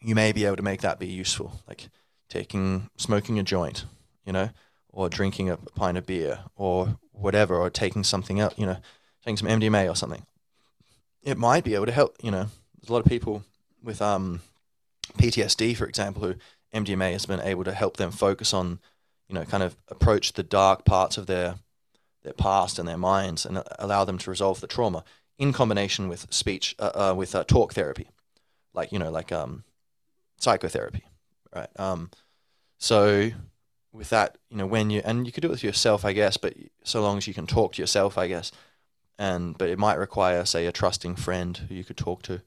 [0.00, 1.88] you may be able to make that be useful, like
[2.28, 3.86] taking smoking a joint,
[4.26, 4.50] you know,
[4.92, 8.76] or drinking a pint of beer or whatever, or taking something else, you know,
[9.24, 10.26] taking some MDMA or something.
[11.22, 12.48] It might be able to help, you know.
[12.76, 13.44] There's a lot of people
[13.82, 14.42] with um
[15.06, 16.34] PTSD, for example, who
[16.74, 18.80] MDMA has been able to help them focus on,
[19.28, 21.56] you know, kind of approach the dark parts of their
[22.22, 25.04] their past and their minds and allow them to resolve the trauma
[25.38, 28.08] in combination with speech, uh, uh, with uh, talk therapy,
[28.72, 29.64] like you know, like um,
[30.38, 31.04] psychotherapy,
[31.54, 31.68] right?
[31.76, 32.10] Um,
[32.78, 33.30] so
[33.92, 36.36] with that, you know, when you and you could do it with yourself, I guess,
[36.36, 38.52] but so long as you can talk to yourself, I guess,
[39.18, 42.42] and but it might require, say, a trusting friend who you could talk to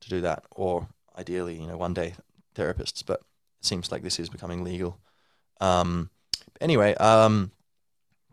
[0.00, 2.14] to do that, or ideally, you know, one day
[2.54, 3.20] therapists, but
[3.60, 4.98] it seems like this is becoming legal.
[5.60, 6.10] Um,
[6.60, 7.50] anyway, um,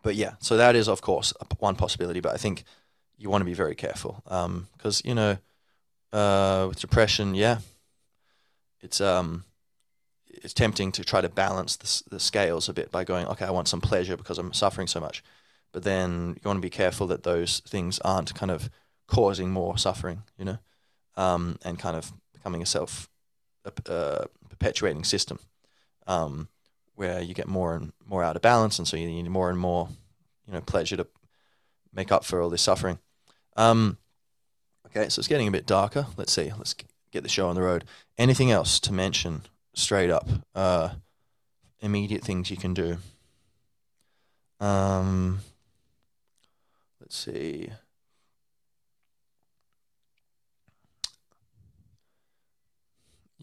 [0.01, 2.63] but yeah, so that is of course one possibility, but I think
[3.17, 5.37] you want to be very careful because um, you know,
[6.11, 7.59] uh, with depression, yeah,
[8.81, 9.45] it's um,
[10.27, 13.51] it's tempting to try to balance the, the scales a bit by going, okay, I
[13.51, 15.23] want some pleasure because I'm suffering so much,
[15.71, 18.69] but then you want to be careful that those things aren't kind of
[19.07, 20.57] causing more suffering, you know,
[21.15, 22.11] um, and kind of
[22.43, 23.09] becoming a self
[23.65, 25.39] uh, perpetuating system
[26.07, 26.49] um,
[26.95, 29.57] where you get more and more out of balance, and so you need more and
[29.57, 29.87] more,
[30.45, 31.07] you know, pleasure to
[31.93, 32.99] make up for all this suffering.
[33.55, 33.97] Um,
[34.87, 36.07] okay, so it's getting a bit darker.
[36.17, 36.51] Let's see.
[36.57, 36.75] Let's
[37.11, 37.85] get the show on the road.
[38.17, 39.43] Anything else to mention
[39.73, 40.27] straight up?
[40.53, 40.89] Uh,
[41.79, 42.97] immediate things you can do.
[44.59, 45.39] Um,
[46.99, 47.69] let's see.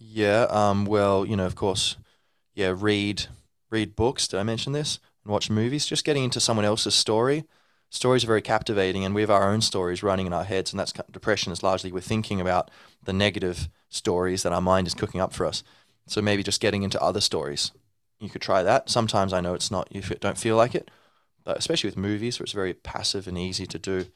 [0.01, 0.47] Yeah.
[0.49, 0.87] Um.
[0.87, 1.97] Well, you know, of course.
[2.55, 2.75] Yeah.
[2.77, 3.27] Read
[3.71, 4.27] read books.
[4.27, 4.99] Did I mention this?
[5.25, 5.87] And watch movies.
[5.87, 7.45] Just getting into someone else's story.
[7.91, 10.79] Stories are very captivating, and we have our own stories running in our heads, and
[10.79, 12.71] that's depression is largely we're thinking about
[13.03, 15.65] the negative stories that our mind is cooking up for us.
[16.07, 17.73] So maybe just getting into other stories.
[18.21, 18.89] You could try that.
[18.89, 20.91] Sometimes I know it's not you don't feel like it,
[21.45, 24.07] but especially with movies where it's very passive and easy to do.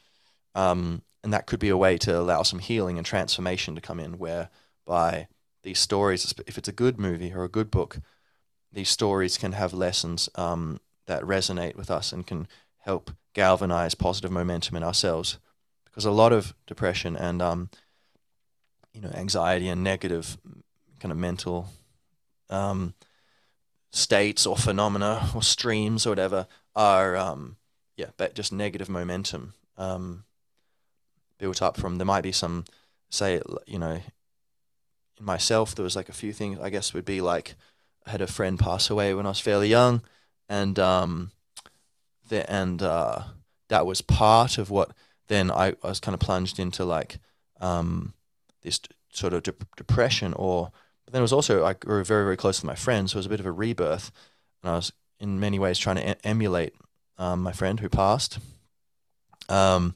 [0.55, 3.99] Um, and that could be a way to allow some healing and transformation to come
[3.99, 5.27] in, whereby
[5.65, 7.99] these stories, if it's a good movie or a good book,
[8.73, 12.47] these stories can have lessons um, that resonate with us and can
[12.79, 15.39] help galvanize positive momentum in ourselves.
[15.85, 17.71] Because a lot of depression and um,
[18.93, 20.37] you know anxiety and negative
[21.01, 21.69] kind of mental
[22.51, 22.95] um,
[23.91, 26.47] states or phenomena or streams or whatever
[26.77, 27.57] are um,
[27.97, 30.25] yeah, just negative momentum um,
[31.39, 31.99] built up from.
[31.99, 32.65] There might be some,
[33.11, 34.01] say, you know,
[35.19, 36.59] in myself, there was like a few things.
[36.61, 37.55] I guess would be like
[38.07, 40.03] I had a friend pass away when I was fairly young,
[40.49, 41.31] and um,
[42.29, 43.23] the, and uh,
[43.69, 44.91] that was part of what
[45.29, 47.19] then I, I was kind of plunged into like
[47.61, 48.15] um,
[48.63, 48.81] this
[49.13, 50.71] sort of de- depression or
[51.05, 53.21] but then it was also I grew very very close to my friend, so it
[53.21, 54.11] was a bit of a rebirth
[54.63, 56.75] and I was in many ways trying to emulate
[57.19, 58.39] um, my friend who passed
[59.49, 59.95] um,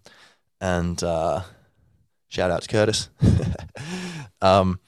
[0.61, 1.43] and uh,
[2.29, 3.09] shout out to Curtis
[4.41, 4.81] um,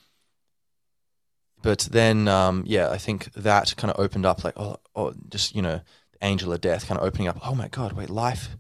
[1.63, 5.55] but then um, yeah I think that kind of opened up like oh, oh just
[5.55, 5.81] you know
[6.23, 8.57] angel of death kind of opening up oh my god wait life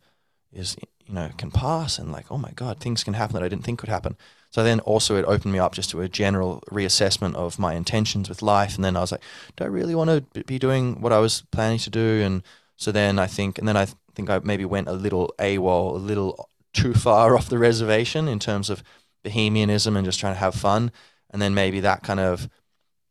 [0.52, 3.48] is you know can pass and like oh my god things can happen that I
[3.48, 4.16] didn't think could happen.
[4.50, 8.28] So then also it opened me up just to a general reassessment of my intentions
[8.28, 9.22] with life, and then I was like,
[9.56, 12.20] do I really want to be doing what I was planning to do?
[12.22, 12.42] And
[12.76, 15.98] so then I think, and then I think I maybe went a little AWOL, a
[15.98, 18.82] little too far off the reservation in terms of
[19.22, 20.90] bohemianism and just trying to have fun,
[21.30, 22.48] and then maybe that kind of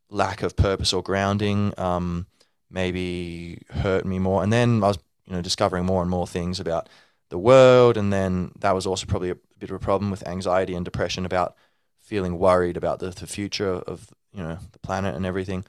[0.09, 2.27] lack of purpose or grounding um,
[2.69, 6.59] maybe hurt me more, and then I was you know discovering more and more things
[6.59, 6.89] about
[7.29, 7.97] the world.
[7.97, 11.25] And then that was also probably a bit of a problem with anxiety and depression
[11.25, 11.55] about
[11.99, 15.63] feeling worried about the, the future of, you know, the planet and everything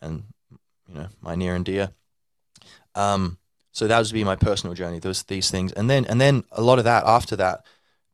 [0.00, 0.24] and,
[0.86, 1.90] you know, my near and dear.
[2.94, 3.38] Um,
[3.72, 5.72] so that was to be my personal journey, those, these things.
[5.72, 7.64] And then, and then a lot of that after that,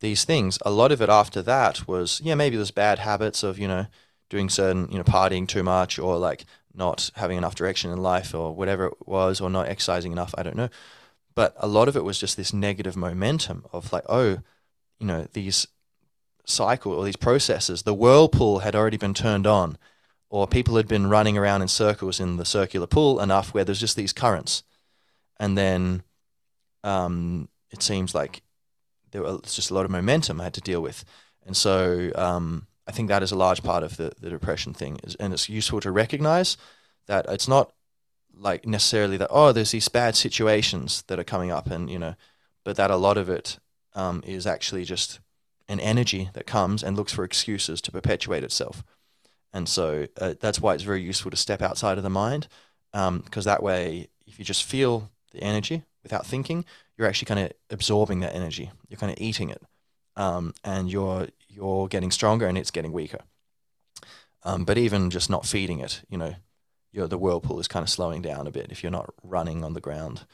[0.00, 3.58] these things, a lot of it after that was, yeah, maybe there's bad habits of,
[3.58, 3.86] you know,
[4.30, 6.44] doing certain, you know, partying too much or like
[6.74, 10.34] not having enough direction in life or whatever it was or not exercising enough.
[10.36, 10.68] I don't know.
[11.34, 14.38] But a lot of it was just this negative momentum of like, oh,
[14.98, 15.66] you know, these
[16.46, 19.78] cycle or these processes, the whirlpool had already been turned on,
[20.30, 23.80] or people had been running around in circles in the circular pool enough where there's
[23.80, 24.62] just these currents.
[25.38, 26.02] And then
[26.82, 28.42] um, it seems like
[29.10, 31.04] there was just a lot of momentum I had to deal with.
[31.46, 34.98] And so um, I think that is a large part of the, the depression thing.
[35.18, 36.56] And it's useful to recognize
[37.06, 37.72] that it's not
[38.38, 42.14] like necessarily that oh there's these bad situations that are coming up and you know
[42.64, 43.58] but that a lot of it
[43.94, 45.20] um, is actually just
[45.68, 48.82] an energy that comes and looks for excuses to perpetuate itself
[49.52, 52.48] and so uh, that's why it's very useful to step outside of the mind
[52.92, 56.64] because um, that way if you just feel the energy without thinking
[56.96, 59.62] you're actually kind of absorbing that energy you're kind of eating it
[60.16, 63.20] um, and you're you're getting stronger and it's getting weaker
[64.42, 66.34] um, but even just not feeding it you know
[66.94, 69.80] the whirlpool is kind of slowing down a bit if you're not running on the
[69.80, 70.24] ground,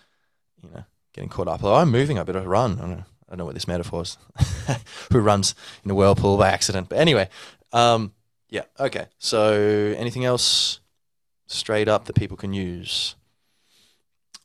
[0.62, 0.84] you know,
[1.14, 1.64] getting caught up.
[1.64, 2.78] Oh, I'm moving, I better run.
[2.78, 4.18] I don't know, I don't know what this metaphor is.
[5.12, 6.88] Who runs in a whirlpool by accident?
[6.88, 7.28] But anyway,
[7.72, 8.12] um,
[8.48, 9.06] yeah, okay.
[9.18, 10.80] So anything else
[11.46, 13.14] straight up that people can use?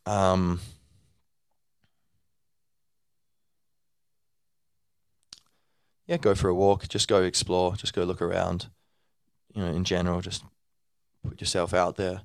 [0.06, 0.62] Um,
[6.08, 6.88] yeah, go for a walk.
[6.88, 7.76] Just go explore.
[7.76, 8.68] Just go look around.
[9.54, 10.44] You know, in general, just
[11.28, 12.22] put yourself out there.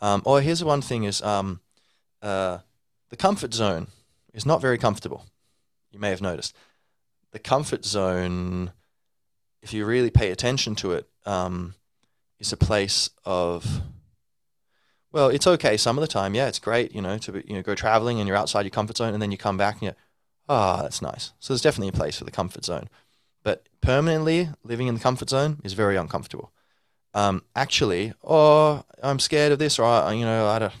[0.00, 1.60] Um, oh, here's one thing: is um,
[2.22, 2.58] uh,
[3.10, 3.88] the comfort zone
[4.34, 5.26] is not very comfortable.
[5.90, 6.54] You may have noticed
[7.32, 8.72] the comfort zone,
[9.62, 11.74] if you really pay attention to it, um,
[12.38, 13.82] is a place of
[15.12, 16.34] well, it's okay some of the time.
[16.34, 18.96] Yeah, it's great, you know, to you know go traveling and you're outside your comfort
[18.96, 19.96] zone, and then you come back and you're,
[20.48, 21.32] ah, oh, that's nice.
[21.40, 22.88] So there's definitely a place for the comfort zone,
[23.46, 26.52] but permanently living in the comfort zone is very uncomfortable
[27.16, 30.72] um, actually, oh, I'm scared of this, or I, you know, I don't,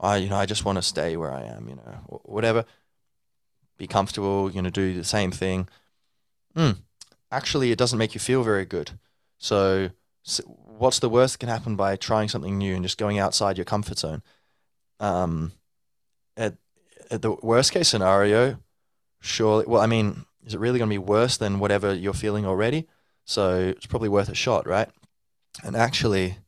[0.00, 2.64] I, you know, I just want to stay where I am, you know, whatever.
[3.76, 5.68] Be comfortable, you know, do the same thing.
[6.56, 6.78] Mm,
[7.30, 8.92] actually, it doesn't make you feel very good.
[9.36, 9.90] So,
[10.46, 13.66] what's the worst that can happen by trying something new and just going outside your
[13.66, 14.22] comfort zone?
[15.00, 15.52] Um,
[16.34, 16.54] at,
[17.10, 18.56] at the worst case scenario,
[19.20, 22.46] surely, well, I mean, is it really going to be worse than whatever you're feeling
[22.46, 22.88] already?
[23.26, 24.88] So it's probably worth a shot, right?
[25.62, 26.38] And actually,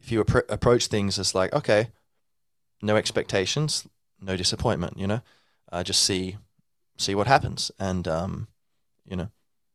[0.00, 1.88] if you appro- approach things as like, okay,
[2.80, 3.86] no expectations,
[4.22, 5.20] no disappointment, you know,
[5.70, 6.38] uh, just see
[6.96, 8.48] see what happens, and um,
[9.06, 9.28] you know,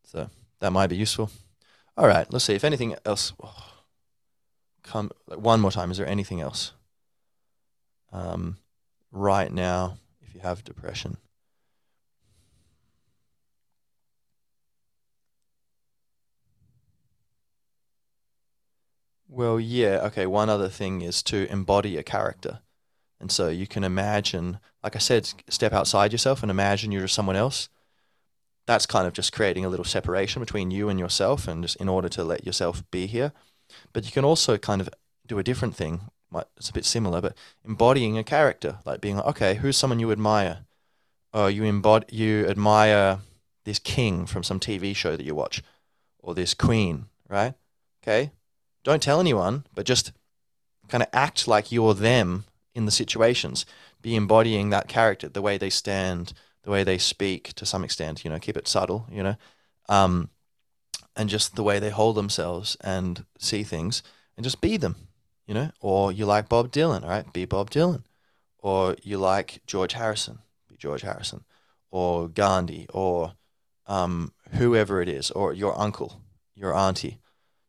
[0.03, 0.29] so
[0.59, 1.29] that might be useful.
[1.95, 3.33] All right, let's see if anything else.
[3.43, 3.73] Oh,
[4.81, 5.91] come one more time.
[5.91, 6.73] Is there anything else?
[8.11, 8.57] Um,
[9.11, 11.17] right now, if you have depression.
[19.27, 20.01] Well, yeah.
[20.05, 20.25] Okay.
[20.25, 22.59] One other thing is to embody a character.
[23.19, 27.35] And so you can imagine, like I said, step outside yourself and imagine you're someone
[27.35, 27.67] else.
[28.67, 31.87] That's kind of just creating a little separation between you and yourself, and just in
[31.87, 33.31] order to let yourself be here.
[33.93, 34.89] But you can also kind of
[35.25, 36.01] do a different thing.
[36.57, 37.35] It's a bit similar, but
[37.65, 40.65] embodying a character, like being like, okay, who's someone you admire?
[41.33, 43.19] Oh, you embody, you admire
[43.63, 45.63] this king from some TV show that you watch,
[46.19, 47.53] or this queen, right?
[48.03, 48.31] Okay,
[48.87, 50.13] don't tell anyone, but just
[50.87, 53.65] kind of act like you're them in the situations.
[54.01, 56.31] Be embodying that character, the way they stand,
[56.63, 59.35] the way they speak to some extent, you know, keep it subtle, you know,
[59.89, 60.29] um,
[61.17, 64.03] and just the way they hold themselves and see things
[64.37, 64.95] and just be them,
[65.45, 65.71] you know.
[65.81, 67.31] Or you like Bob Dylan, all right?
[67.33, 68.03] Be Bob Dylan.
[68.59, 70.39] Or you like George Harrison,
[70.69, 71.43] be George Harrison.
[71.91, 73.33] Or Gandhi, or
[73.85, 76.21] um, whoever it is, or your uncle,
[76.55, 77.19] your auntie,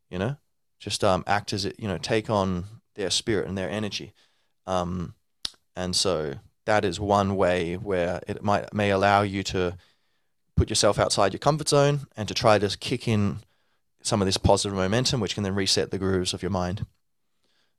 [0.09, 0.37] you know.
[0.79, 2.65] Just um, act as it, you know, take on
[2.95, 4.13] their spirit and their energy.
[4.65, 5.15] Um,
[5.75, 6.35] and so
[6.65, 9.77] that is one way where it might may allow you to
[10.55, 13.39] put yourself outside your comfort zone and to try to kick in
[14.01, 16.85] some of this positive momentum, which can then reset the grooves of your mind.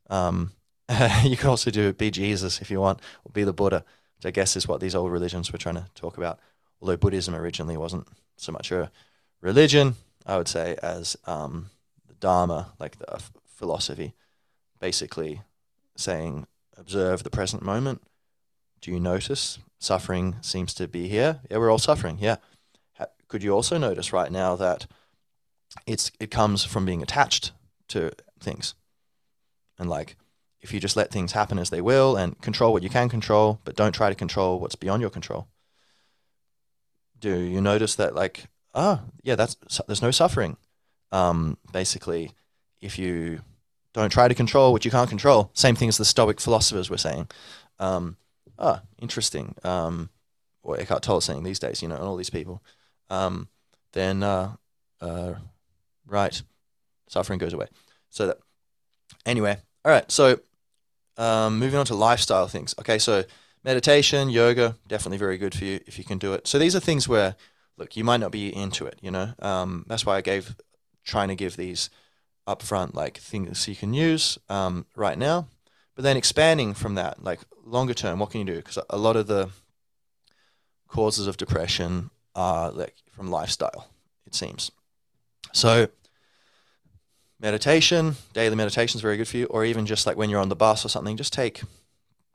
[0.09, 0.53] Um,
[1.25, 3.85] you can also do be Jesus if you want, or be the Buddha,
[4.17, 6.39] which I guess is what these old religions were trying to talk about.
[6.81, 8.91] Although Buddhism originally wasn't so much a
[9.41, 9.97] religion,
[10.27, 11.71] I would say, as um,
[12.21, 14.15] Dharma, like the f- philosophy,
[14.79, 15.43] basically
[15.97, 18.03] saying, observe the present moment.
[18.81, 21.41] Do you notice suffering seems to be here?
[21.51, 22.19] Yeah, we're all suffering.
[22.21, 22.37] Yeah.
[23.29, 24.87] Could you also notice right now that
[25.87, 27.53] it's it comes from being attached
[27.89, 28.75] to things.
[29.79, 30.17] And like
[30.61, 33.61] if you just let things happen as they will and control what you can control,
[33.65, 35.49] but don't try to control what's beyond your control.
[37.19, 39.57] Do you notice that like ah yeah that's
[39.87, 40.57] there's no suffering.
[41.13, 42.33] Um, basically,
[42.81, 43.41] if you
[43.93, 46.99] don't try to control what you can't control, same thing as the Stoic philosophers were
[46.99, 47.29] saying.
[47.79, 48.17] Um,
[48.59, 49.55] ah, interesting.
[49.65, 50.11] Um,
[50.63, 52.63] what Eckhart Tolle saying these days, you know, and all these people.
[53.09, 53.49] Um,
[53.93, 54.53] then uh,
[55.01, 55.35] uh,
[56.07, 56.41] right,
[57.09, 57.67] suffering goes away.
[58.11, 58.39] So that
[59.27, 60.11] anyway, all right.
[60.11, 60.41] So
[61.17, 62.75] um, moving on to lifestyle things.
[62.79, 63.25] Okay, so
[63.65, 66.47] meditation, yoga, definitely very good for you if you can do it.
[66.47, 67.37] So these are things where
[67.77, 68.99] look, you might not be into it.
[69.01, 70.55] You know, um, that's why I gave
[71.05, 71.91] trying to give these
[72.47, 75.47] upfront like things you can use um, right now,
[75.95, 78.57] but then expanding from that, like longer term, what can you do?
[78.57, 79.51] Because a lot of the
[80.89, 83.89] causes of depression are like from lifestyle.
[84.27, 84.71] It seems.
[85.53, 85.89] So
[87.41, 90.49] meditation, daily meditation is very good for you, or even just like when you're on
[90.49, 91.63] the bus or something, just take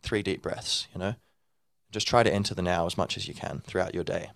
[0.01, 1.15] three deep breaths, you know?
[1.91, 4.31] Just try to enter the now as much as you can throughout your day.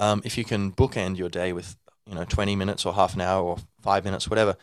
[0.00, 1.76] Um, if you can bookend your day with,
[2.06, 4.56] you know, 20 minutes or half an hour or five minutes, whatever,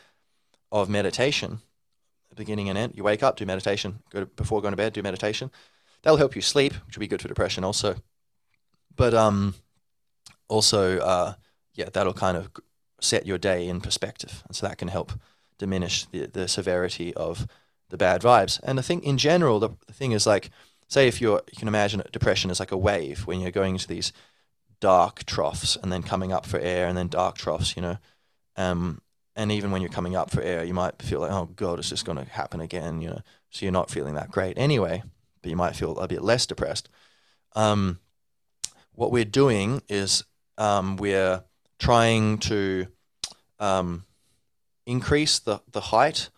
[0.71, 1.59] of meditation,
[2.35, 5.01] beginning and end, you wake up, do meditation, go to, before going to bed, do
[5.01, 5.51] meditation.
[6.01, 7.95] That'll help you sleep, which will be good for depression also.
[8.95, 9.55] But um,
[10.47, 11.33] also, uh,
[11.73, 12.49] yeah, that'll kind of
[12.99, 14.43] set your day in perspective.
[14.47, 15.13] And so that can help
[15.57, 17.47] diminish the, the severity of
[17.89, 18.59] the bad vibes.
[18.63, 20.49] And I think in general, the, the thing is like,
[20.87, 23.87] say if you're, you can imagine depression as like a wave when you're going into
[23.87, 24.11] these
[24.81, 27.97] dark troughs and then coming up for air and then dark troughs, you know.
[28.57, 29.01] Um,
[29.35, 31.89] and even when you're coming up for air, you might feel like, oh God, it's
[31.89, 33.21] just going to happen again, you know.
[33.49, 35.03] So you're not feeling that great anyway,
[35.41, 36.89] but you might feel a bit less depressed.
[37.55, 37.99] Um,
[38.93, 40.25] what we're doing is
[40.57, 41.43] um, we're
[41.79, 42.87] trying to
[43.59, 44.05] um,
[44.85, 46.29] increase the, the height.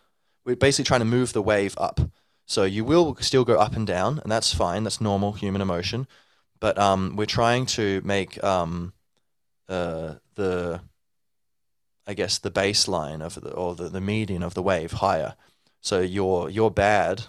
[0.45, 1.99] We're basically trying to move the wave up.
[2.45, 4.83] So you will still go up and down, and that's fine.
[4.83, 6.07] That's normal human emotion.
[6.63, 8.93] But um, we're trying to make um,
[9.67, 10.79] uh, the,
[12.07, 15.35] I guess, the baseline of the or the, the median of the wave higher.
[15.81, 17.25] So your your bad,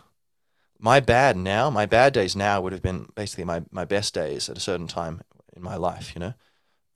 [0.79, 4.49] my bad now, my bad days now would have been basically my, my best days
[4.49, 5.21] at a certain time
[5.57, 6.35] in my life, you know.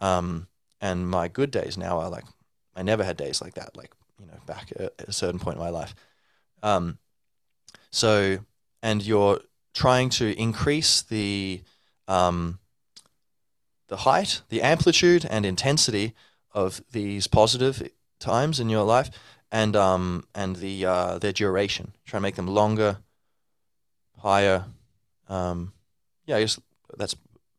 [0.01, 0.47] Um,
[0.81, 2.27] and my good days now are like
[2.77, 3.91] I never had days like that, like
[4.21, 5.93] you know, back at, a certain point in my life.
[6.63, 6.99] Um,
[7.91, 8.39] so,
[8.81, 9.41] and you're
[9.75, 11.63] trying to increase the
[12.09, 12.59] um,
[13.89, 16.15] the height, the amplitude, and intensity
[16.53, 19.11] of these positive times in your life,
[19.53, 21.93] and um, and the uh, their duration.
[22.07, 22.99] Try to make them longer,
[24.19, 24.65] higher.
[25.29, 25.73] Um,
[26.27, 26.59] yeah, I guess
[26.97, 27.15] that's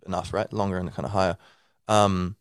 [0.06, 0.52] enough, right?
[0.52, 1.38] Longer and kind of higher.
[1.88, 2.36] Um,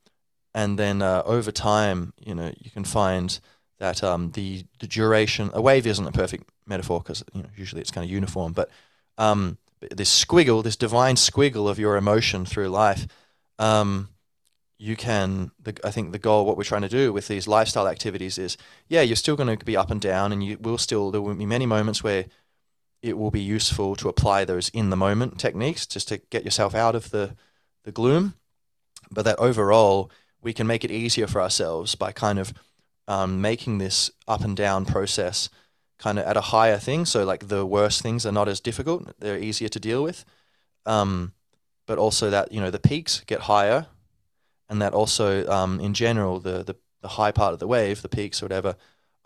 [0.54, 3.38] and then uh, over time, you know, you can find
[3.78, 7.80] that um, the the duration a wave isn't a perfect metaphor because you know usually
[7.80, 8.70] it's kind of uniform, but
[9.16, 13.06] um, this squiggle, this divine squiggle of your emotion through life,
[13.58, 14.08] um,
[14.78, 15.50] you can.
[15.60, 18.56] The, I think the goal, what we're trying to do with these lifestyle activities is,
[18.88, 21.34] yeah, you're still going to be up and down, and you will still there will
[21.34, 22.26] be many moments where
[23.02, 26.74] it will be useful to apply those in the moment techniques just to get yourself
[26.74, 27.36] out of the
[27.84, 28.34] the gloom,
[29.10, 30.10] but that overall
[30.40, 32.52] we can make it easier for ourselves by kind of
[33.08, 35.48] um, making this up and down process
[35.98, 37.04] kind of at a higher thing.
[37.04, 40.24] So like the worst things are not as difficult; they're easier to deal with.
[40.86, 41.32] Um,
[41.86, 43.86] but also that you know the peaks get higher,
[44.68, 48.08] and that also um, in general the, the the high part of the wave, the
[48.08, 48.76] peaks or whatever,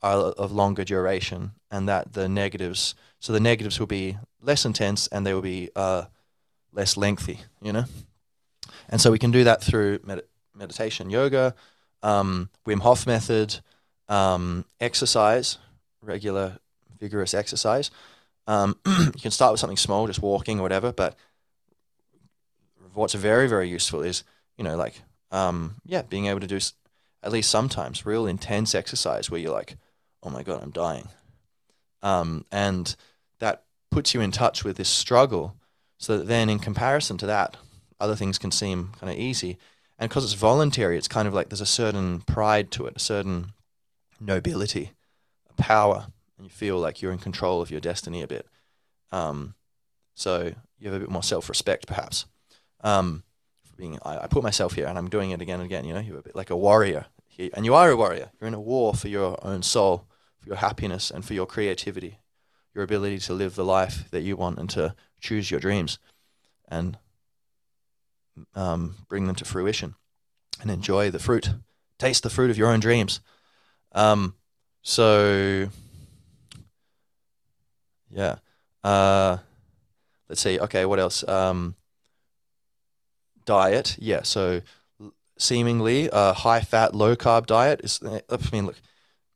[0.03, 2.95] are of longer duration, and that the negatives.
[3.21, 6.05] So the negatives will be less intense and they will be uh,
[6.73, 7.41] less lengthy.
[7.61, 7.85] You know.
[8.89, 10.25] And so we can do that through med-
[10.55, 11.55] meditation, yoga,
[12.03, 13.61] um, Wim Hof method,
[14.09, 15.59] um, exercise,
[16.03, 16.59] regular
[17.03, 17.91] vigorous exercise.
[18.47, 20.93] Um, you can start with something small, just walking or whatever.
[20.93, 21.17] But
[22.95, 24.23] what's very very useful is
[24.57, 26.59] you know like um, yeah being able to do
[27.23, 29.77] at least sometimes real intense exercise where you're like
[30.23, 31.09] oh my god I'm dying,
[32.03, 32.95] um, and
[33.41, 35.57] that puts you in touch with this struggle.
[35.99, 37.57] So that then in comparison to that,
[38.01, 39.59] other things can seem kind of easy.
[39.99, 42.99] And because it's voluntary, it's kind of like there's a certain pride to it, a
[42.99, 43.53] certain
[44.21, 44.91] nobility,
[45.49, 46.07] a power,
[46.43, 48.49] and you feel like you're in control of your destiny a bit.
[49.13, 49.55] Um,
[50.17, 52.27] so you have a bit more self-respect, perhaps.
[52.81, 53.23] Um,
[53.77, 55.85] being, I, I put myself here, and I'm doing it again and again.
[55.85, 57.07] You know, you're a bit like a warrior,
[57.55, 58.33] and you are a warrior.
[58.41, 60.09] You're in a war for your own soul,
[60.41, 62.19] for your happiness, and for your creativity,
[62.75, 66.01] your ability to live the life that you want and to choose your dreams,
[66.69, 66.99] and
[68.57, 69.95] um, bring them to fruition,
[70.61, 71.51] and enjoy the fruit,
[71.99, 73.21] taste the fruit of your own dreams.
[73.93, 74.35] Um,
[74.83, 75.69] so,
[78.13, 78.37] yeah.
[78.85, 79.39] Uh,
[80.29, 80.59] let's see.
[80.61, 81.27] Okay, what else?
[81.27, 81.77] Um,
[83.45, 83.97] diet.
[83.99, 84.23] Yeah.
[84.23, 84.63] So,
[85.39, 88.01] seemingly a high fat, low carb diet is.
[88.05, 88.81] I mean, look,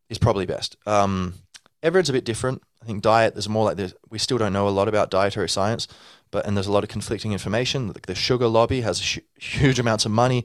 [0.09, 0.77] is probably best.
[0.87, 1.35] Um,
[1.83, 2.63] everyone's a bit different.
[2.83, 3.35] I think diet.
[3.35, 3.95] There's more like this.
[4.11, 5.89] We still don't know a lot about dietary science,
[6.31, 7.89] but and there's a lot of conflicting information.
[7.89, 10.45] Like the sugar lobby has hu- huge amounts of money.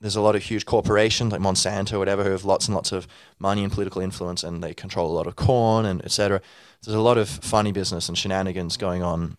[0.00, 3.06] There's a lot of huge corporations like Monsanto, whatever, who have lots and lots of
[3.38, 6.42] money and political influence, and they control a lot of corn and etc.
[6.84, 9.36] There's a lot of funny business and shenanigans going on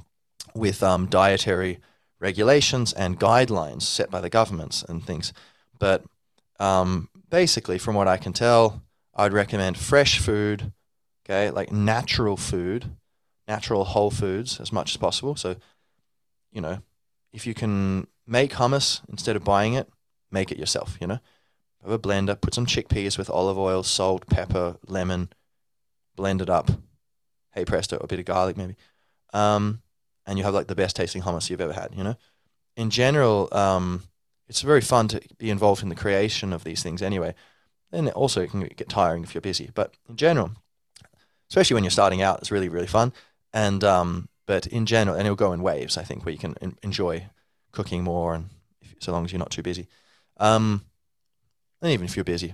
[0.56, 1.80] with um, dietary
[2.20, 5.32] regulations and guidelines set by the governments and things.
[5.78, 6.04] But
[6.60, 8.82] um, basically, from what I can tell,
[9.14, 10.72] I'd recommend fresh food,
[11.24, 12.92] okay, like natural food,
[13.48, 15.36] natural whole foods as much as possible.
[15.36, 15.58] So,
[16.52, 16.80] you know,
[17.32, 19.88] if you can make hummus instead of buying it,
[20.32, 21.20] make it yourself, you know.
[21.84, 25.30] Have a blender, put some chickpeas with olive oil, salt, pepper, lemon,
[26.16, 26.72] blend it up.
[27.56, 28.76] Hey presto, a bit of garlic maybe.
[29.34, 29.82] Um,
[30.28, 32.16] and you have like the best tasting hummus you've ever had, you know.
[32.76, 34.04] In general, um,
[34.48, 37.34] it's very fun to be involved in the creation of these things anyway.
[37.92, 39.72] And also it can get tiring if you're busy.
[39.74, 40.52] But in general,
[41.50, 43.14] especially when you're starting out, it's really, really fun.
[43.54, 46.56] And um, but in general, and it'll go in waves, I think, where you can
[46.62, 47.28] en- enjoy
[47.72, 48.50] cooking more and
[48.82, 49.88] if, so long as you're not too busy.
[50.38, 50.86] Um,
[51.82, 52.54] and even if you're busy.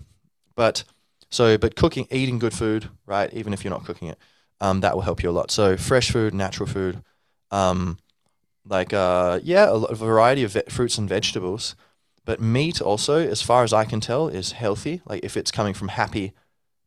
[0.56, 0.84] But
[1.30, 3.34] so, but cooking, eating good food, right?
[3.34, 4.18] Even if you're not cooking it,
[4.62, 5.52] um, that will help you a lot.
[5.52, 7.04] So fresh food, natural food,
[7.50, 7.98] um,
[8.66, 11.76] like uh, yeah, a, variety of fruits and vegetables.
[12.24, 15.02] But meat also, as far as I can tell, is healthy.
[15.06, 16.34] Like if it's coming from happy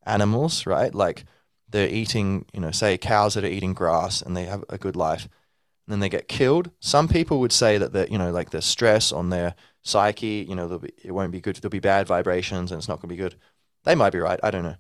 [0.07, 0.95] animals, right?
[0.95, 1.25] Like
[1.69, 4.95] they're eating, you know, say cows that are eating grass and they have a good
[4.95, 6.71] life, and then they get killed.
[6.79, 10.55] Some people would say that the, you know, like the stress on their psyche, you
[10.55, 11.57] know, be, it won't be good.
[11.57, 13.35] There'll be bad vibrations and it's not going to be good.
[13.83, 14.39] They might be right.
[14.45, 14.77] I don't know.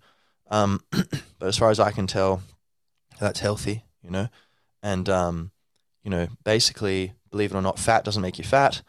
[0.50, 2.40] Um, but as far as I can tell,
[3.24, 4.28] that's healthy, you know,
[4.82, 5.50] and um,
[6.02, 8.82] you know, basically, believe it or not, fat doesn't make you fat.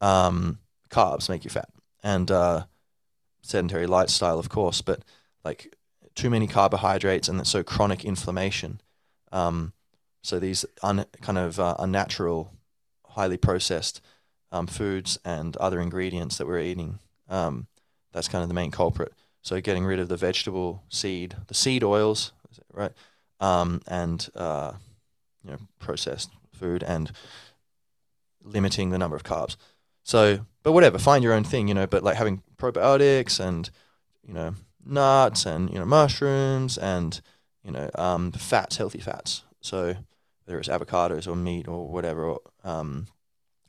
[0.00, 0.58] Um,
[0.90, 1.68] carbs make you fat,
[2.02, 2.64] and uh,
[3.42, 5.02] sedentary lifestyle, of course, but
[5.44, 5.74] like
[6.14, 8.80] too many carbohydrates and so chronic inflammation.
[9.32, 9.72] Um,
[10.22, 12.52] so these un, kind of uh, unnatural,
[13.06, 14.00] highly processed
[14.52, 16.98] um, foods and other ingredients that we're eating.
[17.28, 17.66] Um,
[18.12, 19.12] that's kind of the main culprit.
[19.40, 22.32] So getting rid of the vegetable seed, the seed oils,
[22.72, 22.92] right?
[23.42, 24.72] Um, and uh,
[25.44, 27.10] you know processed food and
[28.44, 29.56] limiting the number of carbs.
[30.04, 31.86] So, but whatever, find your own thing, you know.
[31.86, 33.68] But like having probiotics and
[34.26, 34.54] you know
[34.84, 37.20] nuts and you know mushrooms and
[37.64, 39.42] you know um, fats, healthy fats.
[39.60, 39.96] So
[40.44, 43.06] whether it's avocados or meat or whatever, or, um,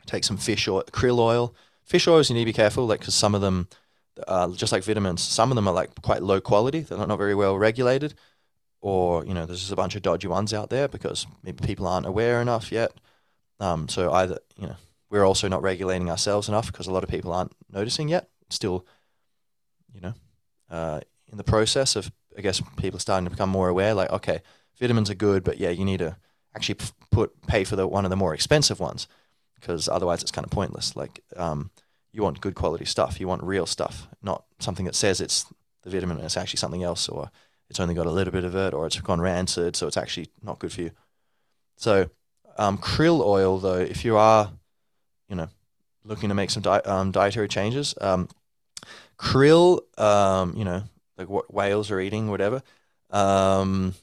[0.06, 1.56] take some fish or krill oil.
[1.84, 3.68] Fish oils you need to be careful, like because some of them,
[4.28, 6.82] uh, just like vitamins, some of them are like quite low quality.
[6.82, 8.14] They're not, not very well regulated,
[8.84, 11.88] or you know there's just a bunch of dodgy ones out there because maybe people
[11.88, 12.92] aren't aware enough yet.
[13.62, 14.76] Um, so either you know
[15.10, 18.30] we're also not regulating ourselves enough because a lot of people aren't noticing yet.
[18.50, 18.86] Still,
[19.94, 20.14] you know,
[20.70, 21.00] uh,
[21.32, 23.94] in the process of I guess people starting to become more aware.
[23.94, 24.42] Like okay,
[24.78, 26.18] vitamins are good, but yeah, you need to
[26.54, 26.80] actually
[27.10, 29.08] put pay for the one of the more expensive ones
[29.56, 30.94] because otherwise it's kind of pointless.
[30.94, 31.72] Like um,
[32.12, 35.46] you want good quality stuff, you want real stuff, not something that says it's
[35.84, 37.32] the vitamin and it's actually something else, or
[37.74, 40.28] it's only got a little bit of it, or it's gone rancid, so it's actually
[40.44, 40.92] not good for you.
[41.76, 42.08] So
[42.56, 44.52] um, krill oil, though, if you are,
[45.28, 45.48] you know,
[46.04, 48.30] looking to make some di- um, dietary changes, um,
[49.18, 50.84] krill, um, you know,
[51.18, 52.62] like what whales are eating, whatever,
[53.10, 53.96] um,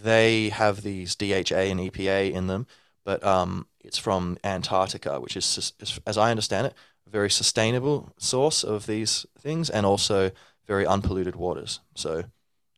[0.00, 2.68] they have these DHA and EPA in them,
[3.04, 5.72] but um, it's from Antarctica, which is,
[6.06, 6.74] as I understand it,
[7.08, 10.30] a very sustainable source of these things, and also
[10.68, 11.80] very unpolluted waters.
[11.96, 12.26] So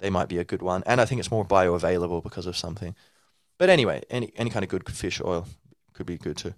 [0.01, 2.95] they might be a good one, and I think it's more bioavailable because of something.
[3.59, 5.47] But anyway, any any kind of good fish oil
[5.93, 6.55] could be good too.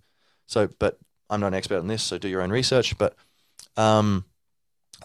[0.47, 0.99] So, but
[1.31, 2.97] I'm not an expert on this, so do your own research.
[2.99, 3.17] But
[3.77, 4.25] um,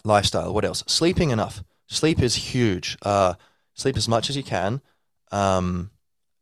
[0.04, 0.52] lifestyle.
[0.52, 0.84] What else?
[0.86, 1.62] Sleeping enough.
[1.88, 2.96] Sleep is huge.
[3.02, 3.34] Uh,
[3.74, 4.80] sleep as much as you can,
[5.32, 5.90] um,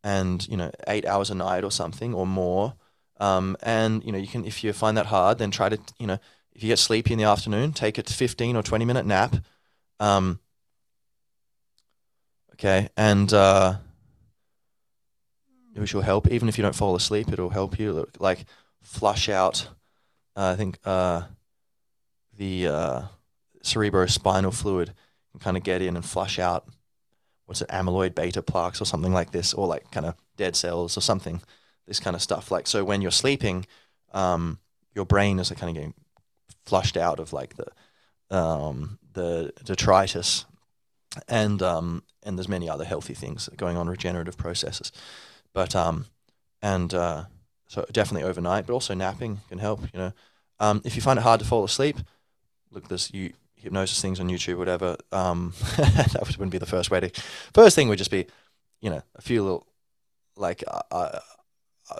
[0.02, 2.74] and you know, eight hours a night or something or more.
[3.20, 6.06] Um, and you know, you can if you find that hard, then try to you
[6.06, 6.18] know,
[6.52, 9.36] if you get sleepy in the afternoon, take a 15 or 20 minute nap.
[10.00, 10.40] Um,
[12.54, 13.74] okay, and uh,
[15.74, 16.30] which will help.
[16.30, 18.08] Even if you don't fall asleep, it'll help you.
[18.18, 18.44] Like
[18.82, 19.68] flush out.
[20.36, 21.22] Uh, I think uh,
[22.36, 23.02] the uh,
[23.62, 24.92] cerebrospinal fluid
[25.32, 26.66] can kind of get in and flush out
[27.46, 30.96] what's it, amyloid beta plaques or something like this, or like kind of dead cells
[30.96, 31.42] or something,
[31.86, 32.50] this kind of stuff.
[32.50, 33.66] Like so, when you're sleeping,
[34.12, 34.58] um,
[34.94, 35.94] your brain is kind of getting
[36.64, 40.46] flushed out of like the um, the detritus,
[41.28, 44.92] and um, and there's many other healthy things going on, regenerative processes,
[45.52, 46.06] but um,
[46.62, 47.24] and uh,
[47.68, 49.80] so definitely overnight, but also napping can help.
[49.92, 50.12] You know,
[50.60, 51.98] um, if you find it hard to fall asleep,
[52.70, 53.32] look this you
[53.64, 54.96] hypnosis things on YouTube, whatever.
[55.10, 57.10] Um, that wouldn't be the first way to.
[57.52, 58.26] First thing would just be,
[58.80, 59.66] you know, a few little,
[60.36, 61.18] like uh, uh,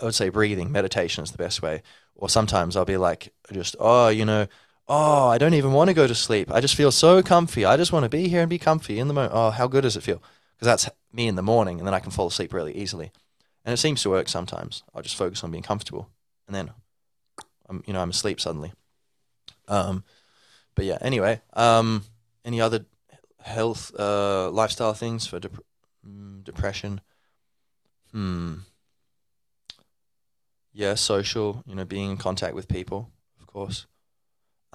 [0.01, 1.81] I would say breathing meditation is the best way.
[2.15, 4.47] Or sometimes I'll be like, just oh, you know,
[4.87, 6.51] oh, I don't even want to go to sleep.
[6.51, 7.65] I just feel so comfy.
[7.65, 9.33] I just want to be here and be comfy in the moment.
[9.35, 10.21] Oh, how good does it feel?
[10.55, 13.11] Because that's me in the morning, and then I can fall asleep really easily.
[13.63, 14.83] And it seems to work sometimes.
[14.93, 16.09] I'll just focus on being comfortable,
[16.47, 16.71] and then,
[17.67, 18.73] I'm, you know, I'm asleep suddenly.
[19.67, 20.03] Um,
[20.75, 22.03] but yeah, anyway, um,
[22.43, 22.85] any other
[23.41, 25.63] health, uh, lifestyle things for dep-
[26.07, 27.01] mm, depression?
[28.11, 28.55] Hmm.
[30.73, 31.63] Yeah, social.
[31.65, 33.09] You know, being in contact with people,
[33.39, 33.87] of course.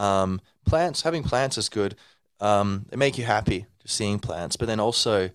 [0.01, 1.03] Um, plants.
[1.03, 1.95] Having plants is good.
[2.41, 5.31] Um, they make you happy just seeing plants, but then also,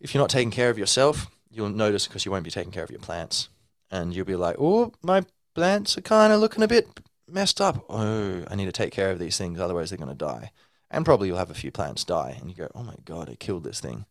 [0.00, 2.84] if you're not taking care of yourself, you'll notice because you won't be taking care
[2.84, 3.48] of your plants,
[3.90, 5.22] and you'll be like, "Oh, my
[5.54, 6.88] plants are kind of looking a bit
[7.28, 7.84] messed up.
[7.88, 10.50] Oh, I need to take care of these things, otherwise they're going to die.
[10.90, 13.34] And probably you'll have a few plants die, and you go, oh my god, I
[13.34, 14.06] killed this thing,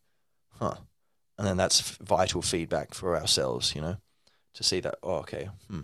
[0.58, 0.76] huh?
[1.38, 3.96] And then that's vital feedback for ourselves, you know,
[4.54, 4.96] to see that.
[5.02, 5.82] Oh, okay, hmm,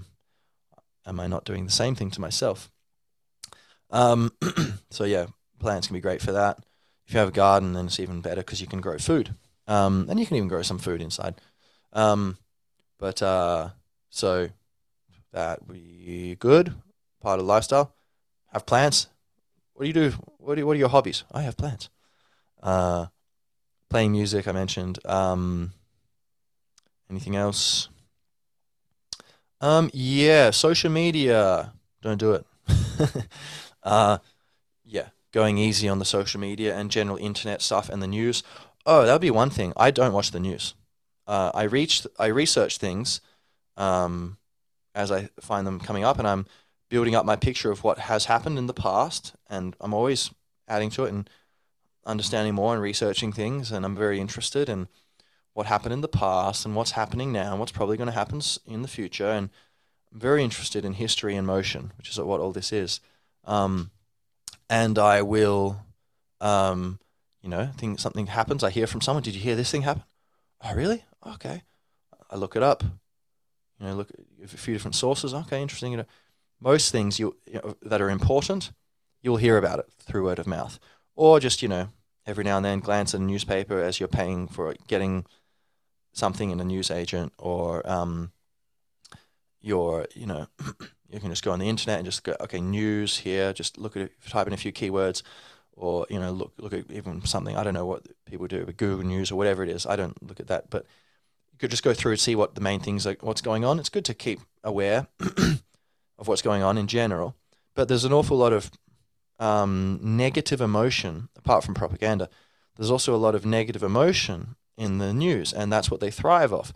[1.07, 2.70] am I not doing the same thing to myself?
[3.91, 4.33] Um,
[4.91, 5.27] so yeah,
[5.59, 6.59] plants can be great for that.
[7.07, 9.35] If you have a garden, then it's even better because you can grow food,
[9.67, 11.41] um, and you can even grow some food inside.
[11.93, 12.39] Um,
[12.99, 13.71] but uh,
[14.11, 14.51] so
[15.33, 16.75] that we good
[17.21, 17.95] part of lifestyle.
[18.53, 19.07] Have plants.
[19.75, 20.17] What do you do?
[20.39, 21.25] What, do, what are your hobbies?
[21.33, 21.89] I have plants.
[22.62, 23.07] Uh,
[23.89, 24.99] playing music, I mentioned.
[25.05, 25.73] Um,
[27.09, 27.89] anything else?
[29.61, 31.73] Um, yeah, social media.
[32.03, 32.47] Don't do it.
[33.82, 34.19] uh,
[34.85, 38.43] yeah, going easy on the social media and general internet stuff and the news.
[38.86, 39.73] Oh, that would be one thing.
[39.77, 40.74] I don't watch the news.
[41.27, 43.20] Uh, I reach, I research things
[43.77, 44.39] um,
[44.94, 46.47] as I find them coming up, and I'm
[46.89, 50.31] building up my picture of what has happened in the past, and I'm always
[50.66, 51.31] adding to it and
[52.05, 54.89] understanding more and researching things, and I'm very interested in
[55.52, 58.40] what happened in the past and what's happening now and what's probably going to happen
[58.66, 59.51] in the future, and
[60.12, 63.01] I'm very interested in history and motion, which is what all this is.
[63.45, 63.91] Um,
[64.69, 65.85] and I will,
[66.41, 66.99] um,
[67.43, 68.62] you know, think something happens.
[68.62, 69.23] I hear from someone.
[69.23, 70.05] Did you hear this thing happen?
[70.62, 71.05] Oh, really?
[71.27, 71.62] Okay.
[72.31, 72.83] I look it up.
[73.79, 75.35] You know, look at a few different sources.
[75.35, 75.93] Okay, interesting.
[75.93, 76.07] You know,
[76.61, 78.73] most things you, you know, that are important,
[79.23, 80.79] you'll hear about it through word of mouth,
[81.17, 81.89] or just you know
[82.27, 85.25] every now and then glance at a newspaper as you're paying for getting
[86.12, 88.33] something in a news agent, or um,
[89.61, 90.47] your you know
[91.12, 93.97] you can just go on the internet and just go okay news here, just look
[93.97, 95.23] at it, type in a few keywords,
[95.73, 98.77] or you know look look at even something I don't know what people do with
[98.77, 99.87] Google News or whatever it is.
[99.87, 100.87] I don't look at that, but
[101.53, 103.78] you could just go through and see what the main things are, what's going on.
[103.78, 105.09] It's good to keep aware
[106.19, 107.35] of what's going on in general.
[107.74, 108.70] But there's an awful lot of
[109.39, 112.28] um, negative emotion, apart from propaganda.
[112.77, 116.53] There's also a lot of negative emotion in the news, and that's what they thrive
[116.53, 116.73] off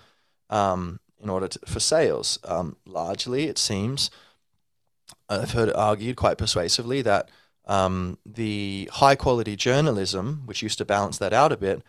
[0.50, 2.38] um, in order to, for sales.
[2.44, 4.10] Um, largely, it seems,
[5.28, 7.30] I've heard argued quite persuasively that
[7.66, 11.82] um, the high quality journalism, which used to balance that out a bit,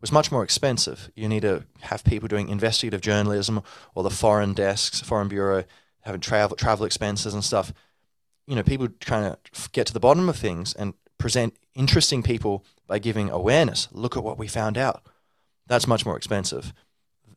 [0.00, 1.10] was much more expensive.
[1.14, 3.62] You need to have people doing investigative journalism
[3.94, 5.64] or the foreign desks, foreign bureau
[6.02, 7.72] having travel travel expenses and stuff.
[8.46, 9.38] You know, people trying to
[9.72, 13.88] get to the bottom of things and present interesting people by giving awareness.
[13.92, 15.02] Look at what we found out.
[15.66, 16.72] That's much more expensive.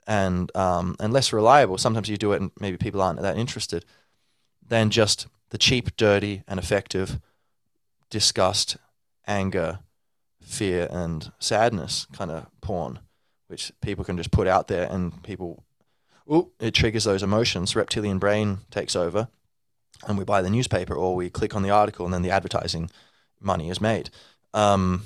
[0.08, 1.78] and um, and less reliable.
[1.78, 3.86] Sometimes you do it and maybe people aren't that interested.
[4.70, 7.20] Than just the cheap, dirty, and effective
[8.10, 8.78] disgust,
[9.28, 9.80] anger,
[10.42, 13.00] fear, and sadness kind of porn,
[13.48, 15.64] which people can just put out there and people,
[16.32, 17.76] ooh, it triggers those emotions.
[17.76, 19.28] Reptilian brain takes over,
[20.08, 22.90] and we buy the newspaper or we click on the article, and then the advertising
[23.40, 24.10] money is made.
[24.54, 25.04] Um,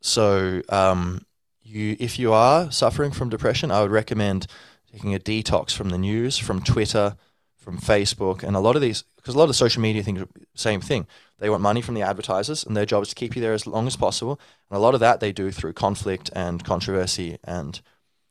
[0.00, 1.24] so, um,
[1.62, 4.46] you, if you are suffering from depression, I would recommend
[4.90, 7.16] taking a detox from the news, from Twitter,
[7.62, 10.24] from Facebook, and a lot of these, because a lot of social media things,
[10.54, 11.06] same thing.
[11.38, 13.66] They want money from the advertisers, and their job is to keep you there as
[13.66, 14.40] long as possible.
[14.68, 17.80] And a lot of that they do through conflict and controversy, and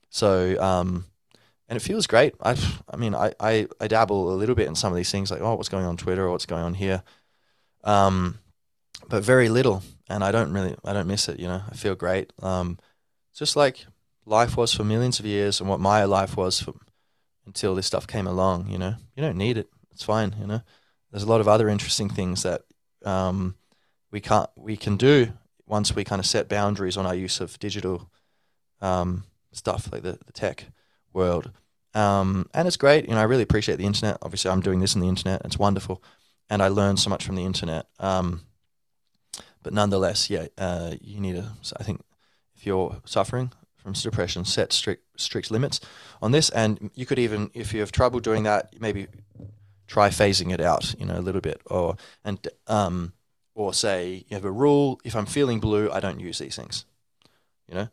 [0.10, 1.06] so um,
[1.70, 2.36] and it feels great.
[2.42, 2.58] I,
[2.90, 5.42] I mean, I, I, I dabble a little bit in some of these things, like
[5.42, 7.02] oh, what's going on Twitter or what's going on here,
[7.86, 8.40] um,
[9.08, 11.40] but very little, and I don't really, I don't miss it.
[11.40, 12.34] You know, I feel great.
[12.42, 12.78] Um,
[13.34, 13.86] just like
[14.26, 16.74] life was for millions of years, and what my life was for
[17.46, 18.70] until this stuff came along.
[18.70, 19.70] You know, you don't need it.
[19.92, 20.36] It's fine.
[20.40, 20.62] You know,
[21.12, 22.62] there's a lot of other interesting things that
[23.06, 23.56] um,
[24.12, 25.34] we can't we can do
[25.66, 28.10] once we kind of set boundaries on our use of digital
[28.82, 29.24] um,
[29.54, 30.66] stuff like the, the tech
[31.14, 31.52] world.
[31.94, 33.08] Um, and it's great.
[33.08, 34.18] You know, I really appreciate the internet.
[34.22, 35.42] Obviously, I'm doing this on the internet.
[35.44, 36.04] It's wonderful,
[36.50, 37.88] and I learn so much from the internet.
[38.00, 38.42] Um,
[39.64, 41.52] but nonetheless, yeah, uh, you need to.
[41.78, 42.02] I think
[42.56, 43.52] if you're suffering
[43.82, 45.80] from depression, set strict strict limits
[46.22, 49.08] on this, and you could even, if you have trouble doing that, maybe
[49.88, 53.14] try phasing it out, you know, a little bit, or and um,
[53.56, 56.86] or say you have a rule: if I'm feeling blue, I don't use these things,
[57.68, 57.90] you know,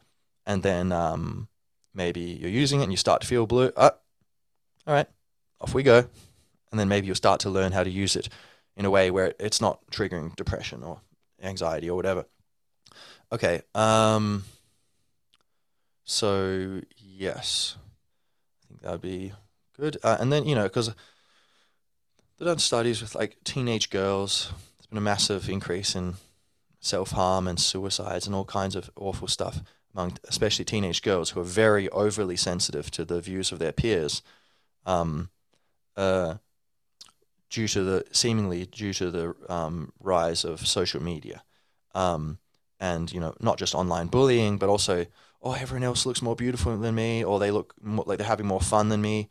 [0.46, 1.48] and then um,
[1.94, 3.72] maybe you're using it and you start to feel blue.
[3.76, 3.90] Oh,
[4.86, 5.08] all right,
[5.60, 6.04] off we go,
[6.70, 8.28] and then maybe you'll start to learn how to use it
[8.76, 11.00] in a way where it's not triggering depression or
[11.42, 12.26] anxiety or whatever.
[13.32, 13.62] Okay.
[13.74, 14.44] Um,
[16.08, 17.76] so yes,
[18.64, 19.32] I think that would be
[19.78, 19.98] good.
[20.02, 20.94] Uh, and then you know, because
[22.38, 24.50] they've done studies with like teenage girls.
[24.78, 26.14] There's been a massive increase in
[26.80, 29.60] self harm and suicides and all kinds of awful stuff
[29.94, 34.22] among especially teenage girls who are very overly sensitive to the views of their peers.
[34.86, 35.28] Um,
[35.94, 36.36] uh,
[37.50, 41.42] due to the seemingly due to the um, rise of social media,
[41.94, 42.38] um,
[42.80, 45.04] and you know not just online bullying, but also
[45.42, 48.46] oh everyone else looks more beautiful than me, or they look more, like they're having
[48.46, 49.28] more fun than me,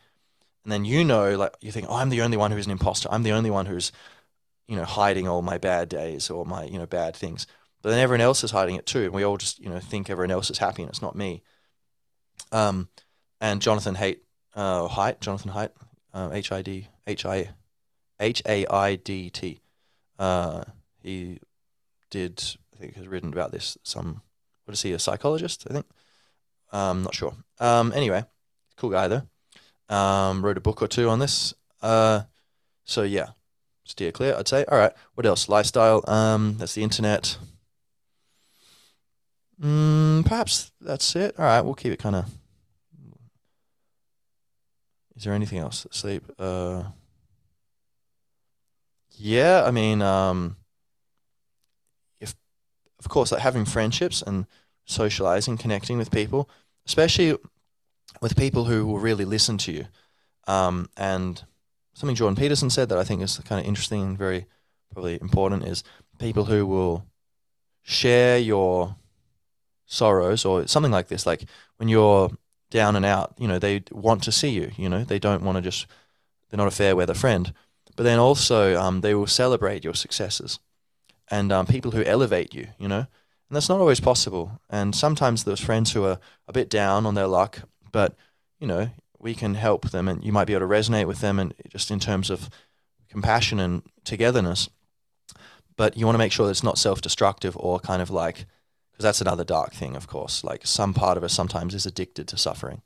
[0.63, 3.09] and then you know like you think oh I'm the only one who's an imposter,
[3.11, 3.91] I'm the only one who's
[4.67, 7.47] you know hiding all my bad days or my you know bad things,
[7.81, 10.09] but then everyone else is hiding it too, and we all just you know think
[10.09, 11.43] everyone else is happy and it's not me.
[12.51, 12.89] Um,
[13.41, 14.19] and Jonathan Haidt,
[14.55, 15.71] uh, Haidt, Jonathan Haidt,
[16.13, 17.49] uh, H I D H I
[18.19, 19.61] H A I D T.
[20.17, 20.63] Uh,
[21.01, 21.39] he
[22.09, 22.43] did,
[22.73, 23.77] I think, has written about this.
[23.84, 24.21] Some,
[24.65, 25.65] what is he, a psychologist?
[25.69, 25.85] I think.
[26.78, 27.34] Um, not sure.
[27.60, 28.24] Um, anyway,
[28.76, 29.24] cool guy though.
[29.95, 31.54] Um, wrote a book or two on this.
[31.82, 32.22] Uh,
[32.84, 33.30] so yeah,
[33.84, 34.36] steer clear.
[34.38, 34.64] I'd say.
[34.66, 34.94] All right.
[35.16, 35.49] What else?
[35.49, 36.04] Lifestyle.
[36.08, 37.38] Um, that's the internet.
[39.60, 41.34] Mm, perhaps that's it.
[41.40, 42.26] All right, we'll keep it kind of.
[45.16, 45.88] Is there anything else?
[45.90, 46.24] Sleep.
[46.38, 46.84] Uh,
[49.14, 50.58] yeah, I mean, um,
[52.20, 52.36] if
[52.99, 54.45] of course, like having friendships and
[54.86, 56.48] socializing, connecting with people,
[56.88, 57.38] especially
[58.22, 59.85] with people who will really listen to you.
[60.47, 61.43] Um, and
[61.93, 64.45] something Jordan Peterson said that I think is kind of interesting and very
[64.91, 65.84] probably important is
[66.19, 67.05] people who will
[67.84, 68.95] share your
[69.85, 71.26] sorrows or something like this.
[71.26, 71.45] Like
[71.77, 72.31] when you're
[72.72, 74.72] down and out, you know, they want to see you.
[74.77, 75.85] You know, they don't want to just
[76.49, 77.53] they're not a fair weather friend
[77.97, 80.59] but then also um, they will celebrate your successes
[81.30, 83.07] and um, people who elevate you, you know.
[83.49, 84.60] And that's not always possible.
[84.69, 87.61] And sometimes there's friends who are a bit down on their luck,
[87.91, 88.15] but,
[88.60, 91.40] you know, we can help them and you might be able to resonate with them
[91.40, 92.49] and just in terms of
[93.10, 94.69] compassion and togetherness.
[95.76, 98.45] But you want to make sure that it's not self destructive or kind of like,
[98.91, 100.44] because that's another dark thing, of course.
[100.44, 102.82] Like some part of us sometimes is addicted to suffering.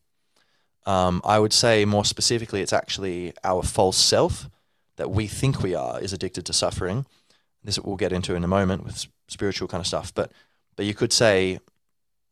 [0.85, 4.49] Um, I would say more specifically, it's actually our false self
[4.97, 7.05] that we think we are is addicted to suffering.
[7.63, 10.13] This we'll get into in a moment with spiritual kind of stuff.
[10.13, 10.31] But
[10.83, 11.59] you could say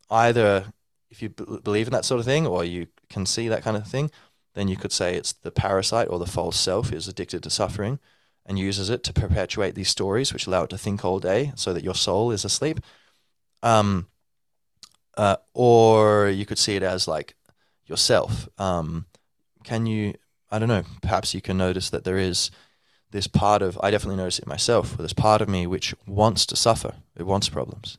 [0.10, 0.74] either
[1.10, 3.78] if you b- believe in that sort of thing or you can see that kind
[3.78, 4.12] of thing,
[4.54, 8.00] then you could say it's the parasite or the false self is addicted to suffering
[8.46, 11.74] and uses it to perpetuate these stories, which allow it to think all day, so
[11.74, 12.80] that your soul is asleep.
[13.62, 14.08] Um,
[15.16, 17.36] uh, or you could see it as like
[17.86, 18.48] yourself.
[18.58, 19.06] Um,
[19.64, 20.14] can you
[20.52, 22.50] I don't know, perhaps you can notice that there is
[23.12, 26.56] this part of, I definitely notice it myself, this part of me which wants to
[26.56, 26.96] suffer.
[27.16, 27.98] It wants problems.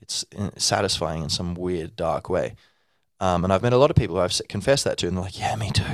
[0.00, 0.24] It's
[0.56, 2.54] satisfying in some weird, dark way.
[3.18, 5.24] Um, and I've met a lot of people who I've confessed that to, and they're
[5.24, 5.84] like, "Yeah, me too."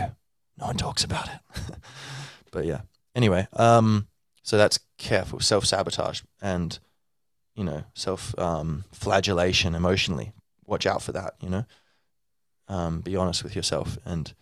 [0.58, 1.76] No one talks about it.
[2.50, 2.82] but yeah.
[3.14, 4.08] Anyway, um,
[4.42, 6.78] so that's careful self sabotage and
[7.54, 10.32] you know self um, flagellation emotionally.
[10.66, 11.34] Watch out for that.
[11.40, 11.64] You know,
[12.68, 14.32] um, be honest with yourself and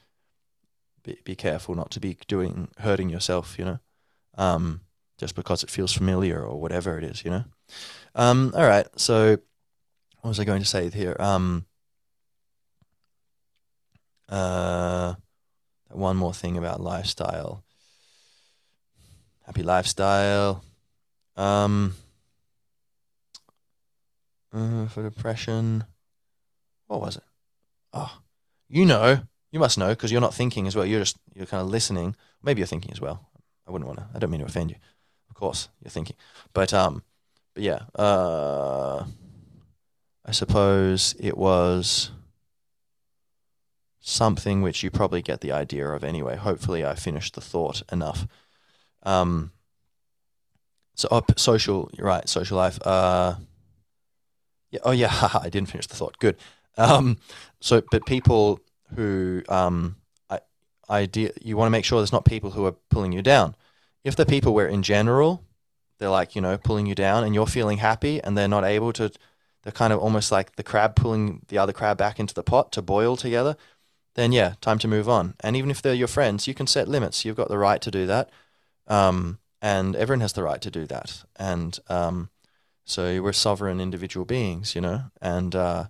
[1.03, 3.59] be, be careful not to be doing hurting yourself.
[3.59, 3.78] You know,
[4.39, 4.81] um,
[5.19, 7.24] just because it feels familiar or whatever it is.
[7.24, 7.45] You know.
[8.15, 8.87] Um, all right.
[8.97, 9.39] So
[10.20, 11.16] what was I going to say here?
[11.18, 11.66] Um,
[14.28, 15.14] uh,
[15.88, 17.64] one more thing about lifestyle.
[19.44, 20.62] Happy lifestyle.
[21.36, 21.94] Um,
[24.52, 25.84] uh, for depression.
[26.86, 27.22] What was it?
[27.92, 28.20] Oh,
[28.68, 30.84] you know, you must know because you're not thinking as well.
[30.84, 32.14] You're just you're kind of listening.
[32.42, 33.28] Maybe you're thinking as well.
[33.66, 34.06] I wouldn't want to.
[34.14, 34.76] I don't mean to offend you.
[35.28, 36.16] Of course, you're thinking,
[36.52, 37.02] but um,
[37.55, 37.80] but yeah.
[37.94, 39.05] Uh,
[40.24, 42.10] I suppose it was
[44.01, 46.36] something which you probably get the idea of anyway.
[46.36, 48.26] Hopefully, I finished the thought enough.
[49.02, 49.52] Um,
[50.94, 52.78] so, oh, social, you're right, social life.
[52.86, 53.36] Uh,
[54.70, 56.18] yeah, oh yeah, I didn't finish the thought.
[56.18, 56.36] Good.
[56.76, 57.18] Um,
[57.60, 58.60] so, but people
[58.94, 59.97] who, um,
[60.28, 60.40] I,
[60.88, 63.55] idea, you want to make sure there's not people who are pulling you down.
[64.05, 65.44] If the people where in general,
[65.98, 68.92] they're like, you know, pulling you down and you're feeling happy and they're not able
[68.94, 69.10] to,
[69.62, 72.73] they're kind of almost like the crab pulling the other crab back into the pot
[72.73, 73.57] to boil together,
[74.15, 75.35] then yeah, time to move on.
[75.41, 77.24] And even if they're your friends, you can set limits.
[77.24, 78.31] You've got the right to do that.
[78.87, 81.23] Um, and everyone has the right to do that.
[81.37, 82.31] And um,
[82.85, 85.05] so we're sovereign individual beings, you know.
[85.20, 85.85] And uh,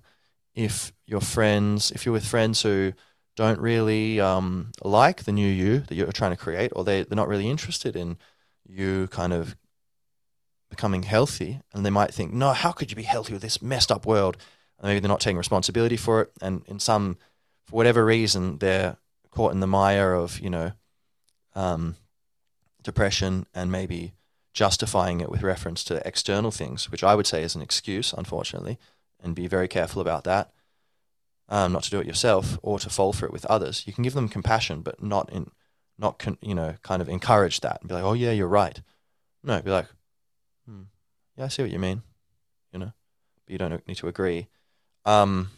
[0.54, 2.92] if your friends, if you're with friends who
[3.36, 7.16] don't really um, like the new you that you're trying to create, or they, they're
[7.16, 8.18] not really interested in
[8.68, 9.56] you kind of
[10.70, 13.92] becoming healthy, and they might think, no, how could you be healthy with this messed
[13.92, 14.36] up world?
[14.78, 17.18] And maybe they're not taking responsibility for it, and in some,
[17.66, 18.96] for whatever reason, they're
[19.30, 20.72] caught in the mire of you know,
[21.54, 21.96] um,
[22.82, 24.14] depression, and maybe
[24.52, 28.78] justifying it with reference to external things, which I would say is an excuse, unfortunately,
[29.22, 30.50] and be very careful about that.
[31.48, 33.82] Um, not to do it yourself or to fall for it with others.
[33.84, 35.50] You can give them compassion, but not in,
[35.98, 38.80] not con, you know, kind of encourage that and be like, oh yeah, you're right.
[39.42, 39.86] No, be like,
[40.70, 40.82] hmm,
[41.36, 42.02] yeah, I see what you mean,
[42.72, 42.92] you know,
[43.44, 44.48] but you don't need to agree.
[45.04, 45.50] Um,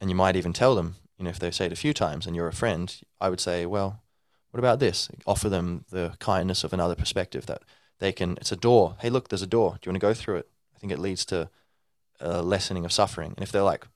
[0.00, 2.26] and you might even tell them, you know, if they say it a few times
[2.26, 4.02] and you're a friend, I would say, well,
[4.50, 5.08] what about this?
[5.26, 7.62] Offer them the kindness of another perspective that
[7.98, 8.36] they can.
[8.40, 8.96] It's a door.
[9.00, 9.78] Hey, look, there's a door.
[9.80, 10.48] Do you want to go through it?
[10.74, 11.50] I think it leads to
[12.20, 13.34] a lessening of suffering.
[13.36, 13.86] And if they're like,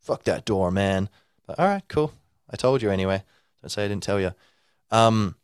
[0.00, 1.08] fuck that door, man.
[1.46, 2.12] But, all right, cool.
[2.48, 3.22] I told you anyway.
[3.62, 4.34] Don't say I didn't tell you.
[4.90, 5.36] Um,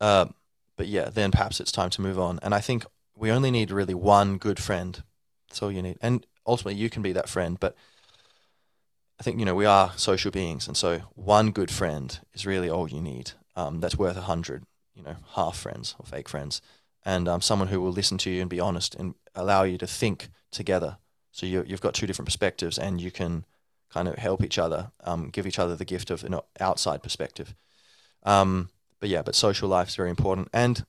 [0.00, 0.26] uh,
[0.76, 2.38] but yeah, then perhaps it's time to move on.
[2.42, 2.84] And I think
[3.14, 5.02] we only need really one good friend.
[5.48, 5.98] That's all you need.
[6.00, 7.58] And ultimately, you can be that friend.
[7.58, 7.74] But
[9.18, 10.66] I think, you know, we are social beings.
[10.66, 13.32] And so one good friend is really all you need.
[13.54, 16.60] Um, that's worth a hundred, you know, half friends or fake friends.
[17.04, 19.86] And um, someone who will listen to you and be honest and allow you to
[19.86, 20.98] think together
[21.36, 23.44] so you, you've got two different perspectives, and you can
[23.90, 27.54] kind of help each other, um, give each other the gift of an outside perspective.
[28.22, 28.70] Um,
[29.00, 30.48] but yeah, but social life is very important.
[30.52, 30.84] And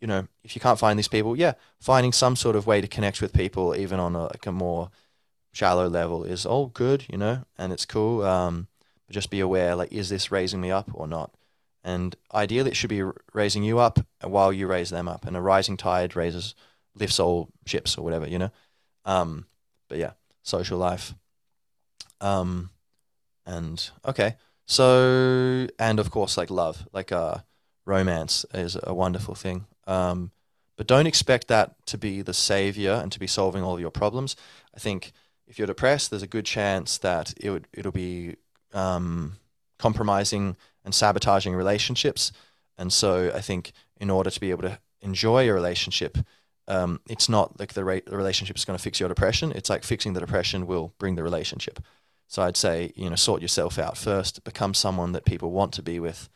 [0.00, 2.88] you know, if you can't find these people, yeah, finding some sort of way to
[2.88, 4.90] connect with people, even on a, like a more
[5.52, 8.22] shallow level, is all good, you know, and it's cool.
[8.22, 8.68] Um,
[9.06, 11.32] but just be aware, like, is this raising me up or not?
[11.82, 15.24] And ideally, it should be raising you up while you raise them up.
[15.24, 16.54] And a rising tide raises,
[16.94, 18.50] lifts all ships or whatever, you know.
[19.04, 19.46] Um,
[19.88, 20.12] but yeah,
[20.42, 21.14] social life.
[22.20, 22.70] Um,
[23.46, 24.36] and okay,
[24.66, 27.38] so and of course, like love, like uh,
[27.84, 29.66] romance is a wonderful thing.
[29.86, 30.32] Um,
[30.76, 33.90] but don't expect that to be the savior and to be solving all of your
[33.90, 34.36] problems.
[34.74, 35.12] I think
[35.46, 38.36] if you're depressed, there's a good chance that it would it'll be
[38.74, 39.36] um,
[39.78, 42.32] compromising and sabotaging relationships.
[42.76, 46.18] And so I think in order to be able to enjoy a relationship,
[46.68, 49.52] um, it's not like the, re- the relationship is going to fix your depression.
[49.52, 51.80] It's like fixing the depression will bring the relationship.
[52.26, 55.82] So I'd say, you know, sort yourself out first, become someone that people want to
[55.82, 56.28] be with,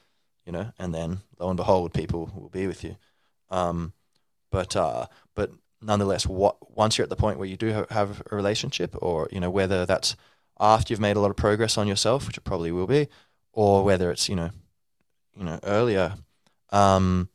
[0.46, 2.96] you know, and then lo and behold, people will be with you.
[3.50, 3.92] Um,
[4.50, 5.50] but uh, but
[5.82, 9.28] nonetheless, what once you're at the point where you do ha- have a relationship, or
[9.32, 10.16] you know, whether that's
[10.58, 13.08] after you've made a lot of progress on yourself, which it probably will be,
[13.52, 14.50] or whether it's you know,
[15.36, 16.14] you know, earlier.
[16.70, 17.28] Um,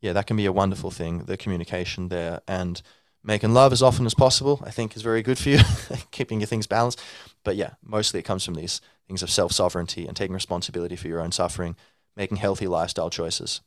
[0.00, 2.40] yeah, that can be a wonderful thing, the communication there.
[2.46, 2.80] And
[3.22, 5.58] making love as often as possible, I think, is very good for you,
[6.10, 7.00] keeping your things balanced.
[7.44, 11.08] But yeah, mostly it comes from these things of self sovereignty and taking responsibility for
[11.08, 11.76] your own suffering,
[12.16, 13.60] making healthy lifestyle choices.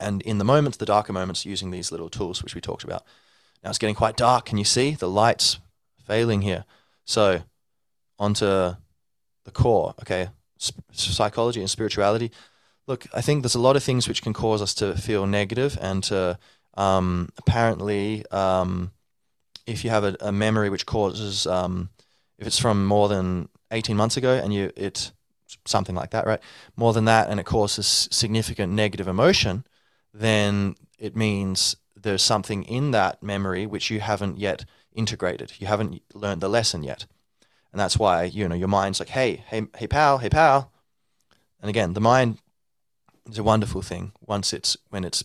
[0.00, 3.04] And in the moments, the darker moments, using these little tools, which we talked about.
[3.62, 4.46] Now it's getting quite dark.
[4.46, 5.58] Can you see the lights
[6.04, 6.64] failing here?
[7.04, 7.42] So,
[8.18, 9.94] onto the core.
[10.00, 10.28] Okay,
[10.92, 12.30] psychology and spirituality.
[12.86, 15.78] Look, I think there's a lot of things which can cause us to feel negative,
[15.80, 16.38] and to
[16.74, 18.92] um, apparently, um,
[19.66, 21.88] if you have a, a memory which causes, um,
[22.38, 25.12] if it's from more than 18 months ago, and you it
[25.64, 26.40] something like that, right?
[26.76, 29.64] More than that, and it causes significant negative emotion,
[30.12, 35.52] then it means there's something in that memory which you haven't yet integrated.
[35.58, 37.06] You haven't learned the lesson yet.
[37.72, 40.70] And that's why, you know, your mind's like, hey, hey, hey, pal, hey, pal.
[41.60, 42.38] And again, the mind
[43.28, 45.24] is a wonderful thing once it's, when it's,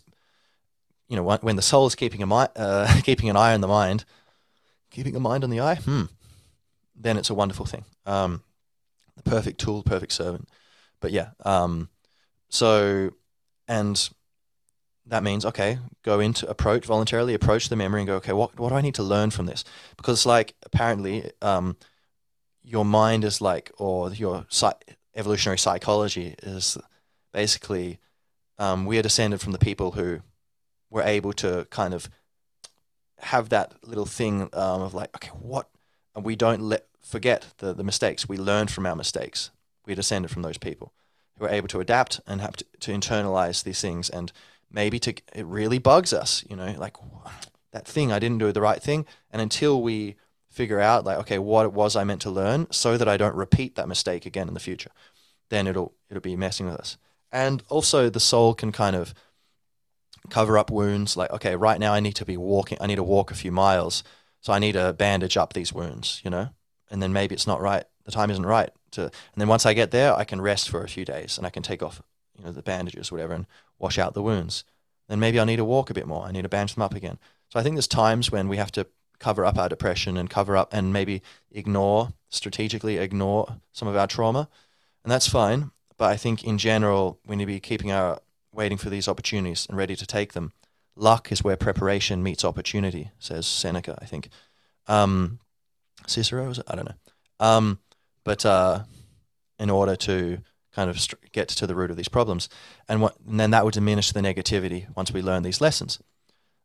[1.08, 3.68] you know, when the soul is keeping, a mi- uh, keeping an eye on the
[3.68, 4.06] mind,
[4.90, 6.06] keeping a mind on the eye, hmm,
[7.00, 7.86] then it's a wonderful thing.
[8.06, 8.44] Um,
[9.16, 10.50] the perfect tool, perfect servant.
[11.00, 11.90] But yeah, um,
[12.50, 13.12] so,
[13.68, 14.10] and
[15.06, 18.70] that means okay, go into approach voluntarily approach the memory and go okay, what what
[18.70, 19.64] do I need to learn from this?
[19.98, 21.78] Because like apparently, um,
[22.64, 24.46] your mind is like or your
[25.16, 26.78] evolutionary psychology is
[27.34, 28.00] basically
[28.58, 30.20] um, we are descended from the people who
[30.90, 32.10] were able to kind of
[33.20, 35.70] have that little thing um, of like okay, what
[36.20, 39.52] and we don't let forget the the mistakes we learn from our mistakes.
[39.86, 40.92] We're descended from those people
[41.38, 44.32] who are able to adapt and have to, to internalize these things and
[44.70, 46.98] maybe to it really bugs us, you know, like
[47.72, 50.16] that thing I didn't do the right thing, and until we
[50.50, 53.36] figure out like okay what it was I meant to learn so that I don't
[53.36, 54.92] repeat that mistake again in the future,
[55.50, 56.98] then it'll it'll be messing with us.
[57.32, 59.14] And also the soul can kind of
[60.30, 63.04] cover up wounds like okay right now I need to be walking I need to
[63.04, 64.04] walk a few miles
[64.42, 66.50] so I need to bandage up these wounds you know
[66.92, 69.74] and then maybe it's not right the time isn't right to and then once I
[69.74, 72.02] get there I can rest for a few days and I can take off
[72.40, 73.46] you know the bandages or whatever and
[73.78, 74.64] wash out the wounds.
[75.08, 76.26] Then maybe I need to walk a bit more.
[76.26, 77.18] I need to bandage them up again.
[77.50, 78.88] So I think there's times when we have to
[79.18, 81.22] cover up our depression and cover up and maybe
[81.52, 84.48] ignore, strategically ignore some of our trauma.
[85.04, 85.72] And that's fine.
[85.98, 88.20] But I think in general, we need to be keeping our
[88.54, 90.54] waiting for these opportunities and ready to take them.
[91.00, 94.30] Luck is where preparation meets opportunity, says Seneca, I think.
[94.88, 95.40] Um,
[96.08, 96.96] Cicero, I don't know.
[97.40, 97.80] Um,
[98.24, 98.84] but uh,
[99.58, 100.40] in order to
[100.74, 101.00] kind of
[101.32, 102.50] get to the root of these problems,
[102.88, 106.00] and, what, and then that would diminish the negativity once we learn these lessons.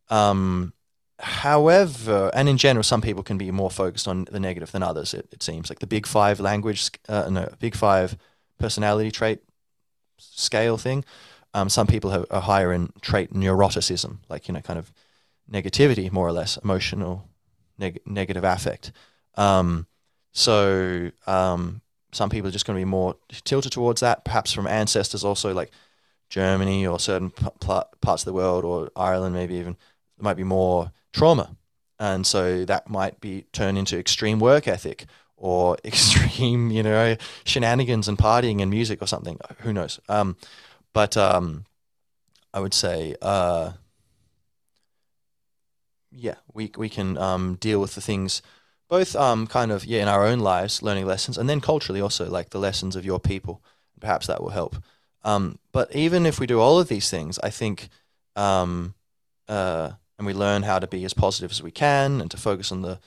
[0.09, 0.73] Um,
[1.21, 5.15] however, and in general, some people can be more focused on the negative than others.
[5.15, 8.17] It, it seems like the Big Five language, uh, no, Big Five
[8.59, 9.41] personality trait
[10.19, 11.05] scale thing.
[11.55, 14.93] Um, some people have, are higher in trait neuroticism, like you know, kind of
[15.51, 17.29] negativity, more or less, emotional
[17.79, 18.93] neg- negative affect.
[19.37, 19.87] Um,
[20.33, 21.81] so um,
[22.13, 25.55] some people are just going to be more tilted towards that, perhaps from ancestors also
[25.55, 25.71] like
[26.29, 29.77] Germany or certain parts of the world or Ireland, maybe even
[30.19, 31.57] there might be more trauma,
[31.99, 35.07] and so that might be turned into extreme work ethic
[35.37, 39.39] or extreme, you know, shenanigans and partying and music or something.
[39.61, 40.01] Who knows?
[40.09, 40.37] Um,
[40.95, 41.67] but um,
[42.55, 43.73] I would say, uh,
[46.11, 48.41] yeah, we we can um, deal with the things
[48.89, 52.31] both um, kind of yeah in our own lives learning lessons and then culturally also
[52.31, 53.63] like the lessons of your people.
[54.01, 54.77] Perhaps that will help.
[55.25, 57.89] Um, but even if we do all of these things i think
[58.37, 58.95] um,
[59.49, 62.71] uh, and we learn how to be as positive as we can and to focus
[62.73, 63.01] on the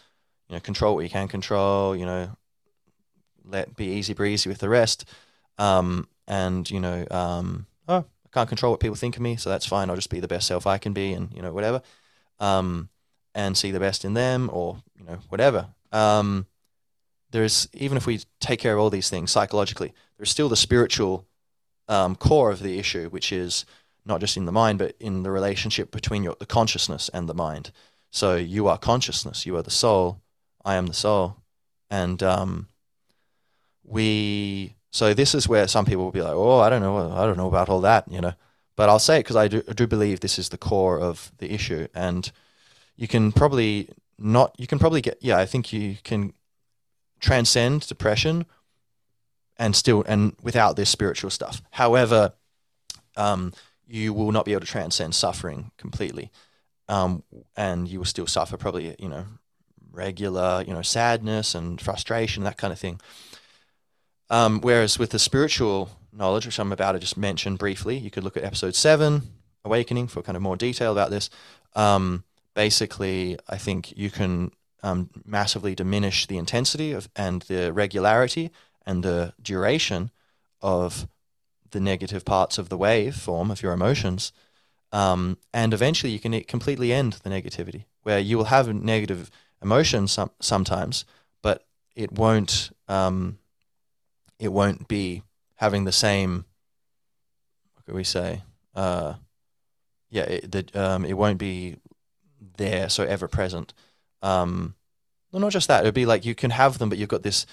[0.49, 2.31] you know control what you can control you know
[3.45, 5.05] let be easy breezy with the rest
[5.57, 9.49] um, and you know um, oh i can't control what people think of me so
[9.49, 9.89] that's fine.
[9.89, 11.81] I'll just be the best self i can be and you know whatever
[12.39, 12.89] um,
[13.33, 15.67] and see the best in them or you know whatever.
[15.91, 16.47] Um,
[17.31, 21.25] there's even if we take care of all these things psychologically there's still the spiritual
[21.87, 23.65] um, core of the issue which is
[24.05, 27.33] not just in the mind but in the relationship between your, the consciousness and the
[27.33, 27.71] mind.
[28.09, 30.21] So you are consciousness you are the soul
[30.65, 31.37] i am the soul
[31.89, 32.67] and um,
[33.83, 37.25] we so this is where some people will be like oh i don't know i
[37.25, 38.33] don't know about all that you know.
[38.75, 41.31] But i'll say it because I do, I do believe this is the core of
[41.39, 41.87] the issue.
[41.95, 42.31] And
[42.95, 43.89] you can probably
[44.19, 46.33] not you can probably get yeah i think you can
[47.19, 48.45] transcend depression
[49.57, 51.61] and still and without this spiritual stuff.
[51.71, 52.33] However
[53.15, 53.53] um,
[53.87, 56.31] you will not be able to transcend suffering completely.
[56.89, 57.23] Um,
[57.55, 59.25] and you will still suffer probably you know
[59.91, 63.01] regular you know sadness and frustration that kind of thing
[64.29, 68.23] um, whereas with the spiritual knowledge which i'm about to just mention briefly you could
[68.23, 69.21] look at episode 7
[69.65, 71.29] awakening for kind of more detail about this
[71.75, 72.23] um,
[72.57, 74.51] basically, I think you can
[74.81, 78.49] um, massively diminish the intensity of and the regularity
[78.83, 80.09] and the duration
[80.59, 81.07] of
[81.69, 84.33] the negative parts of the wave form of your emotions.
[84.91, 89.29] Um, and eventually you can completely end the negativity where you will have negative
[89.61, 91.05] emotions some, sometimes,
[91.43, 91.63] but
[91.95, 93.37] it won't, um,
[94.39, 95.23] it won't be
[95.55, 96.45] having the same.
[97.73, 98.43] What could we say?
[98.75, 99.15] Uh,
[100.09, 101.77] yeah, it, the, um, it won't be
[102.57, 103.73] there, so ever present.
[104.21, 104.75] Um,
[105.31, 105.81] well, not just that.
[105.81, 107.45] It'd be like you can have them, but you've got this.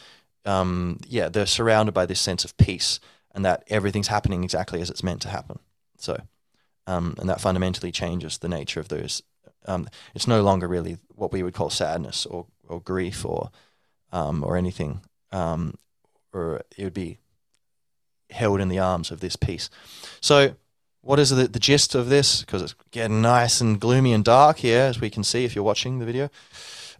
[0.44, 3.01] Um, yeah, they're surrounded by this sense of peace,
[3.35, 5.59] and that everything's happening exactly as it's meant to happen.
[5.98, 6.20] So,
[6.86, 9.23] um, and that fundamentally changes the nature of those.
[9.66, 13.51] Um, it's no longer really what we would call sadness or or grief or
[14.12, 15.01] um, or anything,
[15.32, 15.74] um,
[16.35, 17.19] or it would be
[18.31, 19.70] held in the arms of this peace.
[20.20, 20.56] So,
[21.01, 22.40] what is the, the gist of this?
[22.40, 25.65] Because it's getting nice and gloomy and dark here, as we can see if you're
[25.65, 26.31] watching the video.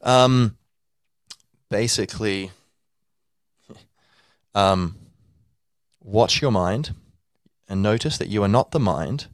[0.03, 0.57] Um,
[1.71, 2.51] basically,
[4.55, 4.97] um,
[6.03, 6.95] watch your mind
[7.69, 9.27] and notice that you are not the mind.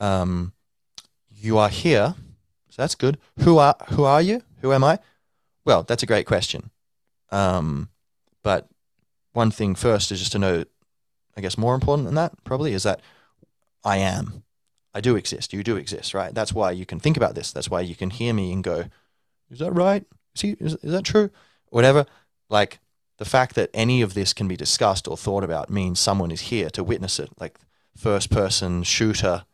[0.00, 0.52] Um,
[1.30, 2.14] you are here,
[2.68, 3.18] so that's good.
[3.40, 4.42] Who are who are you?
[4.60, 4.98] Who am I?
[5.64, 6.70] Well, that's a great question.
[7.30, 7.88] Um,
[8.42, 8.68] but
[9.34, 10.64] one thing first is just to know,
[11.36, 13.00] I guess more important than that probably is that
[13.84, 14.44] I am.
[14.94, 15.52] I do exist.
[15.52, 16.32] You do exist, right?
[16.32, 17.52] That's why you can think about this.
[17.52, 18.84] That's why you can hear me and go,
[19.50, 20.04] "Is that right?
[20.36, 20.44] Is?
[20.60, 21.30] Is, is that true?"
[21.70, 22.06] Whatever.
[22.48, 22.78] Like
[23.18, 26.42] the fact that any of this can be discussed or thought about means someone is
[26.42, 27.30] here to witness it.
[27.40, 27.58] Like
[27.96, 29.44] first person shooter,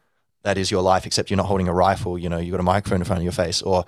[0.42, 1.06] that is your life.
[1.06, 2.18] Except you're not holding a rifle.
[2.18, 3.86] You know, you got a microphone in front of your face, or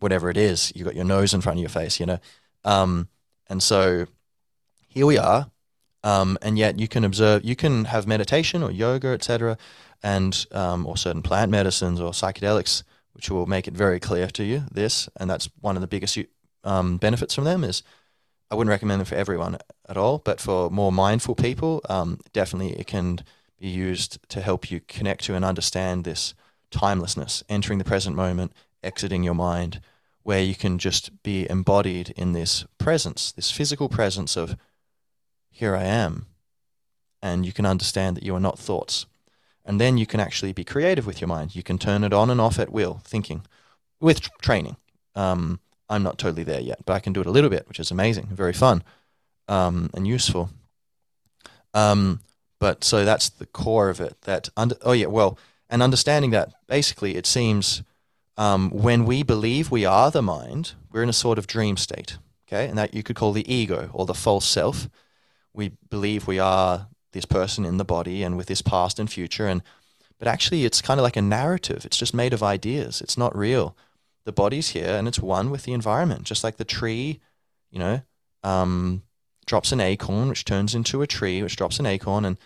[0.00, 0.70] whatever it is.
[0.76, 1.98] You got your nose in front of your face.
[1.98, 2.18] You know,
[2.64, 3.08] um,
[3.48, 4.06] and so
[4.90, 5.50] here we are
[6.02, 9.58] um, and yet you can observe, you can have meditation or yoga, etc.,
[10.02, 14.44] and um, or certain plant medicines or psychedelics, which will make it very clear to
[14.44, 16.18] you this, and that's one of the biggest
[16.64, 17.64] um, benefits from them.
[17.64, 17.82] Is
[18.50, 19.58] I wouldn't recommend them for everyone
[19.88, 23.20] at all, but for more mindful people, um, definitely it can
[23.58, 26.34] be used to help you connect to and understand this
[26.70, 28.52] timelessness, entering the present moment,
[28.82, 29.82] exiting your mind,
[30.22, 34.56] where you can just be embodied in this presence, this physical presence of
[35.50, 36.26] here I am.
[37.22, 39.06] And you can understand that you are not thoughts.
[39.64, 41.54] And then you can actually be creative with your mind.
[41.54, 43.42] You can turn it on and off at will, thinking,
[44.00, 44.76] with tr- training.
[45.14, 47.80] Um, I'm not totally there yet, but I can do it a little bit, which
[47.80, 48.82] is amazing, very fun,
[49.48, 50.50] um, and useful.
[51.74, 52.20] Um,
[52.58, 54.20] but so that's the core of it.
[54.22, 57.82] That under, oh yeah, well, and understanding that basically it seems
[58.36, 62.18] um, when we believe we are the mind, we're in a sort of dream state.
[62.48, 64.88] Okay, and that you could call the ego or the false self
[65.52, 69.46] we believe we are this person in the body and with this past and future.
[69.46, 69.62] And
[70.18, 71.84] but actually it's kind of like a narrative.
[71.84, 73.00] It's just made of ideas.
[73.00, 73.76] It's not real.
[74.24, 76.24] The body's here and it's one with the environment.
[76.24, 77.20] Just like the tree
[77.70, 78.02] you know
[78.42, 79.02] um,
[79.46, 82.38] drops an acorn which turns into a tree which drops an acorn and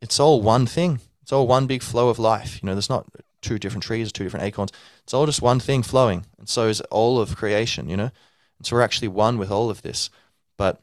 [0.00, 1.00] it's all one thing.
[1.22, 2.60] It's all one big flow of life.
[2.62, 3.06] You know there's not
[3.42, 4.72] two different trees two different acorns.
[5.02, 6.26] It's all just one thing flowing.
[6.38, 8.10] And so is all of creation you know?
[8.58, 10.10] And so we're actually one with all of this.
[10.56, 10.80] But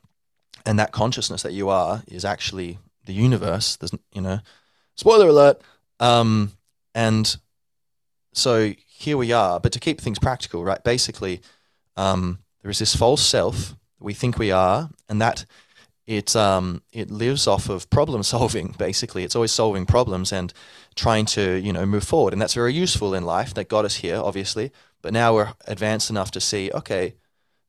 [0.65, 3.75] and that consciousness that you are is actually the universe.
[3.75, 4.39] There's, you know,
[4.95, 5.61] spoiler alert.
[5.99, 6.51] Um,
[6.93, 7.35] and
[8.33, 9.59] so here we are.
[9.59, 10.83] But to keep things practical, right?
[10.83, 11.41] Basically,
[11.95, 15.45] um, there is this false self we think we are, and that
[16.07, 18.75] it um, it lives off of problem solving.
[18.77, 20.53] Basically, it's always solving problems and
[20.95, 23.53] trying to you know move forward, and that's very useful in life.
[23.53, 24.71] That got us here, obviously.
[25.01, 27.15] But now we're advanced enough to see, okay,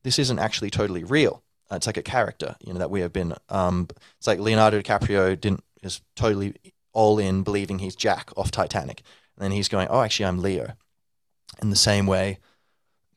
[0.03, 1.42] this isn't actually totally real.
[1.71, 3.33] Uh, it's like a character, you know, that we have been.
[3.49, 3.87] Um,
[4.17, 6.55] it's like Leonardo DiCaprio didn't is totally
[6.93, 9.01] all in, believing he's Jack off Titanic,
[9.35, 10.73] and then he's going, "Oh, actually, I'm Leo."
[11.61, 12.39] In the same way,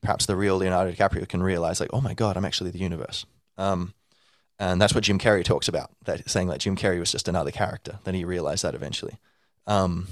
[0.01, 3.25] perhaps the real Leonardo DiCaprio can realize, like, "Oh my God, I'm actually the universe."
[3.57, 3.93] Um,
[4.59, 5.91] and that's what Jim Carrey talks about.
[6.05, 7.99] That saying that Jim Carrey was just another character.
[8.03, 9.17] Then he realized that eventually.
[9.67, 10.07] Um,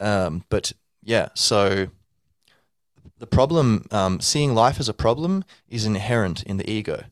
[0.00, 0.72] um, but
[1.02, 1.88] yeah, so
[3.18, 7.04] the problem, um, seeing life as a problem, is inherent in the ego.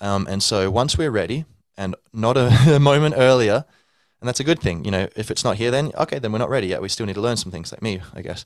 [0.00, 1.44] Um, and so once we're ready,
[1.76, 3.64] and not a, a, moment earlier,
[4.20, 4.84] and that's a good thing.
[4.84, 6.82] You know, if it's not here, then okay, then we're not ready yet.
[6.82, 8.44] We still need to learn some things, like me, I guess.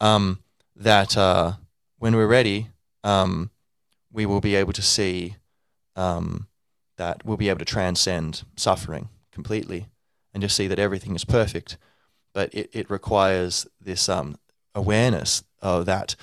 [0.00, 0.40] Um,
[0.76, 1.52] that uh,
[1.98, 2.68] when we're ready,
[3.04, 3.50] um,
[4.10, 5.36] we will be able to see
[5.96, 6.48] um,
[6.96, 9.86] that we'll be able to transcend suffering completely,
[10.32, 11.76] and just see that everything is perfect.
[12.34, 14.36] But it, it requires this um,
[14.74, 16.16] awareness of that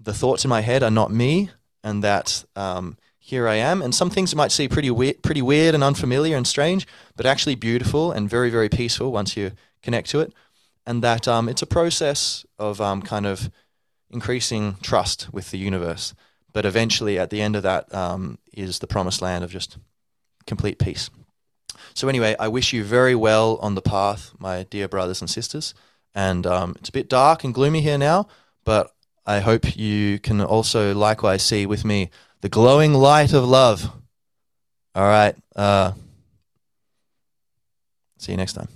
[0.00, 1.50] the thoughts in my head are not me,
[1.82, 2.96] and that um,
[3.28, 3.82] here I am.
[3.82, 7.56] And some things might seem pretty weird, pretty weird and unfamiliar and strange, but actually
[7.56, 9.52] beautiful and very, very peaceful once you
[9.82, 10.32] connect to it.
[10.86, 13.50] And that um, it's a process of um, kind of
[14.10, 16.14] increasing trust with the universe.
[16.54, 19.76] But eventually, at the end of that, um, is the promised land of just
[20.46, 21.10] complete peace.
[21.92, 25.74] So, anyway, I wish you very well on the path, my dear brothers and sisters.
[26.14, 28.26] And um, it's a bit dark and gloomy here now,
[28.64, 28.90] but
[29.26, 32.08] I hope you can also likewise see with me
[32.40, 33.90] the glowing light of love.
[34.94, 35.34] All right.
[35.54, 35.92] Uh,
[38.18, 38.68] see you next time.